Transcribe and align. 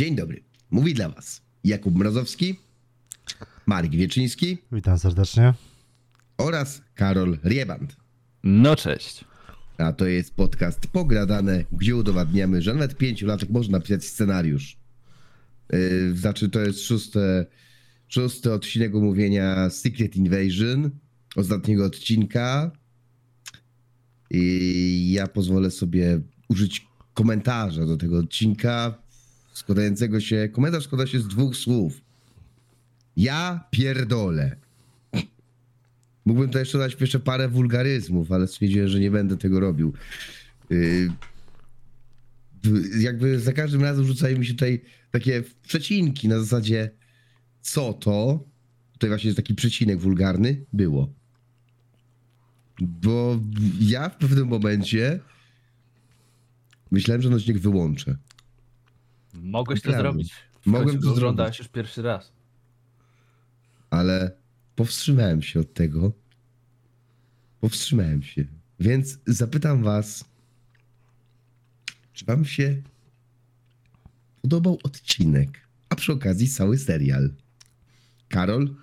Dzień 0.00 0.16
dobry. 0.16 0.42
Mówi 0.70 0.94
dla 0.94 1.08
Was 1.08 1.42
Jakub 1.64 1.94
Mrozowski, 1.94 2.58
Marek 3.66 3.90
Wieczyński 3.90 4.58
Witam 4.72 4.98
serdecznie. 4.98 5.54
oraz 6.38 6.82
Karol 6.94 7.38
Rieband. 7.44 7.96
No 8.42 8.76
cześć. 8.76 9.24
A 9.78 9.92
to 9.92 10.06
jest 10.06 10.34
podcast 10.34 10.86
Pogradane, 10.86 11.64
gdzie 11.72 11.96
udowadniamy, 11.96 12.62
że 12.62 12.74
nawet 12.74 12.96
pięciu 12.96 13.26
latach 13.26 13.48
można 13.48 13.78
napisać 13.78 14.04
scenariusz. 14.04 14.76
Yy, 15.72 16.16
znaczy, 16.16 16.48
to 16.48 16.60
jest 16.60 16.80
szóste, 16.80 17.46
szósty 18.08 18.52
odcinek 18.52 18.94
omówienia 18.94 19.70
Secret 19.70 20.16
Invasion, 20.16 20.90
ostatniego 21.36 21.84
odcinka. 21.84 22.70
I 24.30 25.12
ja 25.12 25.26
pozwolę 25.26 25.70
sobie 25.70 26.20
użyć 26.48 26.86
komentarza 27.14 27.86
do 27.86 27.96
tego 27.96 28.18
odcinka, 28.18 29.02
składającego 29.52 30.20
się, 30.20 30.48
komentarz 30.52 30.84
składa 30.84 31.06
się 31.06 31.20
z 31.20 31.28
dwóch 31.28 31.56
słów. 31.56 32.00
Ja 33.16 33.64
pierdolę. 33.70 34.56
Mógłbym 36.24 36.50
to 36.50 36.58
jeszcze 36.58 36.78
dać 36.78 36.96
jeszcze 37.00 37.20
parę 37.20 37.48
wulgaryzmów, 37.48 38.32
ale 38.32 38.46
stwierdziłem, 38.46 38.88
że 38.88 39.00
nie 39.00 39.10
będę 39.10 39.36
tego 39.36 39.60
robił. 39.60 39.92
W- 42.62 43.00
jakby 43.00 43.40
za 43.40 43.52
każdym 43.52 43.82
razem 43.82 44.04
rzucają 44.04 44.38
mi 44.38 44.46
się 44.46 44.52
tutaj 44.52 44.80
takie 45.10 45.42
przecinki 45.62 46.28
na 46.28 46.40
zasadzie 46.40 46.90
co 47.60 47.92
to, 47.92 48.44
tutaj 48.92 49.10
właśnie 49.10 49.28
jest 49.28 49.36
taki 49.36 49.54
przecinek 49.54 50.00
wulgarny, 50.00 50.64
było. 50.72 51.12
Bo 52.80 53.40
ja 53.80 54.08
w 54.08 54.16
pewnym 54.16 54.48
momencie 54.48 55.20
myślałem, 56.90 57.22
że 57.22 57.28
ten 57.28 57.36
odcinek 57.38 57.62
wyłączę. 57.62 58.16
Mogłeś 59.34 59.82
to 59.82 59.92
zrobić. 59.92 60.32
Mogłem 60.66 61.00
to 61.00 61.14
zrobić. 61.14 61.58
już 61.58 61.68
pierwszy 61.68 62.02
raz. 62.02 62.32
ale 63.90 64.36
powstrzymałem 64.76 65.42
się 65.42 65.60
od 65.60 65.74
tego. 65.74 66.12
Powstrzymałem 67.60 68.22
się. 68.22 68.44
Więc 68.80 69.18
zapytam 69.26 69.82
was, 69.82 70.24
czy 72.12 72.24
wam 72.24 72.44
się 72.44 72.82
podobał 74.42 74.78
odcinek, 74.82 75.68
a 75.88 75.96
przy 75.96 76.12
okazji 76.12 76.48
cały 76.48 76.78
serial? 76.78 77.30
Karol? 78.28 78.74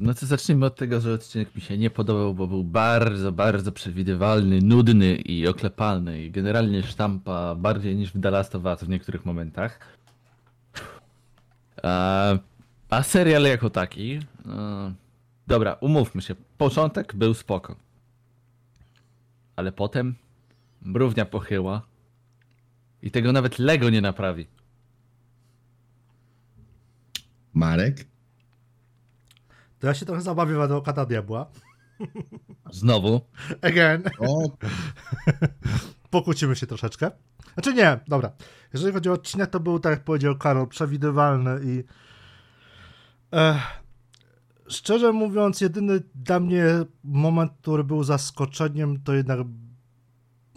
No 0.00 0.14
to 0.14 0.26
zacznijmy 0.26 0.66
od 0.66 0.76
tego, 0.76 1.00
że 1.00 1.12
odcinek 1.12 1.54
mi 1.54 1.60
się 1.60 1.78
nie 1.78 1.90
podobał, 1.90 2.34
bo 2.34 2.46
był 2.46 2.64
bardzo, 2.64 3.32
bardzo 3.32 3.72
przewidywalny, 3.72 4.60
nudny 4.62 5.16
i 5.16 5.48
oklepalny. 5.48 6.24
I 6.24 6.30
generalnie 6.30 6.82
sztampa 6.82 7.54
bardziej 7.54 7.96
niż 7.96 8.12
w 8.12 8.20
The 8.20 8.76
w 8.76 8.88
niektórych 8.88 9.24
momentach. 9.24 9.78
A, 11.82 12.32
a 12.90 13.02
serial 13.02 13.42
jako 13.42 13.70
taki... 13.70 14.18
No, 14.44 14.92
dobra, 15.46 15.76
umówmy 15.80 16.22
się. 16.22 16.34
Początek 16.58 17.14
był 17.14 17.34
spoko. 17.34 17.76
Ale 19.56 19.72
potem 19.72 20.14
mrównia 20.82 21.24
pochyła. 21.24 21.82
I 23.02 23.10
tego 23.10 23.32
nawet 23.32 23.58
Lego 23.58 23.90
nie 23.90 24.00
naprawi. 24.00 24.46
Marek? 27.54 28.06
To 29.78 29.86
ja 29.86 29.94
się 29.94 30.06
trochę 30.06 30.22
zabawię 30.22 30.54
w 30.54 30.60
adwokata 30.60 31.06
diabła. 31.06 31.46
Znowu. 32.70 33.20
Again. 33.62 34.02
O, 34.18 34.50
Pokłócimy 36.10 36.56
się 36.56 36.66
troszeczkę. 36.66 37.10
Znaczy 37.54 37.74
nie, 37.74 38.00
dobra. 38.08 38.30
Jeżeli 38.72 38.92
chodzi 38.92 39.10
o 39.10 39.12
odcinek, 39.12 39.50
to 39.50 39.60
był, 39.60 39.78
tak 39.78 39.90
jak 39.90 40.04
powiedział 40.04 40.36
Karol, 40.36 40.68
przewidywalny 40.68 41.60
i 41.64 41.84
e, 43.32 43.60
szczerze 44.68 45.12
mówiąc, 45.12 45.60
jedyny 45.60 46.02
dla 46.14 46.40
mnie 46.40 46.64
moment, 47.04 47.52
który 47.62 47.84
był 47.84 48.04
zaskoczeniem, 48.04 49.02
to 49.02 49.14
jednak 49.14 49.38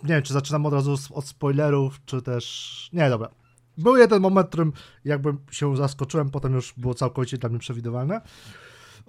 nie 0.03 0.13
wiem, 0.13 0.23
czy 0.23 0.33
zaczynam 0.33 0.65
od 0.65 0.73
razu 0.73 0.95
od 1.13 1.27
spoilerów, 1.27 2.05
czy 2.05 2.21
też... 2.21 2.89
Nie, 2.93 3.09
dobra. 3.09 3.29
Był 3.77 3.97
jeden 3.97 4.21
moment, 4.21 4.47
w 4.47 4.49
którym 4.49 4.73
jakby 5.05 5.35
się 5.51 5.77
zaskoczyłem, 5.77 6.29
potem 6.29 6.53
już 6.53 6.73
było 6.77 6.93
całkowicie 6.93 7.37
dla 7.37 7.49
mnie 7.49 7.59
przewidywalne. 7.59 8.21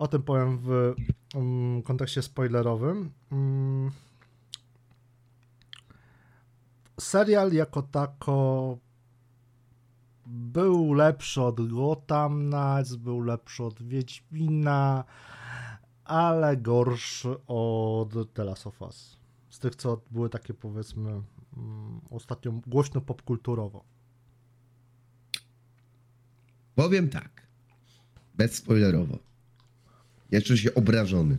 O 0.01 0.09
tym 0.09 0.23
powiem 0.23 0.59
w 0.59 0.95
mm, 1.35 1.83
kontekście 1.83 2.23
spoilerowym. 2.23 3.11
Mm. 3.33 3.91
Serial 7.01 7.53
jako 7.53 7.83
tako 7.83 8.79
był 10.27 10.93
lepszy 10.93 11.43
od 11.43 11.69
Gotham 11.69 12.51
Knights, 12.51 12.97
był 12.97 13.21
lepszy 13.21 13.65
od 13.65 13.83
Wiedźmina, 13.83 15.05
ale 16.05 16.57
gorszy 16.57 17.37
od 17.47 18.35
The 18.35 18.45
Last 18.45 18.67
of 18.67 18.83
Us. 18.83 19.17
Z 19.51 19.59
tych, 19.59 19.77
co 19.77 20.01
były 20.11 20.29
takie 20.29 20.55
powiedzmy 20.55 21.11
mm, 21.11 22.01
ostatnio 22.11 22.53
głośno 22.53 23.01
popkulturowo. 23.01 23.85
powiem 26.75 27.09
tak. 27.09 27.47
Bezspoilerowo. 28.35 29.30
Ja 30.33 30.41
czuję 30.41 30.59
się 30.59 30.75
obrażony. 30.75 31.39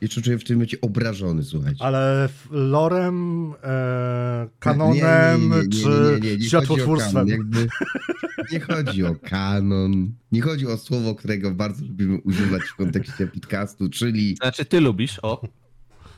Ja 0.00 0.08
czuję 0.08 0.24
się 0.24 0.38
w 0.38 0.44
tym 0.44 0.56
momencie 0.56 0.80
obrażony, 0.80 1.44
słuchajcie. 1.44 1.84
Ale 1.84 2.28
lorem, 2.50 3.52
e, 3.62 4.48
kanonem, 4.58 5.52
czy 5.70 6.20
światłotwórstwem? 6.46 7.26
Nie 8.52 8.60
chodzi 8.60 9.04
o 9.04 9.14
kanon, 9.14 10.12
nie 10.32 10.40
chodzi 10.40 10.66
o 10.66 10.76
słowo, 10.76 11.14
którego 11.14 11.50
bardzo 11.50 11.84
lubimy 11.86 12.18
używać 12.18 12.62
w 12.62 12.74
kontekście 12.76 13.26
podcastu, 13.26 13.88
czyli 13.88 14.36
Znaczy, 14.36 14.64
ty 14.64 14.80
lubisz, 14.80 15.18
o. 15.22 15.42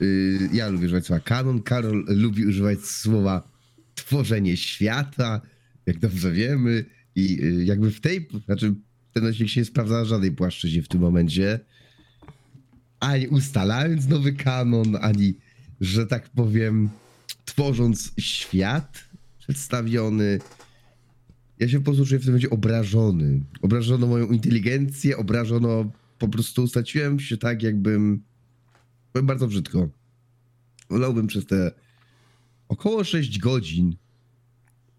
y, 0.02 0.48
ja 0.52 0.68
lubię 0.68 0.84
używać 0.84 1.06
słowa 1.06 1.20
kanon, 1.20 1.62
Karol 1.62 2.04
lubi 2.08 2.46
używać 2.46 2.80
słowa 2.84 3.48
tworzenie 3.94 4.56
świata, 4.56 5.40
jak 5.86 5.98
dobrze 5.98 6.32
wiemy 6.32 6.84
i 7.14 7.44
y, 7.44 7.64
jakby 7.64 7.90
w 7.90 8.00
tej, 8.00 8.28
znaczy 8.44 8.74
ten 9.14 9.26
odcinek 9.26 9.50
się 9.50 9.60
nie 9.60 9.64
sprawdza 9.64 9.94
na 9.94 10.04
żadnej 10.04 10.32
płaszczyźnie 10.32 10.82
w 10.82 10.88
tym 10.88 11.00
momencie, 11.00 11.60
ani 13.00 13.28
ustalając 13.28 14.08
nowy 14.08 14.32
kanon, 14.32 14.96
ani, 15.00 15.34
że 15.80 16.06
tak 16.06 16.28
powiem, 16.28 16.90
tworząc 17.44 18.12
świat 18.18 19.04
przedstawiony. 19.38 20.38
Ja 21.58 21.68
się 21.68 21.78
po 21.78 21.84
prostu 21.84 22.06
czuję 22.06 22.18
w 22.18 22.22
tym 22.22 22.32
momencie 22.32 22.50
obrażony. 22.50 23.40
Obrażono 23.62 24.06
moją 24.06 24.26
inteligencję, 24.26 25.16
obrażono 25.16 25.90
po 26.18 26.28
prostu 26.28 26.68
straciłem 26.68 27.20
się 27.20 27.36
tak, 27.36 27.62
jakbym. 27.62 28.22
Powiem 29.12 29.26
bardzo 29.26 29.46
brzydko. 29.46 29.88
Wolałbym 30.90 31.26
przez 31.26 31.46
te 31.46 31.72
około 32.68 33.04
6 33.04 33.38
godzin 33.38 33.96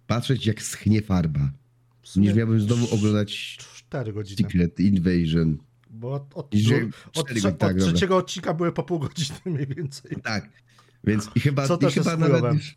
patrzeć, 0.08 0.46
jak 0.46 0.62
schnie 0.62 1.02
farba. 1.02 1.52
Niż 2.16 2.34
miałbym 2.34 2.62
znowu 2.62 2.96
oglądać 2.96 3.58
4 3.96 4.14
godziny. 4.14 4.50
Secret 4.50 4.80
Invasion. 4.80 5.58
Bo 5.90 6.14
od, 6.14 6.24
od, 6.34 6.46
od, 7.16 7.28
godziny, 7.28 7.42
tak, 7.42 7.54
od 7.54 7.78
dobra. 7.78 7.86
trzeciego 7.86 8.18
odcinka 8.18 8.54
były 8.54 8.72
po 8.72 8.84
pół 8.84 9.00
godziny 9.00 9.40
mniej 9.46 9.68
więcej. 9.68 10.18
Tak. 10.24 10.50
Więc 11.04 11.30
i 11.36 11.40
chyba, 11.40 11.68
Co 11.68 11.80
i 11.88 11.92
chyba 11.92 12.18
nawet 12.18 12.54
już, 12.54 12.76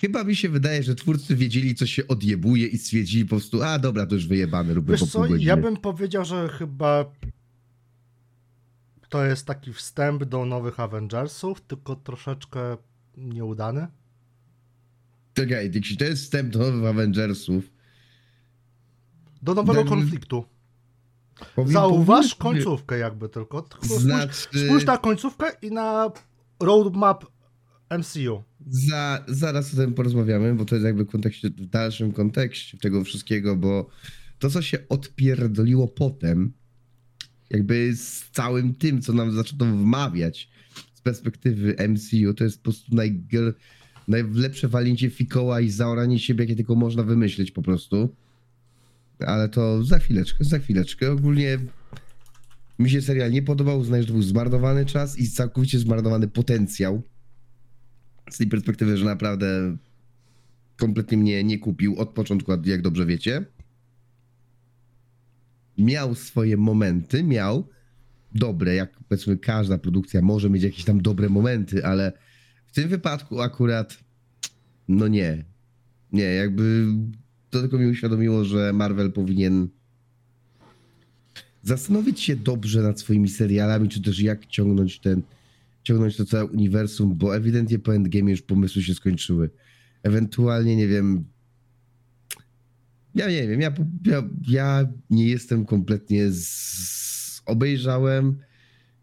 Chyba 0.00 0.24
mi 0.24 0.36
się 0.36 0.48
wydaje, 0.48 0.82
że 0.82 0.94
twórcy 0.94 1.36
wiedzieli, 1.36 1.74
co 1.74 1.86
się 1.86 2.08
odjebuje 2.08 2.66
i 2.66 2.78
stwierdzili 2.78 3.24
po 3.24 3.28
prostu, 3.28 3.62
a 3.62 3.78
dobra, 3.78 4.06
to 4.06 4.14
już 4.14 4.26
wyjebane, 4.26 4.74
róbmy 4.74 4.92
Wiesz 4.92 5.00
po 5.00 5.06
co, 5.06 5.18
pół 5.18 5.28
godziny. 5.28 5.48
ja 5.48 5.56
bym 5.56 5.76
powiedział, 5.76 6.24
że 6.24 6.48
chyba 6.48 7.04
to 9.08 9.24
jest 9.24 9.46
taki 9.46 9.72
wstęp 9.72 10.24
do 10.24 10.44
nowych 10.44 10.80
Avengersów, 10.80 11.60
tylko 11.60 11.96
troszeczkę 11.96 12.76
nieudany. 13.16 13.86
Czekaj, 15.34 15.70
jeśli 15.74 15.96
to 15.96 16.04
jest 16.04 16.22
wstęp 16.22 16.52
do 16.52 16.58
nowych 16.58 16.84
Avengersów, 16.84 17.70
Do 19.42 19.54
nowego 19.54 19.84
konfliktu. 19.84 20.44
powiem- 21.56 21.72
Zauważ 21.72 22.34
powiem- 22.34 22.54
końcówkę 22.64 22.98
jakby 22.98 23.28
tylko. 23.28 23.68
Spójrz, 23.84 24.02
Znaczy, 24.02 24.64
spójrz 24.64 24.84
na 24.84 24.98
końcówkę 24.98 25.46
i 25.62 25.70
na 25.70 26.10
roadmap 26.60 27.24
MCU. 27.90 28.42
za, 28.66 29.24
zaraz 29.28 29.74
o 29.74 29.76
tym 29.76 29.94
porozmawiamy, 29.94 30.54
bo 30.54 30.64
to 30.64 30.74
jest 30.74 30.84
jakby 30.86 31.04
w, 31.04 31.08
kontekście, 31.10 31.50
w 31.50 31.66
dalszym 31.66 32.12
kontekście 32.12 32.78
tego 32.78 33.04
wszystkiego, 33.04 33.56
bo 33.56 33.88
to, 34.38 34.50
co 34.50 34.62
się 34.62 34.78
odpierdoliło 34.88 35.88
potem, 35.88 36.52
jakby 37.50 37.96
z 37.96 38.30
całym 38.30 38.74
tym, 38.74 39.02
co 39.02 39.12
nam 39.12 39.32
zaczęto 39.32 39.64
wmawiać 39.64 40.50
z 40.94 41.00
perspektywy 41.00 41.76
MCU, 41.88 42.34
to 42.34 42.44
jest 42.44 42.56
po 42.58 42.62
prostu 42.62 42.94
najgr, 42.94 43.54
najlepsze 44.08 44.68
walnięcie 44.68 45.10
fikoła 45.10 45.60
i 45.60 45.70
zaoranie 45.70 46.18
siebie, 46.18 46.44
jakie 46.44 46.56
tylko 46.56 46.74
można 46.74 47.02
wymyślić 47.02 47.50
po 47.50 47.62
prostu. 47.62 48.14
Ale 49.26 49.48
to 49.48 49.84
za 49.84 49.98
chwileczkę, 49.98 50.44
za 50.44 50.58
chwileczkę. 50.58 51.12
Ogólnie 51.12 51.58
mi 52.78 52.90
się 52.90 53.02
serial 53.02 53.30
nie 53.30 53.42
podobał, 53.42 53.78
uznaję, 53.78 54.02
że 54.02 54.06
to 54.06 54.12
był 54.12 54.22
zmarnowany 54.22 54.86
czas 54.86 55.18
i 55.18 55.30
całkowicie 55.30 55.78
zmarnowany 55.78 56.28
potencjał. 56.28 57.02
Z 58.30 58.38
tej 58.38 58.46
perspektywy, 58.46 58.96
że 58.96 59.04
naprawdę 59.04 59.76
kompletnie 60.76 61.18
mnie 61.18 61.44
nie 61.44 61.58
kupił 61.58 61.96
od 61.96 62.10
początku, 62.10 62.52
jak 62.64 62.82
dobrze 62.82 63.06
wiecie. 63.06 63.44
Miał 65.78 66.14
swoje 66.14 66.56
momenty, 66.56 67.24
miał 67.24 67.68
dobre, 68.34 68.74
jak 68.74 69.00
powiedzmy 69.08 69.36
każda 69.36 69.78
produkcja 69.78 70.22
może 70.22 70.50
mieć 70.50 70.62
jakieś 70.62 70.84
tam 70.84 71.02
dobre 71.02 71.28
momenty, 71.28 71.86
ale 71.86 72.12
w 72.66 72.72
tym 72.72 72.88
wypadku 72.88 73.40
akurat 73.40 73.98
no 74.88 75.08
nie. 75.08 75.44
Nie, 76.12 76.24
jakby 76.24 76.86
to 77.50 77.60
tylko 77.60 77.78
mi 77.78 77.86
uświadomiło, 77.86 78.44
że 78.44 78.72
Marvel 78.72 79.12
powinien 79.12 79.68
zastanowić 81.62 82.20
się 82.20 82.36
dobrze 82.36 82.82
nad 82.82 83.00
swoimi 83.00 83.28
serialami, 83.28 83.88
czy 83.88 84.02
też 84.02 84.20
jak 84.20 84.46
ciągnąć 84.46 84.98
ten, 84.98 85.22
ciągnąć 85.82 86.16
to 86.16 86.24
całe 86.24 86.46
uniwersum, 86.46 87.16
bo 87.16 87.36
ewidentnie 87.36 87.78
po 87.78 87.94
Endgame 87.94 88.30
już 88.30 88.42
pomysły 88.42 88.82
się 88.82 88.94
skończyły. 88.94 89.50
Ewentualnie, 90.02 90.76
nie 90.76 90.88
wiem, 90.88 91.24
ja 93.14 93.30
nie 93.30 93.48
wiem, 93.48 93.60
ja, 93.60 93.74
ja, 94.06 94.22
ja 94.48 94.88
nie 95.10 95.28
jestem 95.28 95.64
kompletnie 95.64 96.30
z... 96.30 97.42
obejrzałem, 97.46 98.38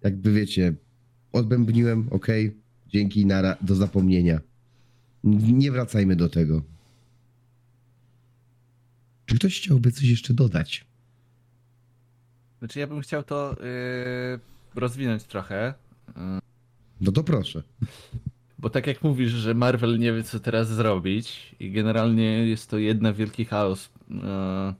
jakby 0.04 0.34
wiecie, 0.34 0.74
odbębniłem, 1.32 2.08
okej, 2.12 2.58
dzięki, 2.88 3.26
nara, 3.26 3.58
do 3.62 3.76
zapomnienia. 3.76 4.42
Nie 5.24 5.72
wracajmy 5.72 6.16
do 6.16 6.30
tego. 6.30 6.75
Czy 9.26 9.36
ktoś 9.36 9.62
chciałby 9.62 9.92
coś 9.92 10.04
jeszcze 10.04 10.34
dodać? 10.34 10.86
Znaczy 12.60 12.80
ja 12.80 12.88
bym 12.88 13.02
chciał 13.02 13.24
to 13.24 13.56
yy, 13.60 14.40
rozwinąć 14.76 15.24
trochę. 15.24 15.74
No 17.02 17.12
to 17.12 17.24
proszę. 17.24 17.64
Bo 18.60 18.70
tak 18.70 18.88
jak 18.88 19.04
mówisz, 19.04 19.32
że 19.32 19.54
Marvel 19.54 20.00
nie 20.00 20.14
wie 20.14 20.24
co 20.24 20.40
teraz 20.40 20.68
zrobić 20.70 21.56
i 21.60 21.72
generalnie 21.72 22.48
jest 22.48 22.70
to 22.70 22.78
jedna 22.78 23.14
wielki 23.14 23.46
chaos. 23.46 23.90
e, 24.24 24.74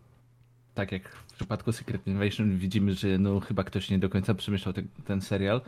tak 0.74 0.92
jak 0.92 1.10
w 1.10 1.34
przypadku 1.34 1.72
Secret 1.72 2.08
Invasion 2.08 2.58
widzimy, 2.58 2.94
że 2.94 3.18
no 3.18 3.40
chyba 3.40 3.64
ktoś 3.64 3.90
nie 3.90 4.00
do 4.00 4.10
końca 4.10 4.34
przemyślał 4.34 4.74
ten, 4.74 4.88
ten 5.06 5.22
serial. 5.22 5.62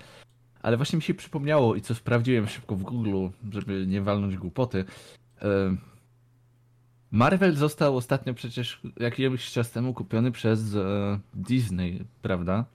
Ale 0.62 0.78
właśnie 0.78 0.98
mi 0.98 1.04
się 1.04 1.14
przypomniało 1.14 1.76
i 1.76 1.82
co 1.82 1.96
sprawdziłem 1.96 2.48
szybko 2.48 2.76
w 2.76 2.84
Google, 2.84 3.28
żeby 3.52 3.88
nie 3.88 4.02
walnąć 4.02 4.38
głupoty. 4.38 4.86
e, 5.42 5.76
Marvel 7.12 7.56
został 7.56 7.98
ostatnio 7.98 8.34
przecież 8.34 8.82
jakiś 9.00 9.52
czas 9.52 9.72
temu 9.72 9.94
kupiony 9.94 10.32
przez 10.32 10.76
e, 10.76 11.20
Disney, 11.34 12.06
prawda? 12.22 12.66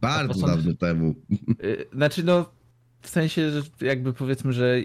Bardzo 0.00 0.34
są- 0.34 0.46
dawno 0.46 0.74
temu. 0.74 1.14
Y, 1.64 1.86
Znaczy, 1.92 2.24
no, 2.24 2.46
w 3.00 3.08
sensie, 3.08 3.50
że 3.50 3.62
jakby 3.80 4.12
powiedzmy, 4.12 4.52
że 4.52 4.76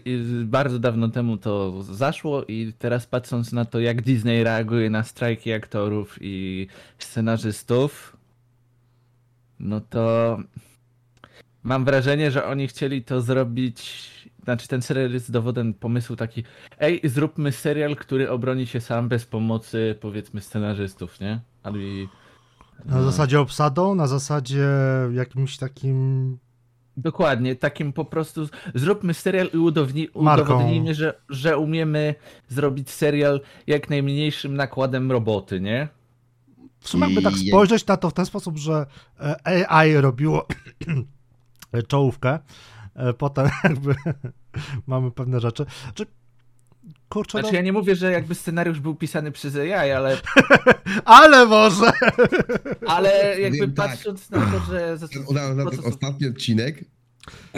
bardzo 0.45 0.79
dawno 0.79 1.09
temu 1.09 1.37
to 1.37 1.83
zaszło 1.83 2.45
i 2.45 2.73
teraz 2.79 3.07
patrząc 3.07 3.51
na 3.51 3.65
to, 3.65 3.79
jak 3.79 4.01
Disney 4.01 4.43
reaguje 4.43 4.89
na 4.89 5.03
strajki 5.03 5.53
aktorów 5.53 6.17
i 6.21 6.67
scenarzystów, 6.97 8.17
no 9.59 9.81
to 9.81 10.37
mam 11.63 11.85
wrażenie, 11.85 12.31
że 12.31 12.45
oni 12.45 12.67
chcieli 12.67 13.03
to 13.03 13.21
zrobić. 13.21 14.11
Znaczy, 14.43 14.67
ten 14.67 14.81
serial 14.81 15.11
jest 15.11 15.31
dowodem 15.31 15.73
pomysłu 15.73 16.15
taki, 16.15 16.43
ej, 16.79 17.01
zróbmy 17.03 17.51
serial, 17.51 17.95
który 17.95 18.29
obroni 18.29 18.67
się 18.67 18.81
sam 18.81 19.09
bez 19.09 19.25
pomocy, 19.25 19.95
powiedzmy, 20.01 20.41
scenarzystów, 20.41 21.19
nie? 21.19 21.39
Ale 21.63 21.77
Na 22.85 23.01
zasadzie 23.03 23.39
obsadą, 23.39 23.95
na 23.95 24.07
zasadzie 24.07 24.67
jakimś 25.13 25.57
takim. 25.57 26.37
Dokładnie, 26.97 27.55
takim 27.55 27.93
po 27.93 28.05
prostu 28.05 28.47
zróbmy 28.75 29.13
serial 29.13 29.49
i 29.53 29.57
udowodni, 29.57 30.09
udowodnijmy, 30.09 30.95
że, 30.95 31.13
że 31.29 31.57
umiemy 31.57 32.15
zrobić 32.47 32.89
serial 32.89 33.41
jak 33.67 33.89
najmniejszym 33.89 34.55
nakładem 34.55 35.11
roboty, 35.11 35.61
nie? 35.61 35.87
W 36.79 36.89
sumie 36.89 37.05
jakby 37.05 37.21
tak 37.21 37.33
spojrzeć 37.33 37.85
na 37.87 37.97
to 37.97 38.09
w 38.09 38.13
ten 38.13 38.25
sposób, 38.25 38.57
że 38.57 38.85
e, 39.19 39.71
AI 39.71 39.93
robiło 39.93 40.47
czołówkę, 41.87 42.39
potem 43.17 43.49
jakby 43.63 43.95
mamy 44.87 45.11
pewne 45.11 45.39
rzeczy. 45.39 45.65
Czy, 45.93 46.05
kurczę, 47.09 47.31
Znaczy 47.31 47.53
no, 47.53 47.57
ja 47.57 47.61
nie 47.61 47.73
mówię, 47.73 47.95
że 47.95 48.11
jakby 48.11 48.35
scenariusz 48.35 48.79
był 48.79 48.95
pisany 48.95 49.31
przez 49.31 49.55
AI, 49.55 49.91
ale, 49.91 50.17
ale 51.05 51.45
może! 51.45 51.91
ale 52.87 53.39
jakby 53.39 53.57
Wiem, 53.57 53.73
tak. 53.73 53.89
patrząc 53.89 54.29
na 54.29 54.51
to, 54.51 54.59
że... 54.59 54.97
Na, 55.33 55.53
na 55.53 55.71
ten 55.71 55.79
ostatni 55.85 56.27
odcinek 56.27 56.85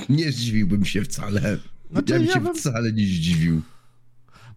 nie 0.10 0.32
zdziwiłbym 0.32 0.86
się 0.86 1.02
wcale. 1.02 1.58
Znaczy, 1.92 2.14
ja 2.14 2.20
bym 2.20 2.28
ja 2.28 2.34
się 2.34 2.42
bym- 2.42 2.56
wcale 2.56 2.92
nie 2.92 3.06
zdziwił. 3.06 3.62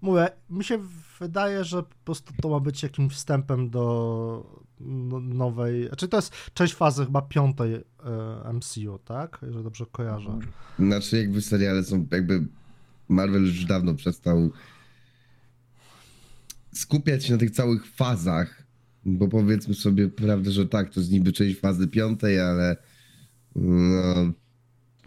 Mówię, 0.00 0.28
mi 0.50 0.64
się 0.64 0.78
wydaje, 1.20 1.64
że 1.64 1.82
po 1.82 1.94
prostu 2.04 2.32
to 2.42 2.48
ma 2.48 2.60
być 2.60 2.82
jakimś 2.82 3.14
wstępem 3.14 3.70
do 3.70 4.65
nowej. 4.80 5.86
Znaczy 5.86 6.08
to 6.08 6.16
jest 6.16 6.32
część 6.54 6.74
fazy 6.74 7.04
chyba 7.04 7.22
piątej 7.22 7.74
e, 7.74 7.82
MCU, 8.52 8.98
tak? 9.04 9.38
Jeżeli 9.42 9.64
dobrze 9.64 9.86
kojarzę. 9.92 10.38
Znaczy 10.78 11.18
jakby 11.18 11.42
seriale 11.42 11.84
są 11.84 12.06
jakby 12.10 12.46
Marvel 13.08 13.42
już 13.42 13.64
dawno 13.64 13.94
przestał 13.94 14.50
skupiać 16.76 17.24
się 17.24 17.32
na 17.32 17.38
tych 17.38 17.50
całych 17.50 17.86
fazach, 17.86 18.62
bo 19.04 19.28
powiedzmy 19.28 19.74
sobie 19.74 20.08
prawdę, 20.08 20.50
że 20.50 20.66
tak, 20.66 20.90
to 20.90 21.00
jest 21.00 21.12
niby 21.12 21.32
część 21.32 21.60
fazy 21.60 21.88
piątej, 21.88 22.40
ale 22.40 22.76
no, 23.56 24.32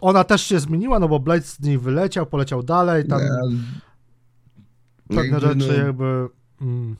Ona 0.00 0.24
też 0.24 0.42
się 0.42 0.60
zmieniła, 0.60 0.98
no 0.98 1.08
bo 1.08 1.20
Blade 1.20 1.42
z 1.42 1.60
niej 1.60 1.78
wyleciał, 1.78 2.26
poleciał 2.26 2.62
dalej, 2.62 3.06
tam 3.06 3.20
no, 3.20 5.16
pewne 5.16 5.24
jakby, 5.24 5.40
rzeczy 5.40 5.78
no, 5.78 5.84
jakby. 5.84 6.28
Mm, 6.60 6.96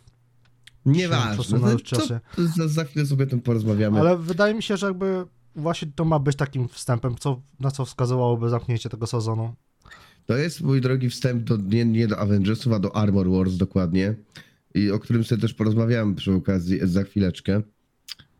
Nieważne. 0.86 1.60
To- 1.60 1.80
czasie. 1.80 2.20
to 2.36 2.46
za, 2.46 2.68
za 2.68 2.84
chwilę 2.84 3.06
sobie 3.06 3.24
o 3.24 3.26
tym 3.26 3.40
porozmawiamy. 3.40 4.00
ale 4.00 4.18
wydaje 4.18 4.54
mi 4.54 4.62
się, 4.62 4.76
że 4.76 4.86
jakby 4.86 5.24
właśnie 5.56 5.88
to 5.94 6.04
ma 6.04 6.18
być 6.18 6.36
takim 6.36 6.68
wstępem, 6.68 7.16
co, 7.20 7.42
na 7.60 7.70
co 7.70 7.84
wskazywałoby 7.84 8.50
zamknięcie 8.50 8.88
tego 8.88 9.06
sezonu. 9.06 9.54
To 10.26 10.36
jest 10.36 10.60
mój 10.60 10.80
drogi 10.80 11.10
wstęp 11.10 11.42
do, 11.42 11.56
nie, 11.56 11.84
nie 11.84 12.08
do 12.08 12.18
Avengersów, 12.18 12.72
a 12.72 12.78
do 12.78 12.96
Armor 12.96 13.30
Wars 13.30 13.56
dokładnie. 13.56 14.14
I 14.74 14.90
o 14.90 14.98
którym 14.98 15.24
sobie 15.24 15.40
też 15.40 15.54
porozmawiałem 15.54 16.14
przy 16.14 16.32
okazji 16.32 16.80
za 16.82 17.04
chwileczkę. 17.04 17.62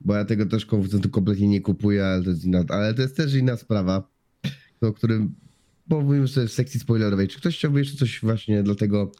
Bo 0.00 0.14
ja 0.14 0.24
tego 0.24 0.46
też 0.46 0.66
kompletnie 1.12 1.48
nie 1.48 1.60
kupuję, 1.60 2.06
ale 2.06 2.22
to 2.22 2.30
jest, 2.30 2.44
inna, 2.44 2.64
ale 2.68 2.94
to 2.94 3.02
jest 3.02 3.16
też 3.16 3.34
inna 3.34 3.56
sprawa, 3.56 4.08
o 4.80 4.92
którym 4.92 5.34
pomówimy 5.88 6.28
sobie 6.28 6.48
w 6.48 6.52
sekcji 6.52 6.80
spoilerowej. 6.80 7.28
Czy 7.28 7.38
ktoś 7.38 7.56
chciałby 7.56 7.78
jeszcze 7.78 7.96
coś 7.96 8.20
właśnie 8.22 8.62
do 8.62 8.74
tego? 8.74 9.12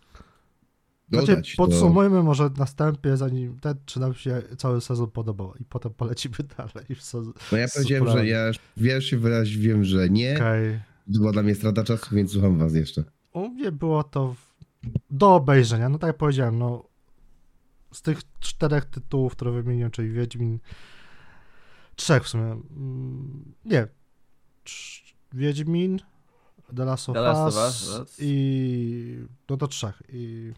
Znaczy, 1.11 1.37
do- 1.37 1.43
podsumujmy 1.57 2.23
może 2.23 2.50
następnie, 2.57 3.17
zanim 3.17 3.61
ten, 3.61 3.75
czy 3.87 4.00
nam 4.00 4.14
się 4.14 4.43
cały 4.57 4.81
sezon 4.81 5.11
podobał 5.11 5.55
i 5.61 5.64
potem 5.64 5.95
polecimy 5.95 6.37
dalej. 6.57 6.95
W 6.97 7.02
sezon... 7.02 7.33
No 7.52 7.59
ja 7.59 7.69
powiedziałem, 7.75 8.07
że 8.07 8.12
Super. 8.12 8.26
ja 8.26 8.52
w 8.76 8.83
pierwszy 8.83 9.19
wyraz 9.19 9.49
wiem, 9.49 9.85
że 9.85 10.09
nie. 10.09 10.38
To 11.12 11.19
była 11.19 11.33
dla 11.33 11.43
mnie 11.43 11.55
strata 11.55 11.85
czasu, 11.85 12.14
więc 12.14 12.33
słucham 12.33 12.59
was 12.59 12.75
jeszcze. 12.75 13.05
U 13.33 13.49
mnie 13.49 13.73
było 13.73 14.05
to 14.05 14.35
w... 14.35 14.55
do 15.11 15.35
obejrzenia. 15.35 15.88
No 15.88 15.99
tak 15.99 16.09
jak 16.09 16.17
powiedziałem, 16.17 16.59
no 16.59 16.85
z 17.93 18.02
tych 18.02 18.21
czterech 18.40 18.85
tytułów, 18.85 19.33
które 19.33 19.50
wymieniłem, 19.50 19.90
czyli 19.90 20.11
Wiedźmin, 20.11 20.59
trzech 21.97 22.25
w 22.25 22.29
sumie, 22.29 22.45
mm, 22.45 23.55
nie, 23.64 23.87
Wiedźmin, 25.33 25.99
The 26.76 26.85
Last 26.85 27.09
of 27.09 27.14
The 27.14 27.21
Last 27.21 27.57
of 27.57 27.64
Us 27.64 27.99
Us, 27.99 28.17
i 28.21 29.26
no 29.49 29.57
to 29.57 29.69
trzech 29.69 30.02
i 30.09 30.52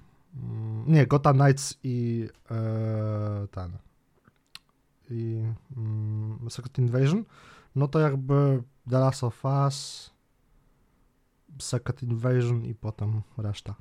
nie, 0.86 1.06
Gotham 1.06 1.38
Knights 1.38 1.78
i 1.82 2.28
e, 2.50 3.46
ten 3.50 3.72
i 5.10 5.42
mm, 5.76 6.50
Second 6.50 6.78
Invasion, 6.78 7.24
no 7.76 7.88
to 7.88 7.98
jakby 7.98 8.62
The 8.90 8.98
Last 8.98 9.24
of 9.24 9.44
Us 9.44 10.10
Second 11.58 12.02
Invasion 12.02 12.64
i 12.64 12.74
potem 12.74 13.22
reszta. 13.38 13.74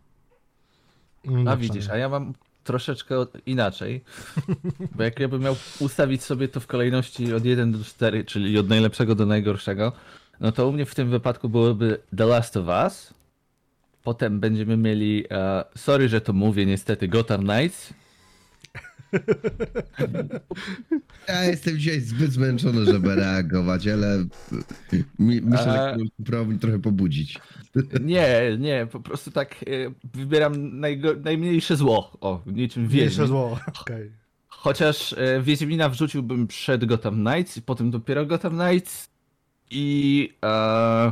Mm, 1.26 1.48
A 1.48 1.52
dobrze. 1.52 1.68
widzisz, 1.68 1.90
a 1.90 1.98
ja 1.98 2.10
mam 2.10 2.34
troszeczkę 2.64 3.16
inaczej. 3.46 4.04
Bo 4.96 5.04
jak 5.04 5.20
ja 5.20 5.28
bym 5.28 5.42
miał 5.42 5.56
ustawić 5.80 6.24
sobie 6.24 6.48
to 6.48 6.60
w 6.60 6.68
kolejności 6.68 7.34
od 7.34 7.46
1 7.46 7.72
do 7.72 7.84
4, 7.84 8.26
czyli 8.26 8.60
od 8.60 8.70
najlepszego 8.70 9.16
do 9.16 9.26
najgorszego, 9.26 9.92
no 10.40 10.52
to 10.52 10.68
u 10.68 10.72
mnie 10.72 10.86
w 10.86 10.96
tym 10.96 11.10
wypadku 11.10 11.50
byłoby 11.50 12.02
The 12.18 12.26
Last 12.26 12.58
of 12.58 12.66
Us. 12.68 13.14
Potem 14.04 14.40
będziemy 14.40 14.78
mieli, 14.78 15.26
e, 15.32 15.64
sorry, 15.76 16.10
że 16.10 16.22
to 16.22 16.34
mówię, 16.34 16.66
niestety, 16.66 17.08
Gotham 17.08 17.42
Knights. 17.48 17.94
Ja 21.28 21.44
jestem 21.44 21.78
dzisiaj 21.78 22.02
zbyt 22.02 22.32
zmęczony, 22.32 22.86
żeby 22.86 23.16
reagować, 23.16 23.88
ale 23.88 24.26
mi, 25.20 25.42
myślę, 25.42 25.64
że 25.64 25.82
A- 25.94 25.96
próbował 26.24 26.46
mnie 26.46 26.60
trochę 26.60 26.80
pobudzić. 26.80 27.40
Nie, 28.02 28.58
nie, 28.60 28.88
po 28.92 29.00
prostu 29.00 29.32
tak 29.32 29.56
e, 29.64 29.66
wybieram 30.14 30.54
najgo- 30.82 31.24
najmniejsze 31.24 31.76
zło. 31.76 32.18
O, 32.22 32.42
niczym 32.46 32.84
Mniejsze 32.84 33.06
Wiedźmin. 33.06 33.28
zło. 33.28 33.60
Okej. 33.82 34.12
Chociaż 34.48 35.14
e, 35.14 35.42
Wiedźmina 35.42 35.90
wrzuciłbym 35.90 36.48
przed 36.48 36.86
Gotham 36.86 37.26
Knights 37.26 37.58
i 37.58 37.62
potem 37.62 37.92
dopiero 37.92 38.26
Gotham 38.26 38.60
Knights 38.60 39.10
i 39.72 40.30
e, 40.46 41.12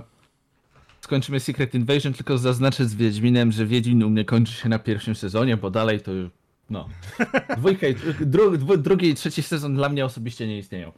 skończymy 1.09 1.39
Secret 1.39 1.73
Invasion, 1.73 2.13
tylko 2.13 2.37
zaznaczę 2.37 2.85
z 2.85 2.95
Wiedźminem, 2.95 3.51
że 3.51 3.65
Wiedźmin 3.65 4.03
u 4.03 4.09
mnie 4.09 4.25
kończy 4.25 4.53
się 4.53 4.69
na 4.69 4.79
pierwszym 4.79 5.15
sezonie, 5.15 5.57
bo 5.57 5.71
dalej 5.71 6.01
to 6.01 6.11
już, 6.11 6.29
no. 6.69 6.89
Dwójka 7.57 7.87
i, 7.87 7.95
dru, 8.25 8.57
dwu, 8.57 8.77
drugi 8.77 9.09
i 9.09 9.15
trzeci 9.15 9.43
sezon 9.43 9.75
dla 9.75 9.89
mnie 9.89 10.05
osobiście 10.05 10.47
nie 10.47 10.57
istnieją. 10.57 10.91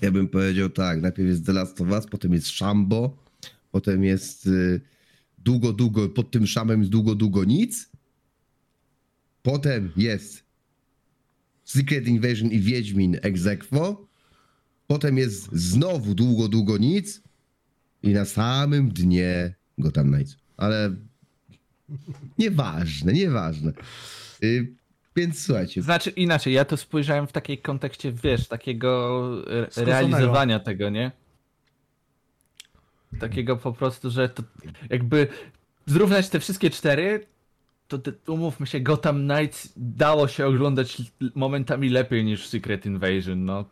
Ja 0.00 0.10
bym 0.10 0.28
powiedział 0.28 0.68
tak, 0.70 1.02
najpierw 1.02 1.28
jest 1.28 1.46
The 1.46 1.52
Last 1.52 1.80
of 1.80 1.90
Us, 1.90 2.06
potem 2.06 2.32
jest 2.32 2.46
Shambo, 2.46 3.16
potem 3.70 4.04
jest 4.04 4.46
y, 4.46 4.80
długo, 5.38 5.72
długo, 5.72 6.08
pod 6.08 6.30
tym 6.30 6.46
Szamem 6.46 6.80
jest 6.80 6.92
długo, 6.92 7.14
długo 7.14 7.44
nic. 7.44 7.90
Potem 9.42 9.92
jest 9.96 10.44
Secret 11.64 12.06
Invasion 12.06 12.50
i 12.50 12.60
Wiedźmin 12.60 13.18
ex 13.22 13.46
aequo. 13.46 14.08
Potem 14.86 15.18
jest 15.18 15.48
znowu 15.52 16.14
długo, 16.14 16.48
długo 16.48 16.78
nic. 16.78 17.22
I 18.02 18.12
na 18.12 18.24
samym 18.24 18.88
dnie 18.88 19.54
Gotham 19.78 20.12
Knights. 20.12 20.36
Ale 20.56 20.90
nieważne, 22.38 23.12
nieważne. 23.12 23.72
Y, 24.44 24.72
więc 25.16 25.42
słuchajcie, 25.42 25.82
Znaczy 25.82 26.10
inaczej, 26.10 26.52
ja 26.52 26.64
to 26.64 26.76
spojrzałem 26.76 27.26
w 27.26 27.32
takiej 27.32 27.58
kontekście, 27.58 28.12
wiesz, 28.12 28.48
takiego 28.48 29.28
realizowania 29.76 30.60
tego, 30.60 30.90
nie? 30.90 31.12
Takiego 33.20 33.56
po 33.56 33.72
prostu, 33.72 34.10
że 34.10 34.28
to 34.28 34.42
jakby 34.90 35.28
zrównać 35.86 36.28
te 36.28 36.40
wszystkie 36.40 36.70
cztery, 36.70 37.26
to 37.88 37.98
te, 37.98 38.12
umówmy 38.26 38.66
się, 38.66 38.80
Gotham 38.80 39.28
Knights 39.28 39.72
dało 39.76 40.28
się 40.28 40.46
oglądać 40.46 41.02
momentami 41.34 41.88
lepiej 41.88 42.24
niż 42.24 42.48
Secret 42.48 42.86
Invasion, 42.86 43.44
no. 43.44 43.64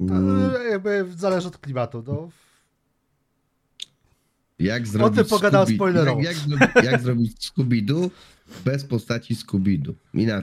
mm, 0.00 0.52
jakby 0.70 1.06
zależy 1.16 1.48
od 1.48 1.58
klimatu, 1.58 2.04
no. 2.06 2.30
Jak 4.58 4.86
zrobić 4.86 5.28
pogadał 5.28 5.64
Scooby- 5.66 5.74
spoilerowo. 5.74 6.22
Jak, 6.22 6.36
jak, 6.74 6.84
jak 6.84 7.02
zrobić 7.02 7.32
Scooby-Doo 7.38 8.10
bez 8.64 8.84
postaci 8.84 9.34
Scooby-Doo? 9.34 9.94
Mina. 10.14 10.42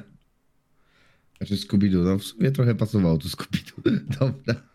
Znaczy 1.38 1.55
Scooby-Doo, 1.55 2.03
no 2.03 2.17
w 2.17 2.24
sumie 2.24 2.51
trochę 2.51 2.75
pasowało 2.75 3.17
to 3.17 3.27
Scooby-Doo. 3.27 4.00
Dobra. 4.20 4.74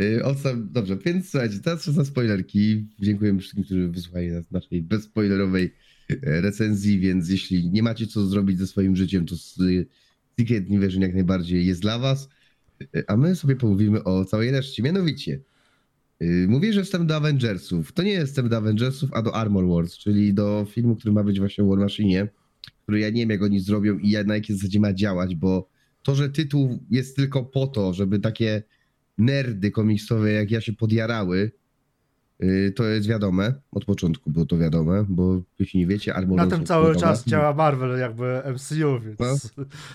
Yy, 0.00 0.24
o 0.24 0.34
sam, 0.34 0.68
dobrze, 0.72 0.96
więc 1.04 1.30
słuchajcie, 1.30 1.58
teraz 1.58 1.84
czas 1.84 1.96
na 1.96 2.04
spoilerki. 2.04 2.86
Dziękujemy 2.98 3.40
wszystkim, 3.40 3.64
którzy 3.64 3.88
wysłuchali 3.88 4.28
nas 4.28 4.50
naszej 4.50 4.82
bezspoilerowej 4.82 5.74
e, 6.10 6.40
recenzji, 6.40 6.98
więc 6.98 7.28
jeśli 7.28 7.70
nie 7.70 7.82
macie 7.82 8.06
co 8.06 8.26
zrobić 8.26 8.58
ze 8.58 8.66
swoim 8.66 8.96
życiem, 8.96 9.26
to 9.26 9.34
Secret 10.40 10.68
Invasion 10.68 11.02
jak 11.02 11.14
najbardziej 11.14 11.66
jest 11.66 11.80
dla 11.80 11.98
was. 11.98 12.28
E, 12.96 13.10
A 13.10 13.16
my 13.16 13.36
sobie 13.36 13.56
pomówimy 13.56 14.04
o 14.04 14.24
całej 14.24 14.50
reszcie. 14.50 14.82
Mianowicie, 14.82 15.40
Yy, 16.20 16.48
Mówię, 16.48 16.72
że 16.72 16.84
wstęp 16.84 17.06
do 17.06 17.16
Avengersów. 17.16 17.92
To 17.92 18.02
nie 18.02 18.10
jest 18.12 18.32
wstęp 18.32 18.48
do 18.48 18.56
Avengersów, 18.56 19.10
a 19.12 19.22
do 19.22 19.34
Armor 19.34 19.68
Wars, 19.68 19.98
czyli 19.98 20.34
do 20.34 20.66
filmu, 20.70 20.96
który 20.96 21.12
ma 21.12 21.24
być 21.24 21.38
właśnie 21.38 21.64
o 21.64 21.66
War 21.66 21.78
Machine, 21.78 22.28
który 22.82 23.00
ja 23.00 23.10
nie 23.10 23.22
wiem, 23.22 23.30
jak 23.30 23.42
oni 23.42 23.60
zrobią 23.60 23.98
i 23.98 24.12
na 24.26 24.34
jakiej 24.34 24.56
zasadzie 24.56 24.80
ma 24.80 24.92
działać, 24.92 25.34
bo 25.34 25.68
to, 26.02 26.14
że 26.14 26.28
tytuł 26.28 26.78
jest 26.90 27.16
tylko 27.16 27.44
po 27.44 27.66
to, 27.66 27.92
żeby 27.94 28.18
takie 28.18 28.62
nerdy 29.18 29.70
komiksowe 29.70 30.32
jak 30.32 30.50
ja 30.50 30.60
się 30.60 30.72
podjarały, 30.72 31.52
yy, 32.40 32.72
to 32.72 32.84
jest 32.84 33.08
wiadome. 33.08 33.54
Od 33.72 33.84
początku 33.84 34.30
było 34.30 34.46
to 34.46 34.58
wiadome, 34.58 35.06
bo 35.08 35.42
jeśli 35.58 35.80
nie 35.80 35.86
wiecie, 35.86 36.14
Armor 36.14 36.36
Na 36.36 36.46
tym 36.46 36.66
cały 36.66 36.86
początku- 36.94 37.00
czas 37.00 37.26
działa 37.26 37.54
Marvel, 37.54 38.00
jakby 38.00 38.24
MCU, 38.54 39.00
więc... 39.00 39.52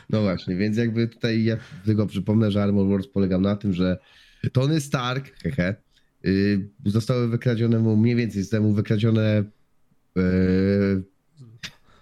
No 0.09 0.21
właśnie, 0.21 0.55
więc 0.55 0.77
jakby 0.77 1.07
tutaj 1.07 1.43
ja 1.43 1.57
tylko 1.85 2.07
przypomnę, 2.07 2.51
że 2.51 2.63
Armor 2.63 2.87
Wars 2.87 3.07
polegał 3.07 3.41
na 3.41 3.55
tym, 3.55 3.73
że 3.73 3.97
Tony 4.53 4.81
Stark, 4.81 5.31
hehe, 5.43 5.75
zostały 6.85 7.27
wykradzione 7.27 7.79
mu 7.79 7.97
mniej 7.97 8.15
więcej 8.15 8.43
z 8.43 8.49
temu 8.49 8.73
wykradzione 8.73 9.43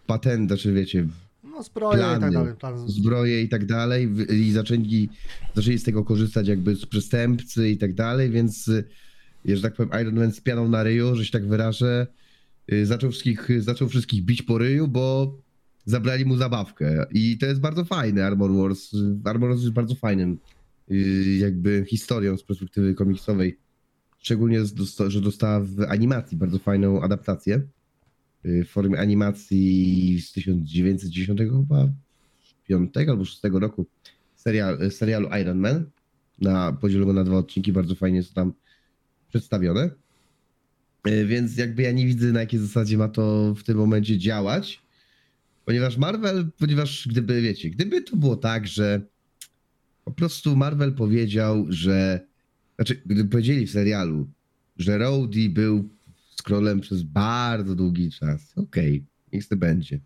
patenty, 0.07 0.47
znaczy 0.47 0.73
wiecie, 0.73 1.07
No 1.43 1.63
zbroje 1.63 1.97
i 1.97 2.01
tak 2.01 2.19
Plany, 2.19 2.33
dalej. 2.33 2.55
Plan... 2.55 2.89
zbroje 2.89 3.41
i 3.41 3.49
tak 3.49 3.65
dalej 3.65 4.09
i 4.29 4.51
zaczęli, 4.51 5.09
zaczęli 5.55 5.77
z 5.77 5.83
tego 5.83 6.03
korzystać 6.03 6.47
jakby 6.47 6.75
z 6.75 6.85
przestępcy 6.85 7.69
i 7.69 7.77
tak 7.77 7.93
dalej, 7.93 8.29
więc 8.29 8.67
y, 8.67 8.85
że 9.45 9.61
tak 9.61 9.73
powiem 9.73 10.01
Iron 10.01 10.15
Man 10.15 10.31
z 10.31 10.41
pianą 10.41 10.69
na 10.69 10.83
ryju, 10.83 11.15
że 11.15 11.25
się 11.25 11.31
tak 11.31 11.47
wyrażę, 11.47 12.07
y, 12.73 12.85
zaczął 12.85 13.11
wszystkich, 13.11 13.47
zaczął 13.61 13.89
wszystkich 13.89 14.23
bić 14.23 14.41
po 14.41 14.57
ryju, 14.57 14.87
bo 14.87 15.37
zabrali 15.85 16.25
mu 16.25 16.37
zabawkę 16.37 17.05
i 17.11 17.37
to 17.37 17.45
jest 17.45 17.61
bardzo 17.61 17.85
fajne 17.85 18.25
Armor 18.25 18.53
Wars. 18.53 18.91
Armor 19.23 19.49
Wars 19.49 19.61
jest 19.61 19.73
bardzo 19.73 19.95
fajnym 19.95 20.37
y, 20.91 21.37
jakby 21.39 21.85
historią 21.87 22.37
z 22.37 22.43
perspektywy 22.43 22.93
komiksowej, 22.93 23.57
szczególnie, 24.23 24.59
że 25.07 25.21
dostała 25.21 25.59
w 25.59 25.81
animacji 25.81 26.37
bardzo 26.37 26.59
fajną 26.59 27.01
adaptację 27.01 27.61
y, 28.45 28.65
w 28.65 28.69
formie 28.69 28.99
animacji 28.99 30.21
z 30.21 30.31
1910 30.31 31.39
chyba 31.39 31.89
5 32.67 32.93
albo 33.09 33.25
6 33.25 33.41
roku 33.43 33.85
serial, 34.35 34.91
serialu 34.91 35.29
Iron 35.41 35.57
Man. 35.57 35.85
Na, 36.41 36.71
podzielono 36.71 37.13
na 37.13 37.23
dwa 37.23 37.37
odcinki, 37.37 37.71
bardzo 37.71 37.95
fajnie 37.95 38.17
jest 38.17 38.33
tam 38.33 38.53
przedstawione. 39.29 39.89
Y, 41.07 41.25
Więc 41.25 41.57
jakby 41.57 41.81
ja 41.81 41.91
nie 41.91 42.05
widzę 42.05 42.31
na 42.31 42.39
jakiej 42.39 42.59
zasadzie 42.59 42.97
ma 42.97 43.07
to 43.07 43.53
w 43.55 43.63
tym 43.63 43.77
momencie 43.77 44.17
działać. 44.17 44.83
Ponieważ 45.65 45.97
Marvel, 45.97 46.51
ponieważ 46.57 47.07
gdyby, 47.07 47.41
wiecie, 47.41 47.69
gdyby 47.69 48.01
to 48.01 48.15
było 48.15 48.35
tak, 48.35 48.67
że 48.67 49.01
po 50.05 50.11
prostu 50.11 50.55
Marvel 50.55 50.93
powiedział, 50.93 51.65
że 51.69 52.27
znaczy, 52.75 53.01
gdyby 53.05 53.29
powiedzieli 53.29 53.67
w 53.67 53.71
serialu, 53.71 54.27
że 54.77 54.97
Rhodey 54.97 55.49
był 55.49 55.89
scrollem 56.35 56.81
przez 56.81 57.03
bardzo 57.03 57.75
długi 57.75 58.11
czas, 58.11 58.57
okej, 58.57 59.03
niech 59.33 59.47
to 59.47 59.57
będzie. 59.57 59.99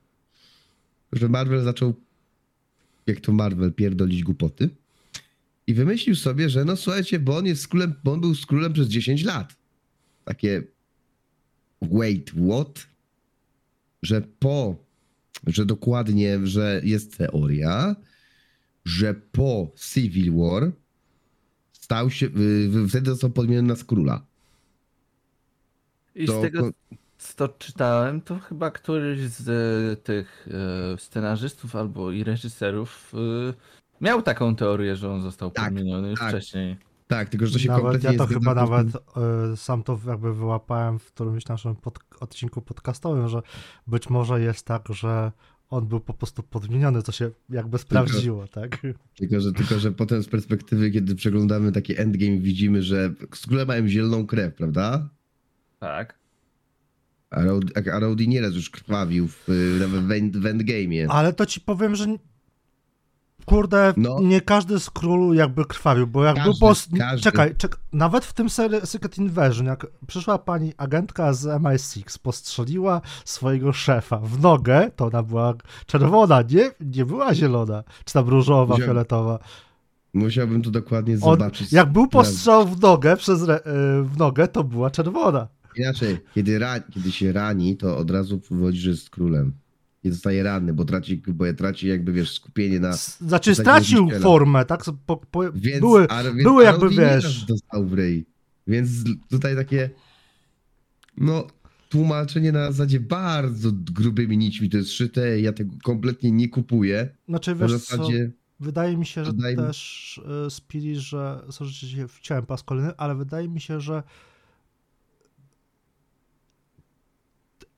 Że 1.11 1.29
Marvel 1.29 1.63
zaczął, 1.63 1.93
jak 3.07 3.19
to 3.19 3.31
Marvel, 3.31 3.73
pierdolić 3.73 4.23
głupoty 4.23 4.69
i 5.67 5.73
wymyślił 5.73 6.15
sobie, 6.15 6.49
że 6.49 6.65
no 6.65 6.75
słuchajcie, 6.75 7.19
bo 7.19 7.37
on 7.37 7.45
jest 7.45 7.67
królem, 7.67 7.93
bo 8.03 8.13
on 8.13 8.21
był 8.21 8.35
z 8.35 8.45
przez 8.73 8.87
10 8.87 9.23
lat. 9.23 9.55
Takie 10.25 10.63
wait, 11.81 12.31
what? 12.31 12.87
Że 14.01 14.21
po, 14.21 14.75
że 15.47 15.65
dokładnie, 15.65 16.39
że 16.47 16.81
jest 16.83 17.17
teoria, 17.17 17.95
że 18.85 19.13
po 19.13 19.71
Civil 19.93 20.33
War 20.33 20.71
stał 21.87 22.09
się, 22.09 22.25
y, 22.25 22.29
y, 22.85 22.87
wtedy 22.87 23.11
został 23.11 23.29
podmieniony 23.29 23.67
na 23.67 23.75
króla. 23.87 24.21
I 26.15 26.25
To 26.25 26.39
z 26.39 26.41
tego, 26.41 26.61
ko- 26.61 26.71
co 27.17 27.47
czytałem, 27.47 28.21
to 28.21 28.39
chyba 28.39 28.71
któryś 28.71 29.19
z 29.19 29.49
e, 29.49 29.95
tych 29.95 30.47
e, 30.93 30.97
scenarzystów 30.97 31.75
albo 31.75 32.11
i 32.11 32.23
reżyserów 32.23 33.13
miał 34.01 34.21
taką 34.21 34.55
teorię, 34.55 34.95
że 34.95 35.11
on 35.11 35.21
został 35.21 35.51
Tak, 35.51 35.65
podmieniony 35.65 36.09
już 36.09 36.19
tak. 36.19 36.29
wcześniej. 36.29 36.77
Tak, 37.07 37.29
tylko 37.29 37.45
że 37.45 37.53
to 37.53 37.59
się 37.59 37.67
Nawet 37.69 37.83
kompletnie 37.83 38.11
ja 38.11 38.17
to 38.17 38.27
chyba 38.27 38.53
nawet 38.53 38.87
y, 38.87 39.57
sam 39.57 39.83
to 39.83 39.99
jakby 40.07 40.33
wyłapałem 40.33 40.99
w 40.99 41.05
którymś 41.11 41.45
naszym 41.45 41.75
pod, 41.75 41.99
odcinku 42.19 42.61
podcastowym, 42.61 43.27
że 43.27 43.41
być 43.87 44.09
może 44.09 44.41
jest 44.41 44.65
tak, 44.65 44.83
że 44.89 45.31
on 45.69 45.87
był 45.87 45.99
po 45.99 46.13
prostu 46.13 46.43
podmieniony, 46.43 47.01
co 47.01 47.11
się 47.11 47.31
jakby 47.49 47.77
sprawdziło, 47.77 48.47
tak? 48.47 48.81
Tylko 49.15 49.41
że, 49.41 49.53
tylko, 49.53 49.79
że 49.79 49.91
potem 49.91 50.23
z 50.23 50.27
perspektywy, 50.27 50.91
kiedy 50.91 51.15
przeglądamy 51.15 51.71
taki 51.71 51.99
endgame, 52.01 52.37
widzimy, 52.37 52.83
że 52.83 53.13
skóre 53.35 53.65
mają 53.65 53.87
zieloną 53.87 54.27
krew, 54.27 54.55
prawda? 54.55 55.09
Tak. 55.79 56.19
A 57.29 57.99
Rhodey 57.99 58.27
nieraz 58.27 58.53
już 58.53 58.69
krwawił 58.69 59.27
w, 59.27 59.43
w, 59.47 60.07
w, 60.07 60.11
end- 60.11 60.37
w 60.37 60.43
endgame'ie. 60.43 61.05
Ale 61.09 61.33
to 61.33 61.45
ci 61.45 61.61
powiem, 61.61 61.95
że 61.95 62.07
kurde, 63.47 63.93
No. 63.97 64.19
nie 64.21 64.41
każdy 64.41 64.79
z 64.79 64.89
królu 64.89 65.33
jakby 65.33 65.65
krwawił, 65.65 66.07
bo 66.07 66.23
jak 66.23 66.35
Każdy, 66.35 66.51
był 66.51 66.59
boss... 66.59 66.87
każdy. 66.97 67.23
Czekaj, 67.23 67.55
czek... 67.57 67.79
nawet 67.93 68.25
w 68.25 68.33
tym 68.33 68.49
Secret 68.83 69.17
Invasion, 69.17 69.65
jak 69.65 69.87
przyszła 70.07 70.37
pani 70.37 70.73
agentka 70.77 71.33
z 71.33 71.45
MI6, 71.45 72.19
postrzeliła 72.21 73.01
swojego 73.25 73.73
szefa 73.73 74.17
w 74.17 74.41
nogę, 74.41 74.91
to 74.95 75.05
ona 75.05 75.23
była 75.23 75.53
czerwona, 75.85 76.41
nie, 76.41 76.71
nie 76.81 77.05
była 77.05 77.33
zielona, 77.35 77.83
czy 78.05 78.13
tam 78.13 78.27
różowa, 78.29 78.75
Wziąłem- 78.75 78.87
fioletowa. 78.89 79.39
Musiałbym 80.13 80.61
to 80.61 80.71
dokładnie 80.71 81.13
On, 81.13 81.19
zobaczyć. 81.19 81.73
jak 81.73 81.91
był 81.91 82.07
postrzał 82.07 82.67
w 82.67 82.81
nogę, 82.81 83.17
przez 83.17 83.41
re, 83.43 83.57
y, 83.57 83.61
w 84.03 84.17
nogę, 84.17 84.47
to 84.47 84.63
była 84.63 84.89
czerwona. 84.91 85.47
Inaczej, 85.75 86.17
kiedy, 86.35 86.59
ra, 86.59 86.79
kiedy 86.79 87.11
się 87.11 87.31
rani, 87.31 87.77
to 87.77 87.97
od 87.97 88.11
razu 88.11 88.39
wywodzi, 88.49 88.79
że 88.79 88.89
jest 88.89 89.09
królem. 89.09 89.53
Nie 90.07 90.13
zostaje 90.13 90.43
ranny, 90.43 90.73
bo 90.73 90.85
traci, 90.85 91.21
bo 91.27 91.53
traci 91.53 91.87
jakby, 91.87 92.11
wiesz, 92.13 92.33
skupienie 92.33 92.79
na... 92.79 92.93
Znaczy 92.93 93.55
stracił 93.55 94.09
formę, 94.21 94.65
tak? 94.65 94.83
Po, 95.05 95.17
po, 95.17 95.51
Więc, 95.51 95.79
były, 95.79 96.07
a, 96.09 96.23
więc 96.23 96.43
były 96.43 96.63
jakby, 96.63 96.89
wiesz- 96.89 97.45
dostał 97.45 97.85
w 97.87 97.93
ryj. 97.93 98.25
Więc 98.67 98.89
tutaj 99.29 99.55
takie... 99.55 99.89
No, 101.17 101.47
tłumaczenie 101.89 102.51
na 102.51 102.71
zasadzie 102.71 102.99
bardzo 102.99 103.69
grubymi 103.73 104.37
nićmi 104.37 104.69
to 104.69 104.77
jest 104.77 104.91
szyte. 104.91 105.39
Ja 105.39 105.53
tego 105.53 105.75
kompletnie 105.83 106.31
nie 106.31 106.49
kupuję. 106.49 107.09
znaczy 107.29 107.55
Na 107.55 107.55
wiesz 107.67 107.71
co, 107.71 107.77
zasadzie... 107.77 108.31
wydaje 108.59 108.97
mi 108.97 109.05
się, 109.05 109.25
że 109.25 109.31
Wydaje 109.31 109.55
mi- 109.57 109.63
też 109.63 110.21
y, 110.47 110.49
Spiri, 110.49 110.95
że, 110.95 111.41
sorry, 111.51 111.69
że 111.71 111.87
się 111.87 112.07
wciąłem 112.07 112.45
po 112.45 112.53
raz 112.53 112.63
kolejny, 112.63 112.91
ale 112.97 113.15
wydaje 113.15 113.49
mi 113.49 113.61
się, 113.61 113.81
że 113.81 114.03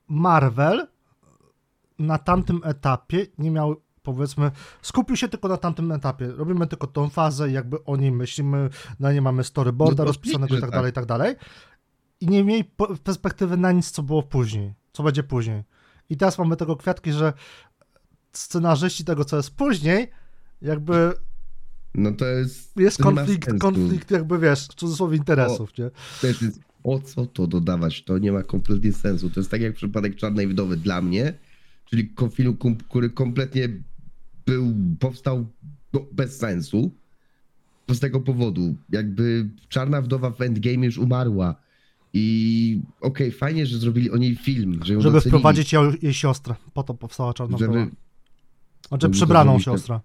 Marvel 0.08 0.88
na 2.00 2.18
tamtym 2.18 2.62
etapie 2.64 3.26
nie 3.38 3.52
miał, 3.52 3.76
powiedzmy, 4.04 4.52
skupił 4.82 5.16
się 5.16 5.28
tylko 5.28 5.48
na 5.48 5.58
tamtym 5.58 5.92
etapie. 5.92 6.28
Robimy 6.28 6.68
tylko 6.68 6.88
tą 6.88 7.10
fazę, 7.10 7.52
jakby 7.52 7.84
o 7.84 7.98
niej 7.98 8.12
myślimy, 8.12 8.70
na 9.00 9.14
nie 9.14 9.22
mamy 9.22 9.44
storyboarda 9.44 10.04
No 10.04 10.08
rozpisanego 10.08 10.58
i 10.58 10.62
tak 10.62 10.72
dalej, 10.72 10.90
i 10.90 10.94
tak 10.94 11.06
dalej. 11.06 11.36
I 12.22 12.28
nie 12.28 12.44
mieli 12.44 12.64
po- 12.64 12.96
perspektywy 12.98 13.58
na 13.58 13.72
nic, 13.72 13.92
co 13.92 14.04
było 14.04 14.24
później, 14.24 14.74
co 14.92 15.04
będzie 15.04 15.24
później. 15.24 15.64
I 16.10 16.18
teraz 16.18 16.38
mamy 16.38 16.56
tego 16.56 16.76
kwiatki, 16.76 17.12
że 17.12 17.34
scenarzyści 18.34 19.06
tego, 19.06 19.26
co 19.26 19.38
jest 19.38 19.56
później, 19.56 20.12
jakby 20.62 21.14
No 21.96 22.12
to 22.12 22.26
jest... 22.26 22.78
jest 22.78 23.00
nie 23.00 23.04
konflikt, 23.04 23.60
konflikt 23.60 24.12
jakby, 24.12 24.40
wiesz, 24.40 24.68
w 24.68 24.76
cudzysłowie 24.76 25.18
interesów, 25.18 25.78
nie? 25.78 25.90
To 26.22 26.28
jest, 26.28 26.44
o 26.84 27.00
co 27.00 27.26
to 27.26 27.48
dodawać? 27.48 28.04
To 28.04 28.18
nie 28.18 28.32
ma 28.32 28.44
kompletnie 28.44 28.94
sensu. 28.94 29.30
To 29.30 29.40
jest 29.40 29.52
tak 29.52 29.62
jak 29.62 29.74
przypadek 29.74 30.16
Czarnej 30.16 30.48
Wdowy 30.48 30.78
dla 30.78 31.02
mnie, 31.02 31.34
czyli 31.90 32.10
ko- 32.10 32.30
film, 32.30 32.58
kum- 32.58 32.76
który 32.78 33.10
kompletnie 33.10 33.70
był, 34.46 34.74
powstał 35.00 35.46
no, 35.94 36.06
bez 36.12 36.38
sensu. 36.38 36.92
Z 37.92 38.00
tego 38.00 38.20
powodu, 38.20 38.76
jakby 38.90 39.50
Czarna 39.70 40.02
Wdowa 40.02 40.30
w 40.32 40.42
Endgame 40.42 40.86
już 40.86 40.98
umarła. 40.98 41.56
I 42.14 42.82
okej, 43.02 43.32
fajnie, 43.32 43.66
że 43.66 43.78
zrobili 43.78 44.12
o 44.12 44.18
niej 44.18 44.36
film, 44.36 44.80
że 44.84 44.94
ją 44.94 45.02
Żeby 45.02 45.14
docenili, 45.14 45.30
wprowadzić 45.40 45.74
jej, 45.74 45.84
jej 46.02 46.14
siostrę. 46.14 46.56
Po 46.74 46.84
to 46.84 46.94
powstała 46.94 47.34
Czarna 47.34 47.58
żeby, 47.58 47.72
Wdowa. 47.74 47.92
Znaczy 48.90 49.10
przybraną 49.10 49.54
tak- 49.54 49.62
siostrę. 49.64 50.00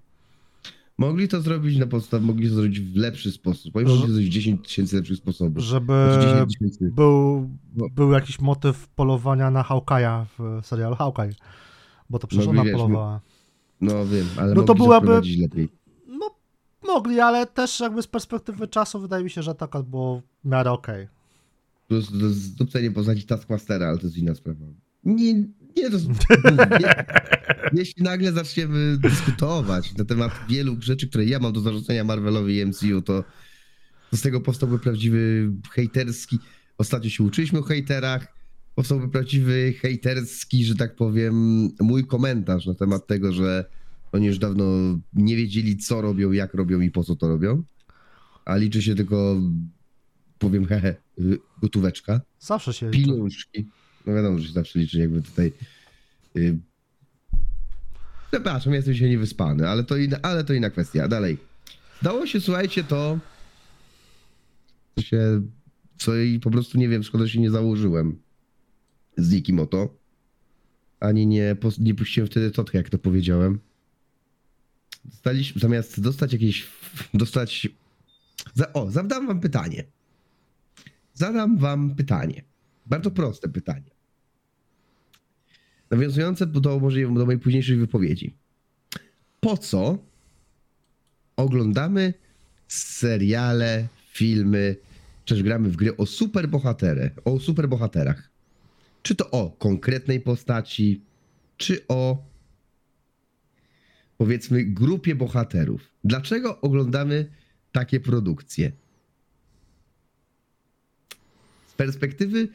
Mogli 0.98 1.28
to 1.28 1.40
zrobić 1.40 1.78
na 1.78 1.86
podstawie, 1.86 2.26
mogli 2.26 2.48
to 2.48 2.54
zrobić 2.54 2.80
w 2.80 2.96
lepszy 2.96 3.32
sposób. 3.32 3.76
Oni 3.76 3.86
Że- 3.86 3.92
mogli 3.94 4.06
to 4.06 4.12
zrobić 4.12 4.32
10 4.32 4.66
tysięcy 4.68 4.96
lepszych 4.96 5.16
sposobów. 5.16 5.62
Żeby 5.64 5.92
Znaczy 6.12 6.28
10 6.28 6.52
tysięcy. 6.58 6.90
był, 6.96 7.50
No. 7.76 7.86
był 7.88 8.12
jakiś 8.12 8.40
motyw 8.40 8.88
polowania 8.88 9.50
na 9.50 9.62
Hawkeye'a 9.62 10.24
w 10.38 10.66
serialu 10.66 10.96
Hawkeye. 10.96 11.34
Bo 12.10 12.18
to 12.18 12.26
przecież 12.26 12.46
Mogli, 12.46 12.60
ona 12.60 12.70
wiesz, 12.70 12.80
polowała. 12.80 13.20
No 13.80 14.06
wiem, 14.06 14.26
ale 14.36 14.54
No 14.54 14.62
to 14.62 14.74
byłaby- 14.74 15.22
lepiej. 15.40 15.68
No, 16.06 16.30
mogli, 16.86 17.20
ale 17.20 17.46
też 17.46 17.80
jakby 17.80 18.02
z 18.02 18.06
perspektywy 18.06 18.68
czasu 18.68 19.00
wydaje 19.00 19.24
mi 19.24 19.30
się, 19.30 19.42
że 19.42 19.54
taka 19.54 19.82
było 19.82 20.22
w 20.44 20.48
miarę 20.48 20.72
okej. 20.72 21.08
Plus 21.88 22.08
to 22.72 22.78
jest 22.78 22.94
postaci 22.94 23.22
Taskmastera, 23.22 23.88
ale 23.88 23.98
to 23.98 24.06
jest 24.06 24.16
inna 24.16 24.34
sprawa. 24.34 24.60
Nie, 25.04 25.34
nie, 25.76 25.90
to 25.90 25.96
jest... 25.96 26.08
nie, 26.80 27.04
jeśli 27.80 28.02
nagle 28.02 28.32
zaczniemy 28.32 28.98
dyskutować 28.98 29.94
na 29.96 30.04
temat 30.04 30.32
wielu 30.48 30.76
rzeczy, 30.80 31.08
które 31.08 31.24
ja 31.24 31.38
mam 31.38 31.52
do 31.52 31.60
zarzucenia 31.60 32.04
Marvelowi 32.04 32.58
i 32.58 32.66
MCU, 32.66 33.02
to, 33.02 33.24
to 34.10 34.16
z 34.16 34.22
tego 34.22 34.40
powstałby 34.40 34.78
prawdziwy 34.78 35.50
hejterski... 35.70 36.38
Ostatnio 36.78 37.10
się 37.10 37.24
uczyliśmy 37.24 37.58
o 37.58 37.62
hejterach, 37.62 38.33
powstałby 38.74 39.08
prawdziwy 39.08 39.72
hejterski, 39.72 40.64
że 40.64 40.74
tak 40.74 40.96
powiem, 40.96 41.34
mój 41.80 42.06
komentarz 42.06 42.66
na 42.66 42.74
temat 42.74 43.06
tego, 43.06 43.32
że 43.32 43.64
oni 44.12 44.26
już 44.26 44.38
dawno 44.38 44.64
nie 45.12 45.36
wiedzieli, 45.36 45.76
co 45.76 46.00
robią, 46.00 46.32
jak 46.32 46.54
robią 46.54 46.80
i 46.80 46.90
po 46.90 47.04
co 47.04 47.16
to 47.16 47.28
robią. 47.28 47.62
A 48.44 48.56
liczy 48.56 48.82
się 48.82 48.94
tylko, 48.94 49.40
powiem, 50.38 50.66
hehe, 50.66 50.94
gotóweczka, 51.62 52.20
Zawsze 52.38 52.72
się 52.72 52.90
liczy. 52.90 53.04
pieniążki. 53.04 53.66
No 54.06 54.14
wiadomo, 54.14 54.38
że 54.38 54.46
się 54.46 54.52
zawsze 54.52 54.78
liczy, 54.78 54.98
jakby 54.98 55.22
tutaj. 55.22 55.52
Y... 56.36 56.58
Przepraszam, 58.30 58.74
jestem 58.74 58.94
się 58.94 59.08
niewyspany, 59.08 59.68
ale 59.68 59.84
to, 59.84 59.96
inna, 59.96 60.18
ale 60.22 60.44
to 60.44 60.52
inna 60.52 60.70
kwestia. 60.70 61.08
Dalej. 61.08 61.38
Dało 62.02 62.26
się, 62.26 62.40
słuchajcie, 62.40 62.84
to. 62.84 63.18
Się. 65.00 65.42
Co 65.98 66.16
i 66.16 66.40
po 66.40 66.50
prostu 66.50 66.78
nie 66.78 66.88
wiem, 66.88 67.02
szkoda, 67.02 67.24
że 67.24 67.30
się 67.32 67.40
nie 67.40 67.50
założyłem 67.50 68.18
z 69.16 69.32
nikim 69.32 69.60
o 69.60 69.66
to. 69.66 69.96
Ani 71.00 71.26
nie, 71.26 71.56
nie 71.78 71.94
puściłem 71.94 72.28
wtedy 72.28 72.50
totkę, 72.50 72.78
jak 72.78 72.90
to 72.90 72.98
powiedziałem. 72.98 73.60
Dostaliśmy, 75.04 75.60
zamiast 75.60 76.00
dostać 76.00 76.32
jakieś. 76.32 76.66
Dostać. 77.14 77.68
Za, 78.54 78.72
o, 78.72 78.90
zadam 78.90 79.26
wam 79.26 79.40
pytanie. 79.40 79.84
Zadam 81.14 81.58
wam 81.58 81.94
pytanie. 81.94 82.44
Bardzo 82.86 83.10
proste 83.10 83.48
pytanie. 83.48 83.90
Nawiązujące 85.90 86.46
do, 86.46 86.80
może 86.80 87.00
do 87.00 87.26
mojej 87.26 87.40
późniejszej 87.40 87.76
wypowiedzi. 87.76 88.34
Po 89.40 89.56
co 89.56 89.98
oglądamy 91.36 92.14
seriale, 92.68 93.88
filmy, 94.12 94.76
też 95.24 95.42
gramy 95.42 95.68
w 95.68 95.76
gry 95.76 95.96
o 95.96 96.06
superbohaterach, 96.06 97.12
o 97.24 97.40
superbohaterach? 97.40 98.33
Czy 99.04 99.14
to 99.14 99.30
o 99.30 99.50
konkretnej 99.50 100.20
postaci, 100.20 101.00
czy 101.56 101.86
o 101.88 102.24
powiedzmy 104.18 104.64
grupie 104.64 105.14
bohaterów? 105.14 105.80
Dlaczego 106.04 106.60
oglądamy 106.60 107.30
takie 107.72 108.00
produkcje? 108.00 108.72
z 111.74 111.76
perspektywy, 111.76 112.48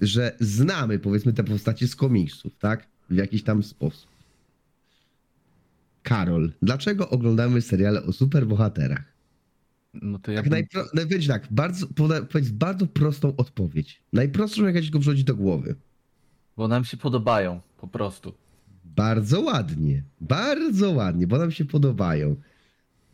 że 0.00 0.36
znamy 0.40 0.98
powiedzmy 0.98 1.32
te 1.32 1.44
postacie 1.44 1.88
z 1.88 1.96
komiksów, 1.96 2.52
tak? 2.58 2.86
W 3.10 3.14
jakiś 3.14 3.42
tam 3.42 3.62
sposób. 3.62 4.10
Karol, 6.02 6.52
dlaczego 6.62 7.10
oglądamy 7.10 7.62
seriale 7.62 8.02
o 8.02 8.12
superbohaterach? 8.12 9.04
No 9.94 10.18
to 10.18 10.32
ja 10.32 10.36
Tak 10.36 10.44
bym... 10.44 10.50
najpro... 10.50 10.84
Powiedz 10.94 11.26
tak, 11.26 11.46
bardzo, 11.50 11.86
powiedz 12.30 12.48
bardzo 12.50 12.86
prostą 12.86 13.36
odpowiedź. 13.36 14.02
Najprostszą, 14.12 14.66
jaka 14.66 14.80
ci 14.80 14.86
tylko 14.86 15.00
przychodzi 15.00 15.24
do 15.24 15.34
głowy. 15.34 15.74
Bo 16.58 16.68
nam 16.68 16.84
się 16.84 16.96
podobają, 16.96 17.60
po 17.80 17.88
prostu. 17.88 18.32
Bardzo 18.84 19.40
ładnie, 19.40 20.02
bardzo 20.20 20.90
ładnie, 20.90 21.26
bo 21.26 21.38
nam 21.38 21.50
się 21.50 21.64
podobają. 21.64 22.36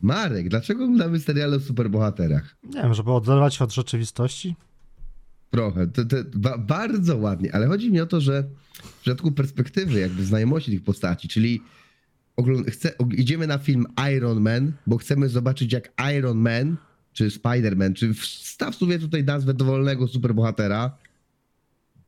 Marek, 0.01 0.49
dlaczego 0.49 0.83
oglądamy 0.83 1.19
seriale 1.19 1.57
o 1.57 1.59
superbohaterach? 1.59 2.55
Nie 2.63 2.81
wiem, 2.81 2.93
żeby 2.93 3.11
oderwać 3.11 3.55
się 3.55 3.63
od 3.63 3.73
rzeczywistości. 3.73 4.55
Trochę, 5.51 5.87
to, 5.87 6.05
to, 6.05 6.15
ba, 6.35 6.57
bardzo 6.57 7.17
ładnie, 7.17 7.55
ale 7.55 7.67
chodzi 7.67 7.91
mi 7.91 8.01
o 8.01 8.05
to, 8.05 8.21
że 8.21 8.43
w 8.83 9.01
przypadku 9.01 9.31
perspektywy, 9.31 9.99
jakby 9.99 10.25
znajomości 10.25 10.71
tych 10.71 10.83
postaci, 10.83 11.27
czyli 11.27 11.61
ogląd- 12.37 12.71
chce, 12.71 12.97
og- 12.97 13.13
idziemy 13.13 13.47
na 13.47 13.57
film 13.57 13.85
Iron 14.15 14.41
Man, 14.41 14.71
bo 14.87 14.97
chcemy 14.97 15.29
zobaczyć 15.29 15.73
jak 15.73 15.93
Iron 16.17 16.37
Man, 16.37 16.75
czy 17.13 17.29
Spider-Man, 17.29 17.93
czy 17.93 18.13
wstaw 18.13 18.75
sobie 18.75 18.99
tutaj 18.99 19.23
nazwę 19.23 19.53
dowolnego 19.53 20.07
superbohatera, 20.07 20.97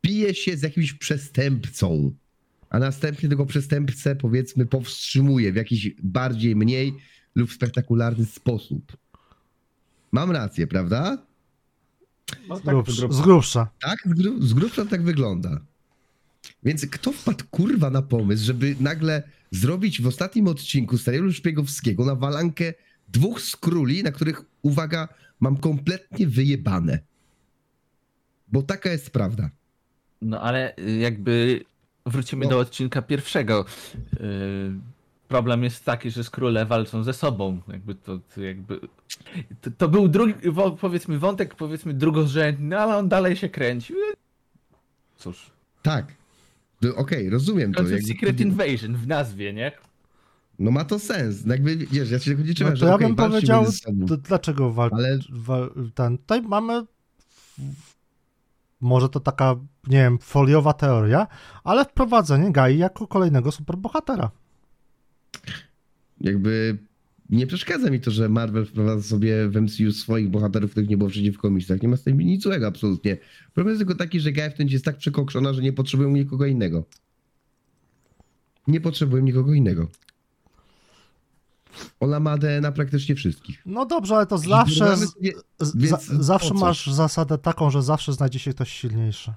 bije 0.08 0.34
się 0.34 0.56
z 0.56 0.62
jakimś 0.62 0.92
przestępcą, 0.92 2.14
a 2.70 2.78
następnie 2.78 3.28
tego 3.28 3.46
przestępcę 3.46 4.16
powiedzmy 4.16 4.66
powstrzymuje 4.66 5.52
w 5.52 5.56
jakiś 5.56 5.90
bardziej, 6.02 6.56
mniej 6.56 6.94
lub 7.34 7.52
spektakularny 7.52 8.24
sposób. 8.24 8.96
Mam 10.12 10.30
rację, 10.30 10.66
prawda? 10.66 11.26
No, 12.48 12.56
Z, 12.56 12.62
grubsza, 12.62 13.12
z 13.12 13.20
grubsza. 13.20 13.70
Tak, 13.80 13.98
z, 14.06 14.12
gru, 14.12 14.46
z 14.46 14.52
grubsza 14.52 14.84
tak 14.84 15.02
wygląda. 15.02 15.60
Więc 16.62 16.86
kto 16.86 17.12
wpadł 17.12 17.44
kurwa 17.50 17.90
na 17.90 18.02
pomysł, 18.02 18.44
żeby 18.44 18.76
nagle 18.80 19.22
zrobić 19.50 20.02
w 20.02 20.06
ostatnim 20.06 20.48
odcinku 20.48 20.98
serialu 20.98 21.32
szpiegowskiego 21.32 22.04
na 22.04 22.14
walankę 22.14 22.72
dwóch 23.08 23.40
skróli, 23.40 24.02
na 24.02 24.12
których, 24.12 24.42
uwaga, 24.62 25.08
mam 25.40 25.56
kompletnie 25.56 26.26
wyjebane. 26.26 26.98
Bo 28.52 28.62
taka 28.62 28.92
jest 28.92 29.10
prawda. 29.10 29.50
No 30.22 30.40
ale 30.40 30.76
y, 30.78 30.96
jakby 30.96 31.64
wrócimy 32.06 32.44
No. 32.44 32.50
do 32.50 32.58
odcinka 32.58 33.02
pierwszego. 33.02 33.64
Yy, 34.20 34.20
problem 35.28 35.64
jest 35.64 35.84
taki, 35.84 36.10
że 36.10 36.24
skróle 36.24 36.66
walczą 36.66 37.02
ze 37.04 37.12
sobą. 37.12 37.60
Jakby 37.68 37.94
to, 37.94 38.18
to 38.34 38.40
jakby. 38.42 38.80
To, 39.60 39.70
to 39.78 39.88
był 39.88 40.08
drugi, 40.08 40.34
powiedzmy, 40.80 41.18
wątek, 41.18 41.54
powiedzmy, 41.54 41.94
drugorzędny, 41.94 42.78
ale 42.78 42.96
on 42.96 43.08
dalej 43.08 43.36
się 43.36 43.48
kręci. 43.48 43.94
Cóż. 45.16 45.50
Tak. 45.82 46.06
No, 46.82 46.94
Okej, 46.96 47.30
rozumiem 47.30 47.72
W 47.72 47.74
to. 47.74 47.80
końcu 47.82 47.94
jakby- 47.94 48.08
Secret 48.08 48.40
Invasion 48.40 48.96
w 48.96 49.06
nazwie, 49.06 49.52
nie? 49.52 49.72
No 50.58 50.70
ma 50.70 50.84
to 50.84 50.98
sens. 50.98 51.44
No 51.44 51.54
Jakby, 51.54 51.76
wiesz, 51.76 52.10
ja 52.10 52.18
się 52.18 52.30
tego 52.30 52.42
nie 52.42 52.54
No 52.60 52.70
to 52.70 52.76
że 52.76 52.86
ja 52.86 52.94
okej, 52.94 53.06
bym 53.06 53.16
powiedział, 53.16 53.66
dlaczego 54.28 54.72
wal... 54.72 54.90
Ale 54.92 55.18
wa- 55.30 55.68
ten. 55.94 56.18
Tutaj 56.18 56.42
mamy. 56.42 56.84
Może 58.80 59.08
to 59.08 59.20
taka, 59.20 59.56
nie 59.86 59.98
wiem, 59.98 60.18
foliowa 60.18 60.72
teoria, 60.72 61.26
ale 61.64 61.84
wprowadzenie 61.84 62.52
Gai 62.52 62.78
jako 62.78 63.06
kolejnego 63.06 63.52
superbohatera. 63.52 64.30
jakby 66.20 66.78
nie 67.30 67.46
przeszkadza 67.46 67.90
mi 67.90 68.00
to, 68.00 68.10
że 68.10 68.28
Marvel 68.28 68.66
wprowadza 68.66 69.02
sobie 69.02 69.48
w 69.48 69.56
MCU 69.56 69.92
swoich 69.92 70.28
bohaterów, 70.28 70.70
których 70.70 70.88
nie 70.88 70.96
było 70.96 71.10
wcześniej 71.10 71.32
w 71.32 71.38
komiksach. 71.38 71.82
Nie 71.82 71.88
ma 71.88 71.96
z 71.96 72.02
tym 72.02 72.18
nic 72.18 72.42
złego, 72.42 72.66
absolutnie. 72.66 73.16
Problem 73.54 73.68
jest 73.74 73.80
tylko 73.80 73.94
taki, 73.94 74.20
że 74.20 74.32
Gaia 74.32 74.50
w 74.50 74.54
tym 74.54 74.68
jest 74.68 74.84
tak 74.84 74.96
przekokszona, 74.96 75.52
że 75.52 75.62
nie 75.62 75.72
potrzebują 75.72 76.10
nikogo 76.10 76.46
innego. 76.46 76.84
Nie 78.66 78.80
potrzebują 78.80 79.22
nikogo 79.22 79.54
innego. 79.54 79.88
Ona 82.00 82.20
ma 82.20 82.38
DNA 82.38 82.72
praktycznie 82.72 83.14
wszystkich. 83.14 83.62
No 83.66 83.86
dobrze, 83.86 84.16
ale 84.16 84.26
to 84.26 84.38
zawsze. 84.38 84.96
sobie- 84.96 85.32
za, 85.60 85.98
zawsze 86.20 86.54
masz 86.54 86.86
zasadę 86.86 87.38
taką, 87.38 87.70
że 87.70 87.82
zawsze 87.82 88.12
znajdzie 88.12 88.38
się 88.38 88.50
ktoś 88.50 88.72
silniejszy. 88.72 89.32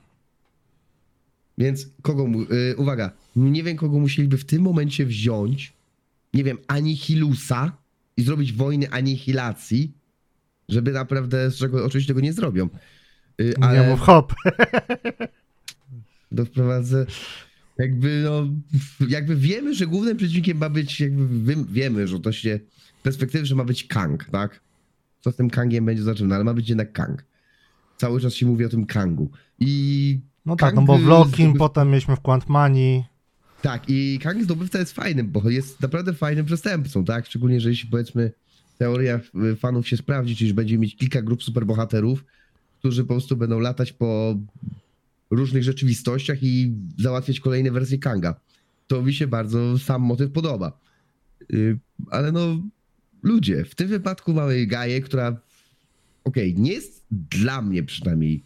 Więc 1.57 1.87
kogo, 2.01 2.27
mu- 2.27 2.41
y, 2.41 2.75
uwaga, 2.77 3.11
nie 3.35 3.63
wiem 3.63 3.77
kogo 3.77 3.99
musieliby 3.99 4.37
w 4.37 4.45
tym 4.45 4.61
momencie 4.61 5.05
wziąć, 5.05 5.73
nie 6.33 6.43
wiem, 6.43 6.57
Anihilusa 6.67 7.71
i 8.17 8.23
zrobić 8.23 8.53
wojny 8.53 8.89
anihilacji, 8.91 9.91
żeby 10.69 10.91
naprawdę, 10.91 11.51
z 11.51 11.55
czego 11.57 11.85
oczywiście 11.85 12.07
tego 12.13 12.21
nie 12.21 12.33
zrobią. 12.33 12.69
Y, 13.41 13.53
Nie 13.57 13.63
ale 13.65 13.89
mów 13.89 13.99
hop. 13.99 14.33
doprowadzę, 16.31 17.05
jakby 17.81 18.21
no, 18.25 18.47
jakby 19.09 19.35
wiemy, 19.35 19.75
że 19.75 19.87
głównym 19.87 20.17
przeciwnikiem 20.17 20.57
ma 20.57 20.69
być, 20.69 20.99
jakby 20.99 21.55
wiemy, 21.71 22.07
że 22.07 22.19
to 22.19 22.31
się, 22.31 22.59
perspektywy, 23.03 23.45
że 23.45 23.55
ma 23.55 23.63
być 23.63 23.83
Kang, 23.83 24.25
tak? 24.31 24.61
Co 25.21 25.31
z 25.31 25.35
tym 25.35 25.49
Kangiem 25.49 25.85
będzie 25.85 26.03
zaczynane, 26.03 26.35
ale 26.35 26.43
ma 26.43 26.53
być 26.53 26.69
jednak 26.69 26.91
Kang. 26.91 27.25
Cały 27.97 28.21
czas 28.21 28.33
się 28.33 28.45
mówi 28.45 28.65
o 28.65 28.69
tym 28.69 28.85
Kangu. 28.85 29.29
I 29.59 30.19
No 30.45 30.55
tak, 30.55 30.73
Kang, 30.73 30.75
no 30.75 30.81
bo 30.81 30.97
w 30.97 31.05
Lokim, 31.05 31.53
potem 31.53 31.89
mieliśmy 31.89 32.15
w 32.15 32.19
Quantmanii. 32.19 33.03
Tak, 33.61 33.83
i 33.87 34.19
Kang 34.23 34.43
zdobywca 34.43 34.79
jest 34.79 34.93
fajnym, 34.93 35.31
bo 35.31 35.49
jest 35.49 35.81
naprawdę 35.81 36.13
fajnym 36.13 36.45
przestępcą, 36.45 37.05
tak? 37.05 37.25
Szczególnie, 37.25 37.61
że 37.61 37.69
jeśli 37.69 37.89
powiedzmy 37.89 38.31
teoria 38.77 39.19
y, 39.51 39.55
fanów 39.55 39.87
się 39.87 39.97
sprawdzi, 39.97 40.35
czyli 40.35 40.47
że 40.47 40.53
będziemy 40.53 40.81
mieć 40.81 40.95
kilka 40.95 41.21
grup 41.21 41.43
superbohaterów, 41.43 42.25
którzy 42.79 43.03
po 43.03 43.13
prostu 43.13 43.37
będą 43.37 43.59
latać 43.59 43.93
po 43.93 44.35
różnych 45.31 45.63
rzeczywistościach 45.63 46.43
i 46.43 46.73
załatwiać 46.97 47.39
kolejne 47.39 47.71
wersje 47.71 47.97
Kanga. 47.97 48.39
To 48.87 49.01
mi 49.01 49.13
się 49.13 49.27
bardzo 49.27 49.79
sam 49.79 50.01
motyw 50.01 50.31
podoba. 50.31 50.79
Y, 51.53 51.79
Ale 52.09 52.31
no, 52.31 52.61
ludzie, 53.23 53.65
w 53.65 53.75
tym 53.75 53.87
wypadku 53.87 54.33
mamy 54.33 54.65
Gaję, 54.65 55.01
która 55.01 55.41
okej, 56.23 56.55
nie 56.57 56.73
jest 56.73 57.05
dla 57.11 57.61
mnie 57.61 57.83
przynajmniej, 57.83 58.43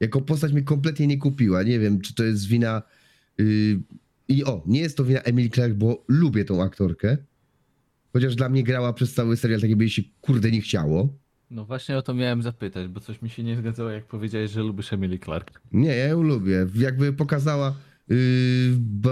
jako 0.00 0.20
postać 0.20 0.52
mnie 0.52 0.62
kompletnie 0.62 1.06
nie 1.06 1.18
kupiła. 1.18 1.62
Nie 1.62 1.78
wiem, 1.78 2.00
czy 2.00 2.14
to 2.14 2.24
jest 2.24 2.46
wina 2.46 2.82
y, 3.40 3.80
i 4.28 4.44
o, 4.44 4.62
nie 4.66 4.80
jest 4.80 4.96
to 4.96 5.04
wina 5.04 5.20
Emily 5.20 5.50
Clark, 5.50 5.74
bo 5.74 6.04
lubię 6.08 6.44
tą 6.44 6.62
aktorkę. 6.62 7.16
Chociaż 8.12 8.36
dla 8.36 8.48
mnie 8.48 8.62
grała 8.62 8.92
przez 8.92 9.14
cały 9.14 9.36
serial 9.36 9.60
tak 9.60 9.70
jakby 9.70 9.84
jej 9.84 9.90
się 9.90 10.02
kurde 10.20 10.50
nie 10.50 10.60
chciało. 10.60 11.18
No 11.52 11.64
właśnie 11.64 11.96
o 11.98 12.02
to 12.02 12.14
miałem 12.14 12.42
zapytać, 12.42 12.88
bo 12.88 13.00
coś 13.00 13.22
mi 13.22 13.30
się 13.30 13.42
nie 13.42 13.56
zgadzało, 13.56 13.90
jak 13.90 14.04
powiedziałeś, 14.06 14.50
że 14.50 14.60
lubisz 14.62 14.92
Emily 14.92 15.18
Clark. 15.18 15.60
Nie, 15.72 15.88
ja 15.96 16.06
ją 16.06 16.22
lubię. 16.22 16.66
Jakby 16.74 17.12
pokazała, 17.12 17.74
yy, 18.08 18.16
bo 18.78 19.10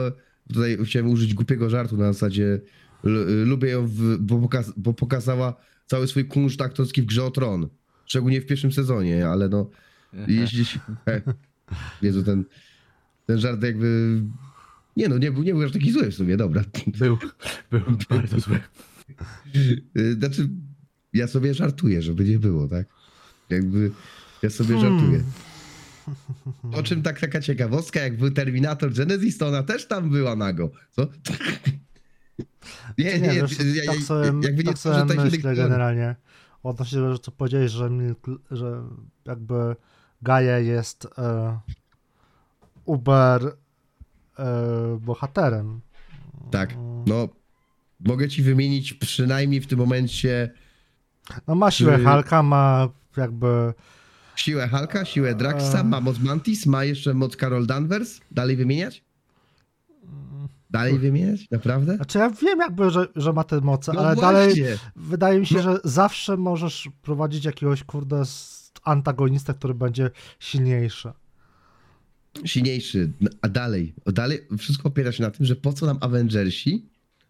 tutaj 0.49 0.79
chciałem 0.85 1.11
użyć 1.11 1.35
głupiego 1.35 1.71
żartu 1.71 1.97
na 1.97 2.13
zasadzie 2.13 2.61
l- 3.05 3.29
y, 3.29 3.45
lubię 3.45 3.69
ją, 3.69 3.87
w, 3.87 4.17
bo, 4.19 4.39
pokaz, 4.39 4.73
bo 4.77 4.95
pokazała 4.95 5.55
cały 5.87 6.07
swój 6.09 6.25
kunszt 6.25 6.61
aktorski 6.63 7.03
w 7.03 7.07
Grze 7.07 7.25
o 7.25 7.31
Tron. 7.31 7.69
Szczególnie 8.07 8.41
w 8.41 8.47
pierwszym 8.47 8.73
sezonie, 8.73 9.29
ale 9.29 9.49
no 9.49 9.71
jeśli... 10.29 10.65
E, 11.09 11.23
Jezu, 12.03 12.23
ten, 12.23 12.45
ten 13.27 13.39
żart 13.39 13.63
jakby... 13.63 14.21
Nie 14.97 15.09
no, 15.09 15.19
nie 15.19 15.33
był, 15.33 15.43
nie 15.43 15.53
był 15.55 15.63
aż 15.63 15.73
taki 15.73 15.93
zły 15.93 16.11
w 16.11 16.15
sumie, 16.15 16.37
dobra. 16.37 16.65
Był, 16.99 17.19
był 17.71 17.81
bardzo 18.11 18.41
zły. 18.41 18.61
Y, 19.97 20.13
Znaczy, 20.15 20.49
ja 21.13 21.27
sobie 21.27 21.55
żartuję, 21.55 22.03
żeby 22.03 22.25
nie 22.25 22.39
było, 22.39 22.69
tak? 22.69 22.87
Jakby 23.51 23.91
ja 24.43 24.51
sobie 24.51 24.75
Hmm. 24.75 24.99
żartuję. 24.99 25.23
O 26.73 26.83
czym 26.83 27.03
tak 27.03 27.21
taka 27.21 27.41
ciekawostka, 27.41 28.01
jak 28.01 28.17
był 28.17 28.31
Terminator 28.31 28.93
Genesis, 28.93 29.39
to 29.39 29.49
ona 29.49 29.63
też 29.63 29.87
tam 29.87 30.11
była 30.11 30.37
nago. 30.37 30.71
Co? 30.91 31.07
Nie, 32.99 33.05
nie, 33.05 33.21
Nie, 33.21 33.29
wiesz, 33.43 33.59
ja- 33.85 33.93
tak 33.93 34.03
sobie, 34.03 34.27
jakby 34.27 34.65
nie 34.65 34.71
tak 34.71 34.79
sobie 34.79 35.15
myślę 35.25 35.55
generalnie 35.55 36.17
odnośnie 36.63 36.99
tego, 36.99 37.19
co 37.19 37.31
powiedziałeś, 37.31 37.73
że, 37.73 37.91
że 38.51 38.83
jakby 39.25 39.55
Gaia 40.23 40.59
jest 40.59 41.07
e, 41.19 41.59
uber 42.85 43.57
e, 44.39 44.99
bohaterem. 45.01 45.81
Tak, 46.51 46.75
no 47.07 47.29
mogę 48.01 48.29
ci 48.29 48.43
wymienić 48.43 48.93
przynajmniej 48.95 49.61
w 49.61 49.67
tym 49.67 49.79
momencie 49.79 50.51
No 51.47 51.55
ma 51.55 51.71
siłę 51.71 51.99
Czy- 51.99 52.05
Halka, 52.05 52.43
ma 52.43 52.89
jakby 53.17 53.75
siłę 54.37 54.69
Hulka, 54.69 55.05
siłę 55.05 55.35
Draxa, 55.35 55.79
Eee. 55.79 55.85
ma 55.85 56.01
moc 56.01 56.19
Mantis, 56.19 56.67
ma 56.67 56.85
jeszcze 56.85 57.15
moc 57.15 57.37
Carol 57.37 57.67
Danvers. 57.67 58.21
Dalej 58.31 58.57
wymieniać? 58.57 59.05
Dalej 60.71 60.99
wymieniać? 60.99 61.51
Naprawdę? 61.51 61.97
Znaczy 61.97 62.19
ja 62.19 62.31
wiem 62.31 62.59
jakby, 62.59 62.91
że, 62.91 63.07
że 63.17 63.33
ma 63.33 63.45
te 63.45 63.61
moce, 63.61 63.93
No 63.93 64.01
ale 64.01 64.15
właśnie. 64.15 64.33
dalej 64.33 64.79
wydaje 64.97 65.41
mi 65.41 65.47
się, 65.47 65.55
No. 65.57 65.63
że 65.63 65.79
zawsze 65.85 66.37
możesz 66.37 66.89
prowadzić 67.03 67.45
jakiegoś 67.45 67.85
kurde 67.85 68.23
antagonistę, 68.85 69.55
który 69.55 69.75
będzie 69.75 70.11
silniejszy. 70.39 71.13
silniejszy, 72.45 73.13
a 73.43 73.49
dalej, 73.49 73.95
dalej 74.07 74.47
wszystko 74.59 74.89
opiera 74.89 75.13
się 75.13 75.23
na 75.23 75.31
tym, 75.31 75.47
że 75.47 75.57
po 75.57 75.73
co 75.73 75.87
nam 75.87 75.99
Avengersi, 76.01 76.87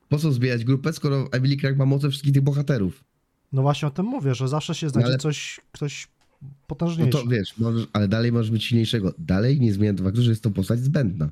po 0.08 0.18
co 0.18 0.32
zbierać 0.32 0.64
grupę, 0.64 0.92
skoro 0.92 1.28
Emily 1.32 1.56
Clark 1.56 1.76
ma 1.76 1.86
moce 1.86 2.10
wszystkich 2.10 2.32
tych 2.32 2.42
bohaterów. 2.42 3.04
No 3.52 3.62
właśnie 3.62 3.88
o 3.88 3.90
tym 3.90 4.06
mówię, 4.06 4.34
że 4.34 4.48
zawsze 4.48 4.74
się 4.74 4.88
znajdzie 4.88 5.08
ale- 5.10 5.18
coś, 5.18 5.60
ktoś 5.72 6.08
No 6.42 6.48
potężniejszy. 6.66 7.12
to 7.12 7.26
wiesz, 7.26 7.58
możesz, 7.58 7.86
ale 7.92 8.08
dalej 8.08 8.32
możesz 8.32 8.50
być 8.50 8.64
silniejszego. 8.64 9.14
Dalej 9.18 9.60
nie 9.60 9.72
zmienia 9.72 9.94
to 9.98 10.04
faktu, 10.04 10.22
że 10.22 10.30
jest 10.30 10.42
to 10.42 10.50
postać 10.50 10.80
zbędna. 10.80 11.28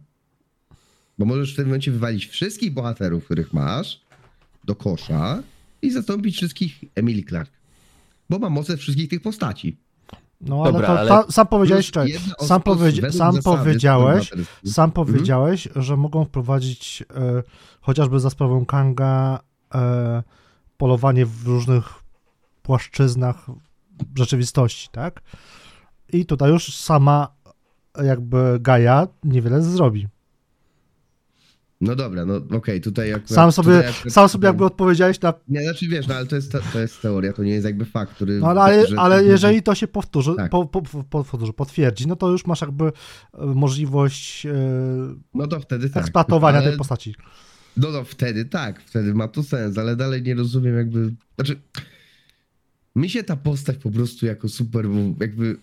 Bo 1.19 1.25
możesz 1.25 1.53
w 1.53 1.57
tym 1.57 1.65
momencie 1.67 1.91
wywalić 1.93 2.27
wszystkich 2.27 2.73
bohaterów, 2.73 3.25
których 3.25 3.53
masz, 3.53 4.01
do 4.65 4.75
kosza 4.75 5.43
i 5.83 5.91
zastąpić 5.91 6.37
wszystkich 6.37 6.85
Emily 6.95 7.23
Clark. 7.23 7.51
Bo 8.31 8.39
ma 8.39 8.51
moce 8.51 8.77
wszystkich 8.77 9.09
tych 9.09 9.23
postaci. 9.23 9.77
No 10.41 10.63
ale 10.63 10.73
Dobra, 10.73 10.87
to 10.87 10.99
ale- 10.99 11.09
ta, 11.09 11.33
sam 11.33 11.47
powiedziałeś, 11.47 11.91
czekaj, 11.91 12.13
sam, 12.41 12.63
powiedzi- 12.63 13.13
sam 13.13 13.33
zasady 13.35 13.43
powiedziałeś, 13.43 14.31
sam 14.65 14.91
powiedziałeś, 14.93 15.69
że 15.77 15.97
mogą 15.97 16.25
wprowadzić 16.25 17.05
e, 17.17 17.43
chociażby 17.81 18.21
za 18.21 18.31
sprawą 18.31 18.67
Kanga 18.67 19.41
e, 19.75 20.23
polowanie 20.79 21.27
w 21.27 21.47
różnych 21.47 21.85
płaszczyznach 22.69 23.47
rzeczywistości, 24.19 24.89
tak? 24.93 25.21
I 26.13 26.27
tutaj 26.27 26.51
już 26.51 26.75
sama 26.77 27.29
jakby 28.05 28.59
Gaia 28.61 29.07
niewiele 29.25 29.63
zrobi. 29.63 30.09
No 31.81 31.97
dobra, 31.97 32.25
no 32.25 32.35
okej, 32.57 32.81
tutaj 32.81 33.13
akurat... 33.13 33.31
Sam 33.31 33.53
sobie, 33.53 33.79
akurat- 33.79 34.11
sam 34.13 34.29
sobie 34.29 34.47
jakby 34.47 34.65
odpowiedziałeś 34.65 35.21
na... 35.21 35.35
Nie, 35.49 35.63
znaczy 35.63 35.89
wiesz, 35.89 36.07
no 36.07 36.15
ale 36.15 36.27
to 36.27 36.37
jest, 36.37 36.53
to 36.73 36.81
jest 36.81 37.03
teoria, 37.03 37.33
to 37.33 37.43
nie 37.43 37.53
jest 37.53 37.65
jakby 37.65 37.85
fakt, 37.85 38.15
który... 38.15 38.39
No 38.39 38.47
ale, 38.47 38.61
ale, 38.61 38.87
że- 38.87 39.01
ale 39.01 39.25
jeżeli 39.25 39.63
to 39.63 39.75
się 39.75 39.89
powtórzy, 39.89 40.35
Tak. 40.37 40.51
po, 40.51 40.67
po, 40.67 40.83
po, 40.83 41.05
powtórzy, 41.25 41.53
potwierdzi, 41.53 42.07
no 42.09 42.17
to 42.17 42.31
już 42.31 42.47
masz 42.47 42.61
jakby 42.61 42.85
e, 42.85 42.91
możliwość 43.47 44.47
e, 44.47 44.53
No 45.35 45.47
to 45.47 45.61
wtedy 45.61 45.91
tak. 45.91 46.03
eksploatowania 46.03 46.59
ale, 46.59 46.69
tej 46.69 46.79
postaci. 46.79 47.15
No 47.77 47.93
to 47.93 48.05
wtedy 48.05 48.45
tak, 48.45 48.83
wtedy 48.83 49.15
ma 49.15 49.29
to 49.29 49.43
sens, 49.43 49.79
ale 49.79 49.97
dalej 49.97 50.23
nie 50.23 50.35
rozumiem 50.35 50.77
jakby... 50.77 51.15
Znaczy, 51.35 51.61
mi 52.97 53.11
się 53.11 53.25
ta 53.25 53.37
postać 53.37 53.77
po 53.77 53.91
prostu 53.91 54.27
jako 54.27 54.49
super, 54.49 54.87
jakby... 55.21 55.57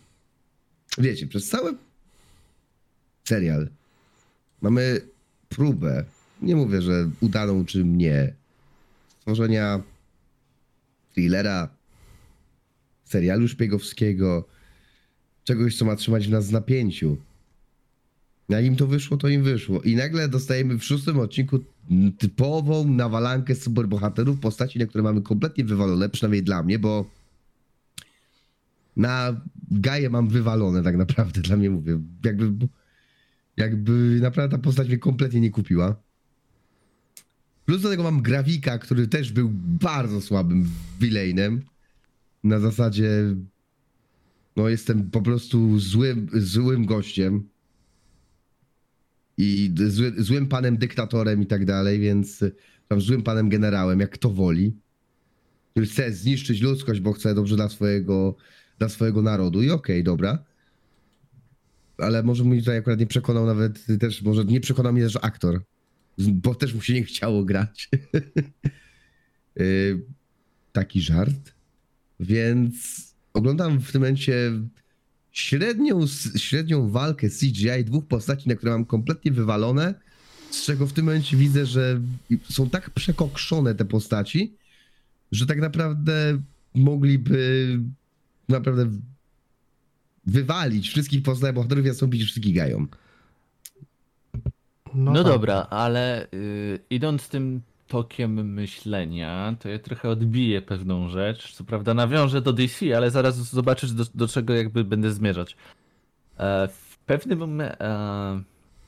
Wiecie, 0.98 1.28
przez 1.28 1.50
cały 1.50 1.78
serial 3.24 3.70
mamy 4.62 5.02
próbę, 5.50 6.06
nie 6.42 6.56
mówię, 6.56 6.82
że 6.82 7.10
udaną 7.22 7.66
czy 7.66 7.84
nie, 7.84 8.34
stworzenia 9.20 9.82
thrillera, 11.14 11.70
serialu 13.06 13.48
szpiegowskiego, 13.48 14.48
czegoś, 15.44 15.78
co 15.78 15.86
ma 15.86 15.96
trzymać 15.96 16.28
nas 16.28 16.48
w 16.48 16.52
napięciu. 16.52 17.18
Jak 18.50 18.66
im 18.66 18.76
to 18.76 18.88
wyszło, 18.88 19.18
to 19.18 19.28
im 19.28 19.44
wyszło. 19.44 19.82
I 19.82 19.96
nagle 19.96 20.30
dostajemy 20.30 20.78
w 20.78 20.84
szóstym 20.84 21.20
odcinku 21.20 21.60
typową 22.18 22.88
nawalankę 22.88 23.56
superbohaterów, 23.56 24.40
postaci, 24.40 24.80
na 24.80 24.86
które 24.86 25.04
mamy 25.04 25.22
kompletnie 25.22 25.64
wywalone, 25.64 26.10
przynajmniej 26.10 26.44
dla 26.44 26.64
mnie, 26.64 26.80
bo 26.80 27.06
na 28.98 29.42
Gaję 29.72 30.10
mam 30.10 30.28
wywalone 30.28 30.84
tak 30.84 30.98
naprawdę, 30.98 31.42
dla 31.42 31.58
mnie 31.58 31.70
mówię. 31.70 32.00
Jakby, 32.24 32.68
jakby 33.58 34.20
naprawdę 34.22 34.58
ta 34.58 34.64
postać 34.64 34.88
mnie 34.88 34.98
kompletnie 34.98 35.42
nie 35.42 35.52
kupiła. 35.52 35.96
Plus 37.66 37.82
do 37.82 37.90
tego 37.90 38.04
mam 38.04 38.22
Grawika, 38.22 38.78
który 38.78 39.08
też 39.08 39.32
był 39.32 39.50
bardzo 39.82 40.22
słabym 40.22 40.70
villainem. 41.00 41.62
Na 42.44 42.60
zasadzie 42.60 43.36
no 44.56 44.70
jestem 44.70 45.10
po 45.12 45.22
prostu 45.22 45.80
złym, 45.80 46.30
złym 46.34 46.86
gościem 46.86 47.50
i 49.38 49.74
zły, 49.88 50.14
złym 50.18 50.48
panem 50.48 50.78
dyktatorem 50.78 51.42
i 51.42 51.46
tak 51.46 51.66
dalej, 51.66 52.00
więc 52.00 52.44
tam 52.88 53.02
złym 53.02 53.24
panem 53.24 53.50
generałem, 53.50 54.00
jak 54.00 54.12
kto 54.12 54.30
woli, 54.30 54.76
który 55.72 55.86
chce 55.86 56.12
zniszczyć 56.14 56.62
ludzkość, 56.62 57.00
bo 57.00 57.14
chce 57.14 57.36
dobrze 57.36 57.56
dla 57.56 57.70
swojego, 57.70 58.36
dla 58.80 58.90
swojego 58.90 59.22
narodu 59.22 59.62
i 59.62 59.70
okej, 59.70 60.04
dobra. 60.04 60.44
Ale 61.98 62.24
może 62.24 62.44
mnie 62.44 62.60
tutaj 62.60 62.78
akurat 62.78 63.00
nie 63.00 63.08
przekonał 63.08 63.46
nawet 63.46 63.86
też, 64.00 64.22
może 64.22 64.46
nie 64.46 64.62
przekonał 64.62 64.94
mnie 64.94 65.04
też 65.04 65.18
aktor, 65.22 65.62
bo 66.18 66.56
też 66.56 66.74
mu 66.74 66.82
się 66.82 66.94
nie 66.94 67.04
chciało 67.04 67.46
grać. 67.46 67.90
Y, 69.60 70.06
Taki 70.76 71.02
żart. 71.02 71.56
Więc 72.20 72.74
oglądam 73.34 73.80
w 73.80 73.92
tym 73.92 74.02
momencie 74.02 74.52
średnią, 75.36 76.08
średnią 76.38 76.90
walkę 76.90 77.30
CGI 77.30 77.86
dwóch 77.86 78.06
postaci, 78.06 78.50
na 78.50 78.56
które 78.56 78.72
mam 78.72 78.86
kompletnie 78.86 79.32
wywalone, 79.32 79.94
z 80.52 80.66
czego 80.66 80.88
w 80.88 80.94
tym 80.94 81.06
momencie 81.06 81.38
widzę, 81.38 81.66
że 81.66 82.02
są 82.50 82.70
tak 82.70 82.90
przekokszone 82.90 83.76
te 83.76 83.86
postaci, 83.86 84.54
że 85.32 85.46
tak 85.46 85.60
naprawdę 85.60 86.42
mogliby 86.76 87.80
naprawdę 88.50 88.92
wywalić 90.26 90.90
wszystkich 90.90 91.24
postaci 91.24 91.54
bohaterów 91.54 91.86
i 91.86 91.88
zastąpić 91.88 92.24
wszystkich 92.24 92.56
gają. 92.56 92.88
No, 94.94 95.14
tak. 95.14 95.34
dobra, 95.34 95.68
ale 95.70 96.28
y, 96.34 96.80
idąc 96.90 97.30
tym 97.30 97.62
tokiem 97.96 98.54
myślenia, 98.54 99.56
to 99.60 99.70
ja 99.70 99.80
trochę 99.80 100.10
odbiję 100.10 100.62
pewną 100.62 101.10
rzecz. 101.10 101.54
Co 101.54 101.64
prawda 101.64 101.94
nawiążę 101.94 102.42
do 102.42 102.54
DC, 102.54 102.98
ale 102.98 103.12
zaraz 103.12 103.36
zobaczysz 103.36 103.92
do, 103.92 104.04
do 104.16 104.28
czego 104.28 104.54
jakby 104.54 104.84
będę 104.84 105.12
zmierzać. 105.12 105.56
E, 106.38 106.68
w 106.68 106.98
pewnym 107.06 107.62
e, 107.62 107.78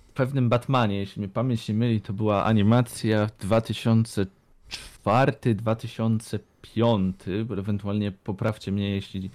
w 0.08 0.12
pewnym 0.14 0.50
Batmanie, 0.50 1.00
jeśli 1.00 1.20
mnie 1.20 1.30
pamięć 1.30 1.68
nie 1.68 1.76
myli, 1.76 2.02
to 2.02 2.14
była 2.14 2.46
animacja 2.46 3.30
2004, 3.40 5.56
2005, 5.56 7.16
ewentualnie 7.58 8.12
poprawcie 8.12 8.72
mnie, 8.72 8.90
jeśli 8.90 9.30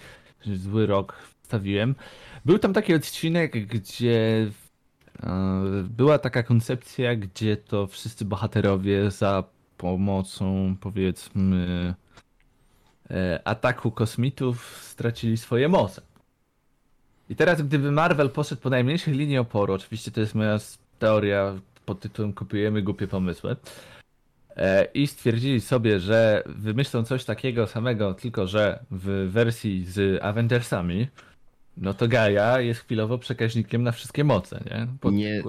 zły 0.46 0.86
rok 0.86 1.16
wstawiłem. 1.42 1.94
Był 2.44 2.58
tam 2.58 2.72
taki 2.72 2.94
odcinek, 2.94 3.66
gdzie 3.66 4.50
E, 5.22 5.62
Była 5.88 6.18
taka 6.18 6.42
koncepcja, 6.42 7.16
gdzie 7.16 7.56
to 7.56 7.86
wszyscy 7.86 8.24
bohaterowie 8.24 9.10
za 9.10 9.44
pomocą, 9.82 10.76
powiedzmy, 10.80 11.94
e, 13.10 13.40
ataku 13.44 13.90
kosmitów 13.90 14.78
stracili 14.82 15.36
swoje 15.36 15.68
moce. 15.68 16.02
I 17.28 17.36
teraz, 17.36 17.62
gdyby 17.62 17.92
Marvel 17.92 18.30
poszedł 18.30 18.60
po 18.60 18.70
najmniejszej 18.70 19.14
linii 19.14 19.38
oporu, 19.38 19.74
oczywiście 19.74 20.10
to 20.10 20.20
jest 20.20 20.34
moja 20.34 20.58
teoria 20.98 21.54
pod 21.86 22.00
tytułem 22.00 22.32
kopiujemy 22.32 22.82
głupie 22.82 23.08
pomysły, 23.08 23.56
e, 24.56 24.84
i 24.84 25.06
stwierdzili 25.06 25.60
sobie, 25.60 26.00
że 26.00 26.42
wymyślą 26.46 27.04
coś 27.04 27.24
takiego 27.24 27.66
samego, 27.66 28.14
tylko 28.14 28.46
że 28.46 28.84
w 28.90 29.30
wersji 29.30 29.84
z 29.84 30.22
Avengersami, 30.22 31.08
no 31.76 31.94
to 31.94 32.08
Gaia 32.08 32.60
jest 32.60 32.80
chwilowo 32.80 33.18
przekaźnikiem 33.18 33.82
na 33.82 33.92
wszystkie 33.92 34.24
moce, 34.24 34.64
nie? 34.70 34.86
Pod... 35.00 35.14
Nie. 35.14 35.42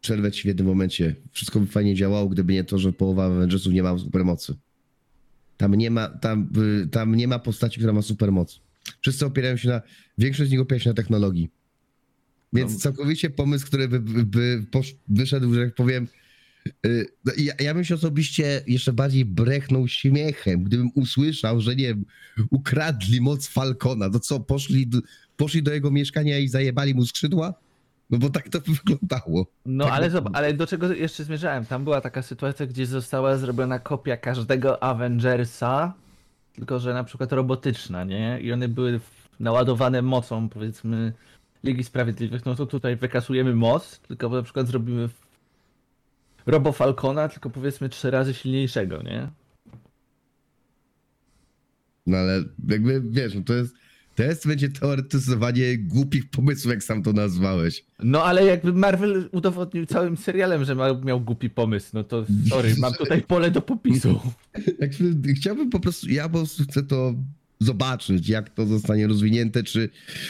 Przerwę 0.00 0.32
ci 0.32 0.42
w 0.42 0.44
jednym 0.44 0.66
momencie. 0.66 1.14
Wszystko 1.32 1.60
by 1.60 1.66
fajnie 1.66 1.94
działało, 1.94 2.28
gdyby 2.28 2.52
nie 2.52 2.64
to, 2.64 2.78
że 2.78 2.92
połowa 2.92 3.26
Avengersów 3.26 3.72
nie 3.72 3.82
ma 3.82 3.98
supermocy. 3.98 4.54
Tam 5.56 5.74
nie 5.74 5.90
ma, 5.90 6.08
tam, 6.08 6.50
y, 6.84 6.88
tam 6.88 7.14
nie 7.14 7.28
ma 7.28 7.38
postaci, 7.38 7.76
która 7.78 7.92
ma 7.92 8.02
supermoc. 8.02 8.60
Wszyscy 9.00 9.26
opierają 9.26 9.56
się 9.56 9.68
na, 9.68 9.82
większość 10.18 10.48
z 10.48 10.52
nich 10.52 10.60
opiera 10.60 10.80
się 10.84 10.90
na 10.90 10.94
technologii. 10.94 11.50
Więc 12.52 12.72
No. 12.72 12.78
całkowicie 12.78 13.30
pomysł, 13.30 13.66
który 13.66 13.88
by, 13.88 14.00
by, 14.00 14.24
by 14.24 14.66
posz, 14.70 14.94
wyszedł, 15.08 15.54
że 15.54 15.60
jak 15.60 15.74
powiem, 15.74 16.08
y, 16.86 17.06
no 17.24 17.32
ja, 17.36 17.54
ja 17.60 17.74
bym 17.74 17.84
się 17.84 17.94
osobiście 17.94 18.62
jeszcze 18.66 18.92
bardziej 18.92 19.24
brechnął 19.24 19.88
śmiechem, 19.88 20.64
gdybym 20.64 20.90
usłyszał, 20.94 21.60
że 21.60 21.76
nie 21.76 21.84
wiem, 21.84 22.04
ukradli 22.50 23.20
moc 23.20 23.48
Falcona, 23.48 24.10
to 24.10 24.20
co, 24.20 24.40
poszli 24.40 24.90
poszli 25.36 25.62
do 25.62 25.72
jego 25.74 25.90
mieszkania 25.90 26.38
i 26.38 26.48
zajebali 26.48 26.94
mu 26.94 27.06
skrzydła? 27.06 27.54
No 28.10 28.18
bo 28.18 28.30
tak 28.30 28.48
to 28.48 28.58
wyglądało. 28.84 29.46
No 29.66 29.84
Tak 29.84 29.94
ale 29.94 30.10
zobacz, 30.10 30.32
ale 30.36 30.54
do 30.54 30.66
czego 30.66 30.92
jeszcze 30.92 31.24
zmierzałem? 31.24 31.66
Tam 31.66 31.84
była 31.84 32.00
taka 32.00 32.22
sytuacja, 32.22 32.66
gdzie 32.66 32.86
została 32.86 33.36
zrobiona 33.36 33.78
kopia 33.78 34.16
każdego 34.16 34.82
Avengersa, 34.82 35.92
tylko 36.54 36.78
że 36.78 36.94
na 36.94 37.04
przykład 37.04 37.32
robotyczna, 37.32 38.04
nie? 38.04 38.40
I 38.40 38.52
one 38.52 38.68
były 38.68 39.00
naładowane 39.40 40.02
mocą, 40.02 40.48
powiedzmy, 40.48 41.12
Ligi 41.64 41.84
Sprawiedliwych. 41.84 42.46
No 42.46 42.54
to 42.54 42.66
tutaj 42.66 42.96
wykasujemy 42.96 43.54
moc, 43.54 43.98
tylko 43.98 44.28
na 44.28 44.42
przykład 44.42 44.66
zrobimy 44.66 45.08
Robo 46.46 46.72
Falcona, 46.72 47.28
tylko 47.28 47.50
powiedzmy 47.50 47.88
trzy 47.88 48.10
razy 48.10 48.34
silniejszego, 48.34 49.02
nie? 49.02 49.28
No 52.06 52.16
ale 52.16 52.44
jakby 52.68 53.00
wiesz, 53.00 53.34
no 53.34 53.42
to 53.42 53.54
jest, 53.54 53.74
to 54.18 54.22
jest 54.24 54.46
będzie 54.46 54.68
teoretyzowanie 54.68 55.78
głupich 55.78 56.30
pomysłów, 56.30 56.72
jak 56.72 56.84
sam 56.84 57.02
to 57.02 57.12
nazwałeś. 57.12 57.84
No 58.02 58.24
ale 58.24 58.44
jakby 58.44 58.72
Marvel 58.72 59.28
udowodnił 59.32 59.86
całym 59.86 60.16
serialem, 60.16 60.64
że 60.64 60.76
miał 61.04 61.20
głupi 61.20 61.50
pomysł, 61.50 61.90
no 61.94 62.04
to 62.04 62.26
sorry, 62.48 62.74
mam 62.78 62.94
tutaj 62.94 63.22
pole 63.22 63.50
do 63.50 63.62
popisu. 63.62 64.20
Chciałbym 65.38 65.70
po 65.70 65.80
prostu, 65.80 66.10
ja 66.10 66.28
po 66.28 66.38
prostu 66.38 66.62
chcę 66.62 66.82
to 66.82 67.14
zobaczyć, 67.60 68.28
jak 68.28 68.50
to 68.50 68.66
zostanie 68.66 69.06
rozwinięte, 69.06 69.62
czy, 69.62 69.88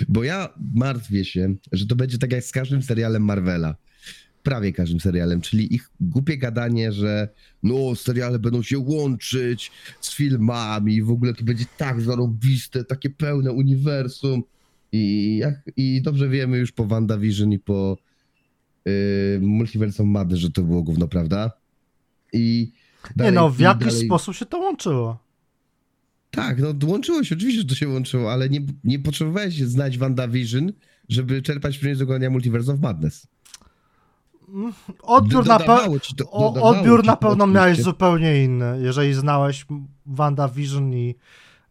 bo 0.09 0.25
ja 0.25 0.49
martwię 0.75 1.25
się, 1.25 1.55
że 1.73 1.87
to 1.87 1.97
będzie 1.97 2.19
tak 2.19 2.33
jak 2.33 2.45
z 2.45 2.53
każdym 2.53 2.83
serialem 2.83 3.25
Marvela. 3.25 3.77
Prawie 4.43 4.73
każdym 4.73 5.01
serialem, 5.01 5.41
czyli 5.41 5.75
ich 5.75 5.91
głupie 6.01 6.39
gadanie, 6.39 6.93
że 6.93 7.29
no, 7.63 7.95
seriale 7.95 8.39
będą 8.39 8.63
się 8.63 8.79
łączyć 8.79 9.73
z 10.01 10.15
filmami, 10.15 11.03
w 11.03 11.11
ogóle 11.11 11.35
to 11.35 11.45
będzie 11.45 11.65
tak 11.77 12.01
zarobiste, 12.01 12.85
takie 12.85 13.11
pełne 13.11 13.53
uniwersum. 13.53 14.43
I, 14.93 15.37
jak, 15.37 15.55
i 15.77 16.03
dobrze 16.03 16.29
wiemy 16.29 16.59
już 16.59 16.73
po 16.73 16.85
WandaVision 16.85 17.53
i 17.53 17.59
po 17.59 17.99
yy, 18.85 18.93
Multiversum 19.41 20.09
Madness, 20.11 20.39
że 20.41 20.51
to 20.51 20.63
było 20.63 20.83
gówno, 20.83 21.09
prawda? 21.09 21.51
I 22.33 22.73
Nie 23.05 23.11
dalej- 23.17 23.35
no, 23.35 23.51
w 23.51 23.61
jakiś 23.61 23.87
dalej- 23.93 24.07
sposób 24.07 24.35
się 24.35 24.47
to 24.47 24.59
łączyło. 24.59 25.19
tak, 26.31 26.59
no 26.59 26.75
łączyło 26.87 27.25
się, 27.25 27.35
oczywiście, 27.35 27.61
że 27.63 27.69
to 27.69 27.75
się 27.75 27.89
łączyło, 27.89 28.33
ale 28.33 28.49
nie, 28.49 28.61
nie 28.85 28.99
potrzebowałeś 28.99 29.59
znać 29.59 29.99
WandaVision, 29.99 30.73
żeby 31.09 31.43
czerpać 31.43 31.79
przyjemność 31.79 31.99
z 31.99 32.03
oglądania 32.03 32.31
Multiverse 32.31 32.73
of 32.73 32.81
Madness. 32.81 33.27
Odbiór 35.03 35.47
na, 35.47 35.59
pe- 35.59 36.15
to- 36.17 36.31
o, 36.31 36.63
odbiór 36.63 37.05
na 37.05 37.17
pewno 37.17 37.45
oczywiście. 37.45 37.55
miałeś 37.55 37.83
zupełnie 37.83 38.45
inny, 38.45 38.79
jeżeli 38.83 39.15
znałeś 39.15 39.67
WandaVision 40.07 40.95
i 40.95 41.15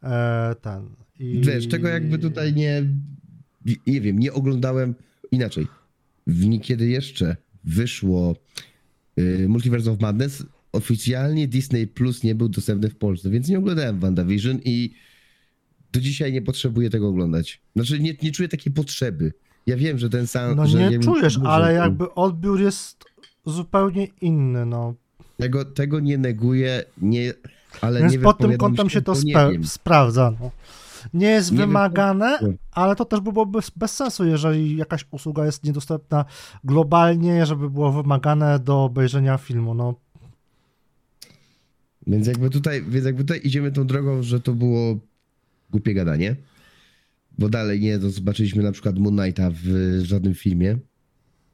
e, 0.03 0.55
ten. 0.61 0.89
I... 1.19 1.41
Wiesz, 1.41 1.67
tego 1.67 1.87
jakby 1.87 2.19
tutaj 2.19 2.53
nie, 2.53 2.83
nie 3.87 4.01
wiem, 4.01 4.19
nie 4.19 4.33
oglądałem 4.33 4.95
inaczej. 5.31 5.67
W 6.27 6.45
niekiedy 6.45 6.87
jeszcze 6.87 7.35
wyszło 7.63 8.35
y, 9.19 9.45
Multiverse 9.49 9.91
of 9.91 9.99
Madness, 9.99 10.45
oficjalnie 10.71 11.47
Disney 11.47 11.87
Plus 11.87 12.23
nie 12.23 12.35
był 12.35 12.49
dostępny 12.49 12.89
w 12.89 12.95
Polsce, 12.95 13.29
więc 13.29 13.49
nie 13.49 13.57
oglądałem 13.59 13.99
WandaVision 13.99 14.59
i 14.65 14.93
do 15.91 16.01
dzisiaj 16.01 16.33
nie 16.33 16.41
potrzebuję 16.41 16.89
tego 16.89 17.09
oglądać. 17.09 17.61
Znaczy 17.75 17.99
nie, 17.99 18.15
nie 18.23 18.31
czuję 18.31 18.49
takiej 18.49 18.73
potrzeby. 18.73 19.33
Ja 19.67 19.77
wiem, 19.77 19.97
że 19.97 20.09
ten 20.09 20.27
sam... 20.27 20.55
No 20.55 20.65
nie 20.65 20.79
jakby- 20.81 21.05
czujesz, 21.05 21.39
ale 21.45 21.73
jakby 21.73 22.13
odbiór 22.13 22.61
jest 22.61 23.03
zupełnie 23.45 24.07
inny, 24.21 24.65
no. 24.65 24.93
Tego, 25.37 25.65
tego 25.65 25.99
nie 25.99 26.17
neguję, 26.17 26.83
nie, 26.97 27.33
ale 27.81 27.99
Więc 27.99 28.13
nie 28.13 28.19
pod 28.19 28.37
tym 28.37 28.57
kątem 28.57 28.89
się 28.89 29.01
to 29.01 29.13
nie 29.23 29.33
spe- 29.33 29.67
sprawdza. 29.67 30.33
No. 30.41 30.51
Nie 31.13 31.27
jest 31.27 31.51
Nie 31.51 31.57
wymagane, 31.57 32.39
ale 32.71 32.95
to 32.95 33.05
też 33.05 33.19
by 33.19 33.33
było 33.33 33.45
bez, 33.45 33.69
bez 33.69 33.95
sensu, 33.95 34.25
jeżeli 34.25 34.77
jakaś 34.77 35.05
usługa 35.11 35.45
jest 35.45 35.63
niedostępna 35.63 36.25
globalnie, 36.63 37.45
żeby 37.45 37.69
było 37.69 37.91
wymagane 37.91 38.59
do 38.59 38.83
obejrzenia 38.83 39.37
filmu. 39.37 39.73
No, 39.73 39.95
Więc 42.07 42.27
jakby 42.27 42.49
tutaj, 42.49 42.83
więc 42.83 43.05
jakby 43.05 43.23
tutaj 43.23 43.41
idziemy 43.43 43.71
tą 43.71 43.87
drogą, 43.87 44.23
że 44.23 44.39
to 44.39 44.53
było 44.53 44.97
głupie 45.71 45.93
gadanie. 45.93 46.35
Bo 47.37 47.49
dalej 47.49 47.79
nie, 47.79 47.99
zobaczyliśmy 47.99 48.63
na 48.63 48.71
przykład 48.71 48.99
Moon 48.99 49.17
Knighta 49.17 49.51
w 49.63 49.99
żadnym 50.03 50.33
filmie. 50.33 50.77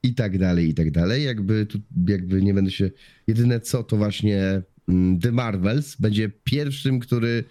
I 0.04 0.14
tak 0.14 0.38
dalej, 0.38 0.70
i 0.70 0.74
tak 0.74 0.92
dalej. 0.92 1.24
Jakby 1.24 1.66
tu, 1.66 1.80
jakby 2.08 2.42
nie 2.42 2.54
będę 2.54 2.72
się. 2.72 2.92
Jedyne 3.28 3.60
co 3.60 3.84
to 3.84 3.98
właśnie 3.98 4.62
mm, 4.90 5.20
The 5.20 5.32
Marvels 5.32 5.96
będzie 5.96 6.30
pierwszym, 6.44 7.00
który 7.00 7.44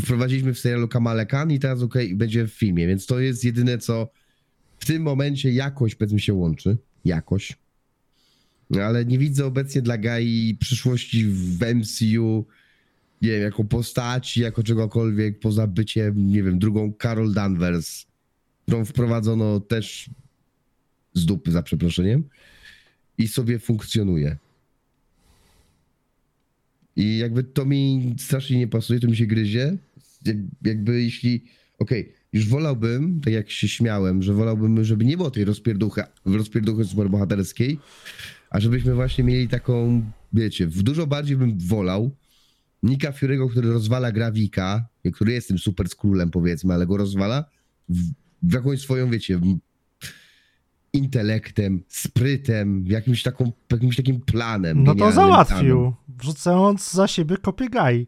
wprowadziliśmy 0.00 0.54
w 0.54 0.58
serialu 0.58 0.88
Kamale 0.88 1.26
Khan 1.26 1.50
i 1.50 1.58
teraz 1.58 1.82
okej, 1.82 2.14
będzie 2.14 2.46
w 2.46 2.52
filmie. 2.52 2.86
Więc 2.86 3.06
to 3.06 3.20
jest 3.20 3.44
jedyne 3.44 3.78
co 3.78 4.10
w 4.78 4.86
tym 4.86 5.02
momencie 5.02 5.52
jakoś 5.52 5.94
powiedzmy 5.94 6.20
się 6.20 6.34
łączy. 6.34 6.76
Jakoś. 7.04 7.58
Ale 8.82 9.04
nie 9.04 9.18
widzę 9.18 9.46
obecnie 9.46 9.82
dla 9.82 9.98
Gai 9.98 10.56
przyszłości 10.60 11.26
w 11.26 11.58
MCU, 11.74 12.46
nie 13.22 13.30
wiem, 13.30 13.42
jako 13.42 13.64
postaci, 13.64 14.40
jako 14.40 14.62
czegokolwiek, 14.62 15.40
poza 15.40 15.66
byciem, 15.66 16.26
nie 16.26 16.42
wiem, 16.42 16.58
drugą 16.58 16.92
Carol 17.02 17.32
Danvers, 17.32 18.06
którą 18.62 18.84
wprowadzono 18.84 19.60
też 19.60 20.10
z 21.14 21.26
dupy, 21.26 21.52
za 21.52 21.62
przeproszeniem, 21.62 22.24
i 23.18 23.28
sobie 23.28 23.58
funkcjonuje. 23.58 24.36
I 26.96 27.18
jakby 27.18 27.44
to 27.44 27.64
mi 27.64 28.14
strasznie 28.18 28.58
nie 28.58 28.68
pasuje, 28.68 29.00
to 29.00 29.08
mi 29.08 29.16
się 29.16 29.26
gryzie. 29.26 29.76
Jak, 30.24 30.36
jakby 30.62 31.02
jeśli, 31.02 31.44
okej, 31.78 32.12
już 32.32 32.48
wolałbym, 32.48 33.20
tak 33.20 33.32
jak 33.32 33.50
się 33.50 33.68
śmiałem, 33.68 34.22
że 34.22 34.34
wolałbym, 34.34 34.84
żeby 34.84 35.04
nie 35.04 35.16
było 35.16 35.30
tej 35.30 35.44
rozpierduchy, 35.44 36.02
rozpierduchy 36.24 36.84
superbohaterskiej, 36.84 37.78
a 38.50 38.60
żebyśmy 38.60 38.94
właśnie 38.94 39.24
mieli 39.24 39.48
taką, 39.48 40.04
wiecie, 40.32 40.66
dużo 40.66 41.06
bardziej 41.06 41.36
bym 41.36 41.58
wolał 41.58 42.10
Nika 42.82 43.10
Fury'ego, 43.10 43.50
który 43.50 43.72
rozwala 43.72 44.12
Gravika, 44.12 44.84
który 45.14 45.32
jest 45.32 45.48
tym 45.48 45.58
super 45.58 45.88
królem 45.88 46.30
powiedzmy, 46.30 46.74
ale 46.74 46.86
go 46.86 46.96
rozwala, 46.96 47.44
w, 47.88 47.98
w 48.42 48.52
jakąś 48.52 48.80
swoją, 48.80 49.10
wiecie, 49.10 49.40
intelektem, 50.92 51.82
sprytem, 51.88 52.84
jakimś, 52.86 53.22
taką, 53.22 53.52
jakimś 53.72 53.96
takim 53.96 54.20
planem. 54.20 54.84
No 54.84 54.94
to 54.94 55.12
załatwił, 55.12 55.76
planem. 55.76 55.92
wrzucając 56.08 56.92
za 56.92 57.06
siebie 57.06 57.36
kopię 57.36 57.68
Gai. 57.68 58.06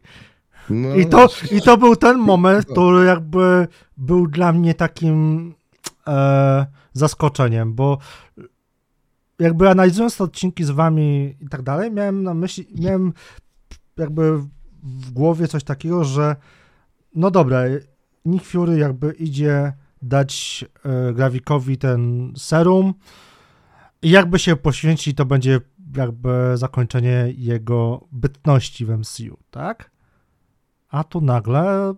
No, 0.69 0.95
I 0.95 1.05
to, 1.05 1.29
I 1.51 1.61
to 1.61 1.77
był 1.77 1.95
ten 1.95 2.17
moment, 2.17 2.65
który 2.65 3.05
jakby 3.05 3.67
był 3.97 4.27
dla 4.27 4.53
mnie 4.53 4.73
takim 4.73 5.53
e, 6.07 6.65
zaskoczeniem, 6.93 7.73
bo 7.73 7.97
jakby 9.39 9.69
analizując 9.69 10.17
te 10.17 10.23
odcinki 10.23 10.63
z 10.63 10.69
wami 10.69 11.35
i 11.41 11.49
tak 11.49 11.61
dalej, 11.61 11.91
miałem 11.91 12.23
na 12.23 12.33
myśli, 12.33 12.67
miałem 12.75 13.13
jakby 13.97 14.39
w 14.83 15.11
głowie 15.11 15.47
coś 15.47 15.63
takiego, 15.63 16.03
że 16.03 16.35
no 17.15 17.31
dobra, 17.31 17.61
Nick 18.25 18.45
Fury 18.45 18.77
jakby 18.77 19.11
idzie 19.11 19.73
dać 20.01 20.65
e, 20.83 21.13
Gravikowi 21.13 21.77
ten 21.77 22.33
serum 22.37 22.93
i 24.01 24.09
jakby 24.09 24.39
się 24.39 24.55
poświęci, 24.55 25.15
to 25.15 25.25
będzie 25.25 25.59
jakby 25.95 26.29
zakończenie 26.55 27.33
jego 27.37 28.07
bytności 28.11 28.85
w 28.85 28.89
MCU, 28.89 29.37
tak? 29.51 29.91
A 30.89 31.03
tu 31.03 31.21
nagle 31.21 31.93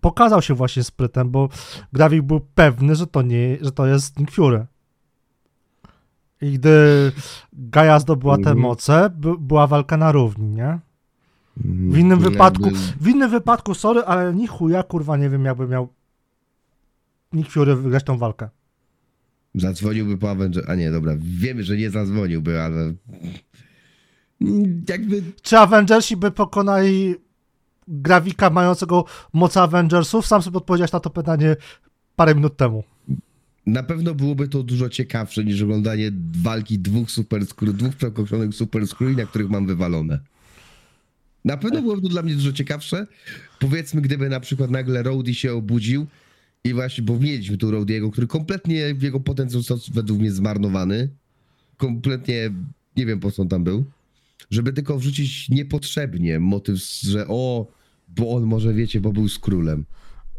pokazał 0.00 0.42
się 0.42 0.54
właśnie 0.54 0.84
sprytem, 0.84 1.30
bo 1.30 1.48
Gravik 1.92 2.22
był 2.22 2.40
pewny, 2.40 2.96
że 2.96 3.06
to 3.06 3.22
nie, 3.22 3.58
że 3.60 3.72
to 3.72 3.86
jest 3.86 4.18
Nick 4.18 4.30
Fury. 4.30 4.66
I 6.42 6.52
gdy 6.52 7.12
Gaia 7.52 7.98
zdobyła 8.00 8.34
te 8.36 8.40
Mhm. 8.40 8.58
moce, 8.58 9.10
by, 9.10 9.38
była 9.38 9.66
walka 9.66 9.96
na 9.96 10.12
równi, 10.12 10.48
nie? 10.48 10.78
Mhm. 11.64 11.90
W 11.92 11.98
innym 11.98 12.10
Jakby 12.10 12.30
wypadku, 12.30 12.70
w 13.00 13.08
innym 13.08 13.30
wypadku, 13.30 13.74
sorry, 13.74 14.00
ale 14.00 14.34
ni 14.34 14.46
chuja, 14.46 14.82
kurwa, 14.82 15.16
nie 15.16 15.30
wiem, 15.30 15.44
jakby 15.44 15.68
miał 15.68 15.88
Nick 17.32 17.50
Fury 17.50 17.76
wygrać 17.76 18.04
tą 18.04 18.18
walkę. 18.18 18.48
Zadzwoniłby 19.54 20.18
po 20.18 20.30
Avenger. 20.30 20.64
A 20.70 20.74
nie, 20.74 20.90
dobra, 20.90 21.12
wiemy, 21.18 21.62
że 21.64 21.76
nie 21.76 21.90
zadzwoniłby, 21.90 22.60
ale. 22.62 22.92
Jakby. 24.88 25.22
Czy 25.42 25.58
Avengersi 25.58 26.16
by 26.16 26.30
pokonali 26.30 27.14
Gravika 27.88 28.50
mającego 28.50 29.04
moce 29.32 29.62
Avengersów? 29.62 30.26
Sam 30.26 30.42
sobie 30.42 30.56
odpowiedziałeś 30.58 30.92
na 30.92 31.00
to 31.00 31.10
pytanie 31.10 31.56
parę 32.16 32.34
minut 32.34 32.56
temu. 32.56 32.84
Na 33.66 33.82
pewno 33.82 34.14
byłoby 34.14 34.48
to 34.48 34.62
dużo 34.62 34.88
ciekawsze 34.88 35.44
niż 35.44 35.62
oglądanie 35.62 36.12
walki 36.42 36.78
dwóch 36.78 37.10
super 37.10 37.46
skór, 37.46 37.72
dwóch 37.72 37.96
przekroczonych 37.96 38.54
super 38.54 38.86
skóry, 38.88 39.16
na 39.16 39.26
których 39.26 39.50
mam 39.50 39.66
wywalone. 39.66 40.20
Na 41.44 41.56
pewno 41.56 41.82
byłoby 41.82 42.02
to 42.02 42.08
dla 42.08 42.22
mnie 42.22 42.34
dużo 42.34 42.52
ciekawsze. 42.52 43.06
Powiedzmy, 43.58 44.00
gdyby 44.00 44.28
na 44.28 44.40
przykład 44.40 44.70
nagle 44.70 45.02
Rowdy 45.02 45.34
się 45.34 45.52
obudził 45.52 46.06
i 46.64 46.74
właśnie, 46.74 47.04
bo 47.04 47.18
mieliśmy 47.18 47.56
tu 47.56 47.70
Rowdy'ego, 47.70 48.10
który 48.10 48.26
kompletnie, 48.26 48.94
jego 49.00 49.20
potencjał 49.20 49.62
został 49.62 49.94
według 49.94 50.20
mnie 50.20 50.32
zmarnowany. 50.32 51.08
Kompletnie, 51.76 52.50
nie 52.96 53.06
wiem 53.06 53.20
po 53.20 53.30
co 53.30 53.42
on 53.42 53.48
tam 53.48 53.64
był. 53.64 53.84
Żeby 54.50 54.72
tylko 54.72 54.98
wrzucić 54.98 55.48
niepotrzebnie 55.48 56.40
motyw, 56.40 56.78
że 57.02 57.28
o, 57.28 57.66
bo 58.08 58.30
on 58.30 58.42
może, 58.42 58.74
wiecie, 58.74 59.00
bo 59.00 59.12
był 59.12 59.28
z 59.28 59.38
królem. 59.38 59.84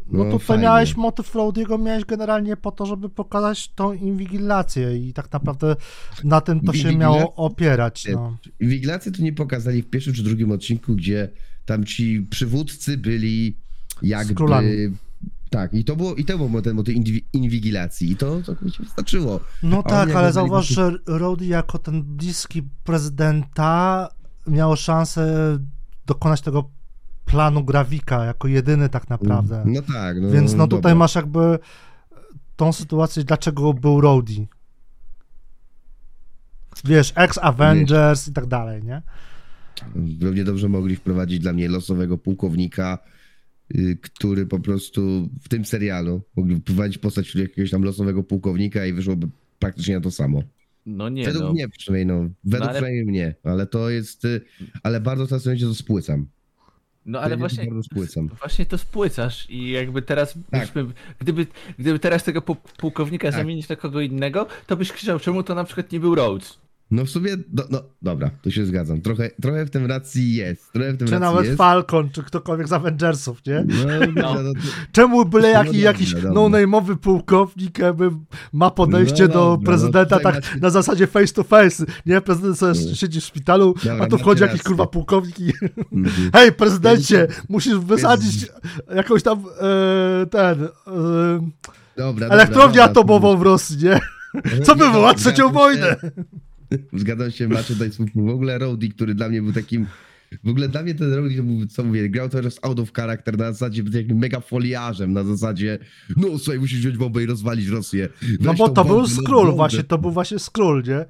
No, 0.06 0.24
No, 0.24 0.30
tutaj 0.30 0.46
fajnie. 0.46 0.62
miałeś 0.62 0.96
motyw 0.96 1.34
Rowdy'ego, 1.34 1.82
miałeś 1.82 2.04
generalnie 2.04 2.56
po 2.56 2.72
to, 2.72 2.86
żeby 2.86 3.08
pokazać 3.08 3.68
tą 3.68 3.92
inwigilację 3.92 4.96
i 5.08 5.12
tak 5.12 5.32
naprawdę 5.32 5.76
na 6.24 6.40
tym 6.40 6.60
to 6.60 6.72
się 6.72 6.96
miało 6.96 7.34
opierać. 7.34 8.06
No. 8.12 8.36
Inwigilację 8.60 9.12
to 9.12 9.22
nie 9.22 9.32
pokazali 9.32 9.82
w 9.82 9.90
pierwszym 9.90 10.14
czy 10.14 10.22
drugim 10.22 10.52
odcinku, 10.52 10.94
gdzie 10.96 11.30
tam 11.66 11.84
ci 11.84 12.26
przywódcy 12.30 12.96
byli 12.96 13.56
jakby... 14.02 14.92
Tak, 15.50 15.74
i 15.74 15.84
to 15.84 15.96
było, 15.96 16.14
i 16.14 16.24
to 16.24 16.38
był 16.38 16.62
ten 16.62 16.76
motyw 16.76 16.94
inwi- 16.94 17.22
inwigilacji 17.32 18.10
i 18.10 18.16
to 18.16 18.42
całkowicie 18.42 18.82
wystarczyło. 18.82 19.40
No 19.62 19.82
tak, 19.82 20.10
ale 20.10 20.32
zauważ, 20.32 20.68
że 20.68 20.92
Rowdy 21.06 21.46
jako 21.46 21.78
ten 21.78 22.02
bliski 22.02 22.62
prezydenta 22.84 24.08
miał 24.46 24.76
szansę 24.76 25.58
dokonać 26.06 26.40
tego 26.40 26.70
planu 27.24 27.64
Gravika 27.64 28.24
jako 28.24 28.48
jedyny 28.48 28.88
tak 28.88 29.10
naprawdę. 29.10 29.62
No 29.66 29.82
tak, 29.82 30.20
no 30.20 30.30
Więc 30.30 30.54
no 30.54 30.66
tutaj 30.66 30.82
dobra. 30.82 30.94
masz 30.94 31.14
jakby 31.14 31.58
tą 32.56 32.72
sytuację, 32.72 33.24
dlaczego 33.24 33.74
był 33.74 34.00
Rowdy. 34.00 34.46
Wiesz, 36.84 37.12
ex-Avengers 37.16 38.28
i 38.28 38.32
tak 38.32 38.46
dalej, 38.46 38.82
nie? 38.82 39.02
Równie 40.20 40.44
dobrze 40.44 40.68
mogli 40.68 40.96
wprowadzić 40.96 41.38
dla 41.38 41.52
mnie 41.52 41.68
losowego 41.68 42.18
pułkownika, 42.18 42.98
y, 43.74 43.98
który 44.02 44.46
po 44.46 44.60
prostu 44.60 45.28
w 45.42 45.48
tym 45.48 45.64
serialu 45.64 46.22
mogli 46.36 46.56
wprowadzić 46.56 46.98
postać 46.98 47.34
jakiegoś 47.34 47.70
tam 47.70 47.82
losowego 47.82 48.22
pułkownika 48.22 48.86
i 48.86 48.92
wyszłoby 48.92 49.28
praktycznie 49.58 49.94
na 49.94 50.00
to 50.00 50.10
samo. 50.10 50.42
No 50.86 51.08
nie, 51.08 51.24
według 51.24 51.44
no. 51.44 51.52
mnie 51.52 51.68
przynajmniej, 51.68 52.06
no. 52.06 52.30
Według 52.44 52.62
ale- 52.68 52.72
przynajmniej 52.72 53.04
mnie, 53.04 53.34
ale 53.44 53.66
to 53.66 53.90
jest, 53.90 54.24
y, 54.24 54.40
ale 54.82 55.00
bardzo 55.00 55.26
fascynujące 55.26 55.66
to 55.66 55.74
spłycam. 55.74 56.26
No 57.06 57.20
ale 57.20 57.30
To 57.30 57.38
właśnie, 57.38 57.66
właśnie 58.38 58.66
to 58.66 58.78
spłycasz 58.78 59.50
i 59.50 59.70
jakby 59.70 60.02
teraz, 60.02 60.38
Tak. 60.50 60.60
byśmy, 60.60 60.86
gdyby, 61.18 61.46
gdyby 61.78 61.98
teraz 61.98 62.24
tego 62.24 62.40
pu- 62.40 62.56
pułkownika 62.76 63.28
Tak. 63.28 63.40
zamienić 63.40 63.68
na 63.68 63.76
kogo 63.76 64.00
innego, 64.00 64.46
to 64.66 64.76
byś 64.76 64.92
krzyczał, 64.92 65.18
czemu 65.20 65.42
to 65.42 65.54
na 65.54 65.64
przykład 65.64 65.92
nie 65.92 66.00
był 66.00 66.14
Rhodes. 66.14 66.58
No 66.90 67.04
w 67.04 67.10
sumie, 67.10 67.36
no, 67.52 67.62
no 67.70 67.82
dobra, 68.02 68.30
to 68.42 68.50
się 68.50 68.66
zgadzam. 68.66 69.00
Trochę, 69.00 69.30
trochę 69.42 69.66
w 69.66 69.70
tym 69.70 69.86
racji 69.86 70.34
jest. 70.34 70.72
Trochę 70.72 70.92
w 70.92 70.96
tym 70.98 71.08
Czy 71.08 71.14
racji 71.14 71.26
nawet 71.34 71.44
jest. 71.46 71.58
Falcon, 71.58 72.10
czy 72.10 72.22
ktokolwiek 72.22 72.68
z 72.68 72.72
Avengersów, 72.72 73.46
nie? 73.46 73.64
No, 74.14 74.22
no. 74.22 74.34
no, 74.42 74.52
to- 74.54 74.60
Czemu 74.92 75.24
byle 75.24 75.42
No 75.52 75.58
jaki, 75.58 75.66
dobra, 75.72 75.82
jakiś 75.82 76.14
no-name'owy 76.34 76.96
pułkownik 76.96 77.78
jakby 77.78 78.10
ma 78.52 78.70
podejście 78.70 79.22
No 79.22 79.34
do 79.34 79.58
no 79.60 79.66
prezydenta 79.66 80.20
tak 80.20 80.34
macie- 80.34 80.60
na 80.60 80.70
zasadzie 80.70 81.06
face 81.06 81.34
to 81.34 81.44
face, 81.44 81.84
nie? 82.06 82.20
Prezydent 82.20 82.58
sobie 82.58 82.72
No. 82.88 82.94
siedzi 82.94 83.20
w 83.20 83.24
szpitalu, 83.24 83.74
Dobra, 83.84 84.04
a 84.04 84.06
tu 84.06 84.18
wchodzi 84.18 84.42
jakiś 84.42 84.62
kurwa 84.62 84.86
pułkownik 84.86 85.40
i 85.40 85.52
Mhm. 85.92 86.30
hej 86.32 86.52
prezydencie, 86.52 87.26
musisz 87.48 87.78
wysadzić 87.78 88.46
jakąś 88.94 89.22
tam 89.22 89.38
e, 89.60 90.26
ten 90.26 90.64
e, 90.64 90.68
Dobra, 91.96 92.26
elektrownię 92.28 92.76
dobra, 92.76 92.84
atomową 92.84 93.36
w 93.36 93.42
Rosji, 93.42 93.76
nie? 93.84 94.00
Co 94.64 94.74
wywoła 94.74 95.08
no, 95.08 95.14
trzecią 95.14 95.52
wojnę? 95.52 95.96
Zgadzam 96.92 97.30
się, 97.30 97.48
macie 97.48 97.72
tutaj 97.72 97.92
słów. 97.92 98.08
W 98.14 98.28
ogóle 98.28 98.58
Rowdy, 98.58 98.88
który 98.88 99.14
dla 99.14 99.28
mnie 99.28 99.42
był 99.42 99.52
takim... 99.52 99.86
W 100.44 100.48
ogóle 100.48 100.68
dla 100.68 100.82
mnie 100.82 100.94
ten 100.94 101.12
Rowdy, 101.14 101.36
to 101.36 101.42
był, 101.42 101.66
co 101.66 101.84
mówię, 101.84 102.08
grał 102.10 102.28
teraz 102.28 102.58
out 102.62 102.78
of 102.80 102.92
character 102.92 103.38
na 103.38 103.52
zasadzie 103.52 103.84
takim 103.84 104.18
mega 104.18 104.40
foliarzem, 104.40 105.12
na 105.12 105.24
zasadzie 105.24 105.78
no 106.16 106.38
słuchaj, 106.38 106.58
musisz 106.60 106.78
wziąć 106.78 106.96
bombę 106.96 107.22
i 107.22 107.26
rozwalić 107.26 107.68
Rosję. 107.68 108.08
No 108.40 108.50
Weź 108.50 108.58
bo 108.58 108.68
tą 108.68 108.74
to 108.74 108.84
był 108.84 109.00
no, 109.00 109.08
Skrull 109.08 109.52
właśnie, 109.52 109.82
to 109.84 109.98
był 109.98 110.10
właśnie 110.10 110.38
Skrull, 110.38 110.82
nie? 110.86 111.04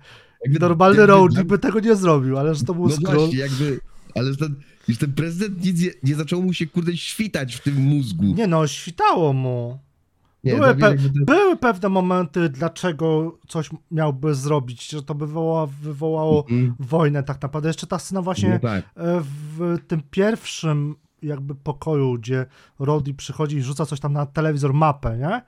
Jakby- 0.44 0.58
Normalny 0.60 0.96
jakby 0.98 1.12
Rowdy 1.12 1.34
dla- 1.34 1.44
by 1.44 1.58
tego 1.58 1.80
nie 1.80 1.96
zrobił, 1.96 2.38
ale 2.38 2.54
że 2.54 2.64
to 2.64 2.74
był 2.74 2.88
No 2.88 2.90
Skrull. 2.96 3.14
właśnie, 3.18 3.38
jakby... 3.38 3.80
Ale 4.14 4.30
że 4.32 4.36
ten, 4.36 4.54
już 4.88 4.98
ten 4.98 5.12
prezydent 5.12 5.64
nic 5.64 5.80
nie, 5.80 5.90
nie 6.02 6.14
zaczął 6.14 6.42
mu 6.42 6.52
się, 6.52 6.66
kurde, 6.66 6.96
świtać 6.96 7.54
w 7.56 7.60
tym 7.60 7.74
mózgu. 7.74 8.24
Nie 8.24 8.46
no, 8.46 8.66
świtało 8.66 9.32
mu. 9.32 9.78
Nie, 10.44 10.54
były, 10.54 10.66
pe- 10.74 10.96
to- 11.18 11.24
były 11.24 11.56
pewne 11.56 11.88
momenty, 11.88 12.48
dlaczego 12.48 13.38
coś 13.48 13.70
miałby 13.90 14.34
zrobić, 14.34 14.90
że 14.90 15.02
to 15.02 15.14
by 15.14 15.26
wywoła, 15.26 15.66
wywołało 15.66 16.40
Mhm. 16.50 16.74
wojnę 16.78 17.22
tak 17.22 17.42
naprawdę. 17.42 17.68
Jeszcze 17.68 17.86
ta 17.86 17.98
scena 17.98 18.22
właśnie 18.22 18.48
No 18.50 18.58
tak. 18.68 18.84
e, 18.84 19.20
w 19.56 19.78
tym 19.86 20.02
pierwszym 20.10 20.96
jakby 21.22 21.54
pokoju, 21.54 22.14
gdzie 22.18 22.46
Rowdy 22.78 23.14
przychodzi 23.14 23.56
i 23.56 23.62
rzuca 23.62 23.86
coś 23.86 24.00
tam 24.00 24.12
na 24.12 24.26
telewizor, 24.26 24.74
mapę, 24.74 25.18
nie? 25.18 25.42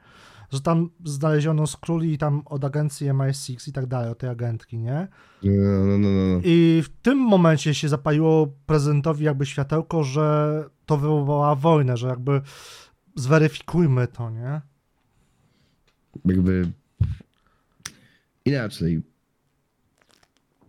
Że 0.52 0.60
tam 0.60 0.90
znaleziono 1.04 1.66
Skrulli 1.66 2.12
i 2.12 2.18
tam 2.18 2.42
od 2.44 2.64
agencji 2.64 3.08
MI6 3.10 3.68
i 3.68 3.72
tak 3.72 3.86
dalej, 3.86 4.10
od 4.10 4.18
tej 4.18 4.30
agentki, 4.30 4.78
nie? 4.78 5.08
No, 5.42 5.86
no, 5.86 5.98
no, 5.98 6.08
no. 6.08 6.40
I 6.44 6.82
w 6.84 6.88
tym 7.02 7.18
momencie 7.18 7.74
się 7.74 7.88
zapaliło 7.88 8.46
prezydentowi 8.66 9.24
jakby 9.24 9.46
światełko, 9.46 10.04
że 10.04 10.64
to 10.86 10.96
wywołała 10.96 11.54
wojnę, 11.54 11.96
że 11.96 12.08
jakby 12.08 12.40
zweryfikujmy 13.14 14.06
to, 14.08 14.30
nie? 14.30 14.60
Jakby 16.24 16.72
inaczej. 18.44 19.02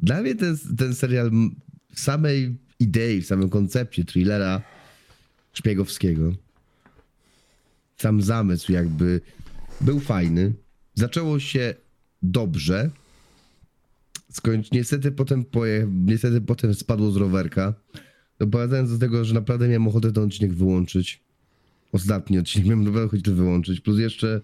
Dla 0.01 0.21
mnie 0.21 0.35
ten, 0.35 0.57
ten 0.77 0.95
serial 0.95 1.31
w 1.95 1.99
samej 1.99 2.57
idei, 2.79 3.21
w 3.21 3.25
samym 3.25 3.49
koncepcie 3.49 4.05
thrillera 4.05 4.61
szpiegowskiego, 5.53 6.33
sam 7.97 8.21
zamysł 8.21 8.71
jakby 8.71 9.21
był 9.81 9.99
fajny. 9.99 10.53
Zaczęło 10.95 11.39
się 11.39 11.75
dobrze. 12.21 12.89
Skończ, 14.31 14.71
niestety 14.71 15.11
potem 15.11 15.45
poje, 15.45 15.87
niestety 16.05 16.41
potem 16.41 16.73
spadło 16.73 17.11
z 17.11 17.17
rowerka. 17.17 17.73
Doprowadzając 18.39 18.91
do 18.91 18.97
tego, 18.97 19.25
że 19.25 19.33
naprawdę 19.33 19.67
miałem 19.67 19.87
ochotę 19.87 20.11
ten 20.11 20.23
odcinek 20.23 20.53
wyłączyć. 20.53 21.23
Ostatni 21.91 22.39
odcinek 22.39 22.67
miałem 22.67 22.83
naprawdę 22.83 23.05
ochotę 23.05 23.31
wyłączyć. 23.31 23.81
Plus 23.81 23.99
jeszcze 23.99 24.41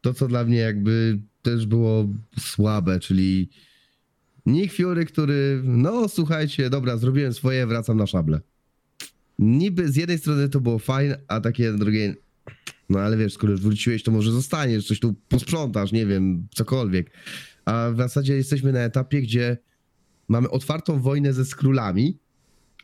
to, 0.00 0.14
co 0.14 0.28
dla 0.28 0.44
mnie 0.44 0.56
jakby 0.58 1.18
też 1.42 1.66
było 1.66 2.08
słabe, 2.38 3.00
czyli 3.00 3.50
Nick 4.46 4.74
Fury, 4.74 5.04
który, 5.04 5.62
no 5.64 6.08
słuchajcie, 6.08 6.70
dobra, 6.70 6.96
zrobiłem 6.96 7.32
swoje, 7.32 7.66
wracam 7.66 7.96
na 7.96 8.06
szable. 8.06 8.40
Niby 9.38 9.92
z 9.92 9.96
jednej 9.96 10.18
strony 10.18 10.48
to 10.48 10.60
było 10.60 10.78
fajne, 10.78 11.20
a 11.28 11.40
takie 11.40 11.72
drugiej, 11.72 12.14
No 12.88 13.00
ale 13.00 13.16
wiesz, 13.16 13.32
skoro 13.32 13.52
już 13.52 13.60
wróciłeś, 13.60 14.02
to 14.02 14.10
może 14.10 14.32
zostaniesz, 14.32 14.86
coś 14.86 15.00
tu 15.00 15.14
posprzątasz, 15.28 15.92
nie 15.92 16.06
wiem, 16.06 16.48
cokolwiek. 16.54 17.10
A 17.64 17.90
w 17.94 17.96
zasadzie 17.96 18.36
jesteśmy 18.36 18.72
na 18.72 18.80
etapie, 18.80 19.22
gdzie 19.22 19.58
mamy 20.28 20.50
otwartą 20.50 21.00
wojnę 21.00 21.32
ze 21.32 21.44
skrólami, 21.44 22.18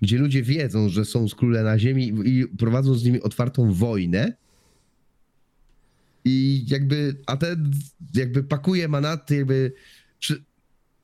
gdzie 0.03 0.19
ludzie 0.19 0.43
wiedzą, 0.43 0.89
że 0.89 1.05
są 1.05 1.29
skróle 1.29 1.63
na 1.63 1.79
ziemi 1.79 2.13
i 2.25 2.47
prowadzą 2.59 2.95
z 2.95 3.05
nimi 3.05 3.23
otwartą 3.23 3.73
wojnę. 3.73 4.37
I 6.29 6.65
jakby, 6.69 7.17
a 7.27 7.37
ten 7.37 7.71
jakby 8.15 8.45
pakuje 8.45 8.89
manaty, 8.89 9.37
jakby 9.37 9.73
czy, 10.19 10.45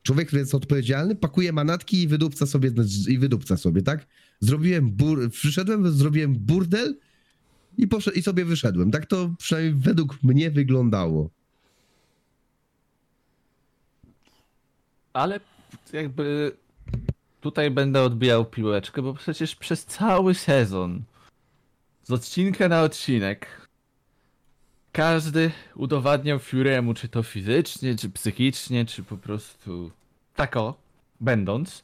człowiek, 0.02 0.26
który 0.26 0.40
jest 0.40 0.54
odpowiedzialny, 0.54 1.16
pakuje 1.16 1.52
manatki 1.52 2.02
i 2.02 2.08
wydupca 2.08 2.46
sobie, 2.46 2.70
i 3.08 3.18
wydupca 3.18 3.56
sobie, 3.56 3.82
tak? 3.82 4.06
Zrobiłem 4.40 4.90
bur, 4.90 5.30
przyszedłem, 5.30 5.92
zrobiłem 5.92 6.34
burdel 6.34 6.98
i, 7.78 7.88
poszedł, 7.88 8.16
i 8.16 8.22
sobie 8.22 8.44
wyszedłem. 8.44 8.90
Tak 8.90 9.06
to 9.06 9.34
przynajmniej 9.38 9.74
według 9.74 10.22
mnie 10.22 10.50
wyglądało. 10.50 11.30
Ale 15.12 15.40
jakby 15.92 16.56
tutaj 17.40 17.70
będę 17.70 18.02
odbijał 18.02 18.44
piłeczkę, 18.44 19.02
bo 19.02 19.14
przecież 19.14 19.56
przez 19.56 19.84
cały 19.84 20.34
sezon, 20.34 21.02
z 22.02 22.10
odcinka 22.10 22.68
na 22.68 22.82
odcinek, 22.82 23.61
każdy 24.92 25.50
udowadniał 25.76 26.38
Fury'emu, 26.38 26.94
czy 26.94 27.08
to 27.08 27.22
fizycznie, 27.22 27.96
czy 27.96 28.10
psychicznie, 28.10 28.84
czy 28.84 29.02
po 29.02 29.16
prostu 29.16 29.90
tako, 30.36 30.74
będąc, 31.20 31.82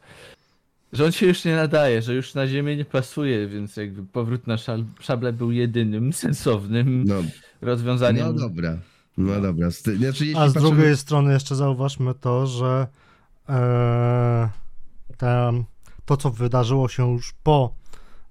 że 0.93 1.05
on 1.05 1.13
się 1.13 1.27
już 1.27 1.45
nie 1.45 1.57
nadaje, 1.57 2.03
że 2.03 2.15
już 2.15 2.35
na 2.35 2.47
ziemię 2.47 2.77
nie 2.77 2.85
pasuje, 2.85 3.49
więc 3.49 3.77
jakby 3.77 4.03
powrót 4.05 4.47
na 4.47 4.55
szal- 4.57 4.85
szable 5.01 5.33
był 5.33 5.51
jedynym 5.53 6.13
sensownym 6.13 7.05
No, 7.07 7.15
rozwiązaniem. 7.61 8.27
no 8.27 8.33
dobra. 8.33 8.79
No 9.17 9.41
dobra. 9.41 9.71
Z 9.71 9.83
ty- 9.83 9.97
Znaczy, 9.97 10.27
jeśli 10.27 10.35
A 10.37 10.49
z 10.49 10.55
patrzymy- 10.55 10.77
drugiej 10.77 10.97
strony 10.97 11.33
jeszcze 11.33 11.57
zauważmy 11.57 12.15
to, 12.15 12.47
że 12.47 12.87
e, 13.49 14.49
te, 15.17 15.65
to, 16.05 16.17
co 16.17 16.31
wydarzyło 16.31 16.89
się 16.89 17.13
już 17.13 17.35
po 17.43 17.75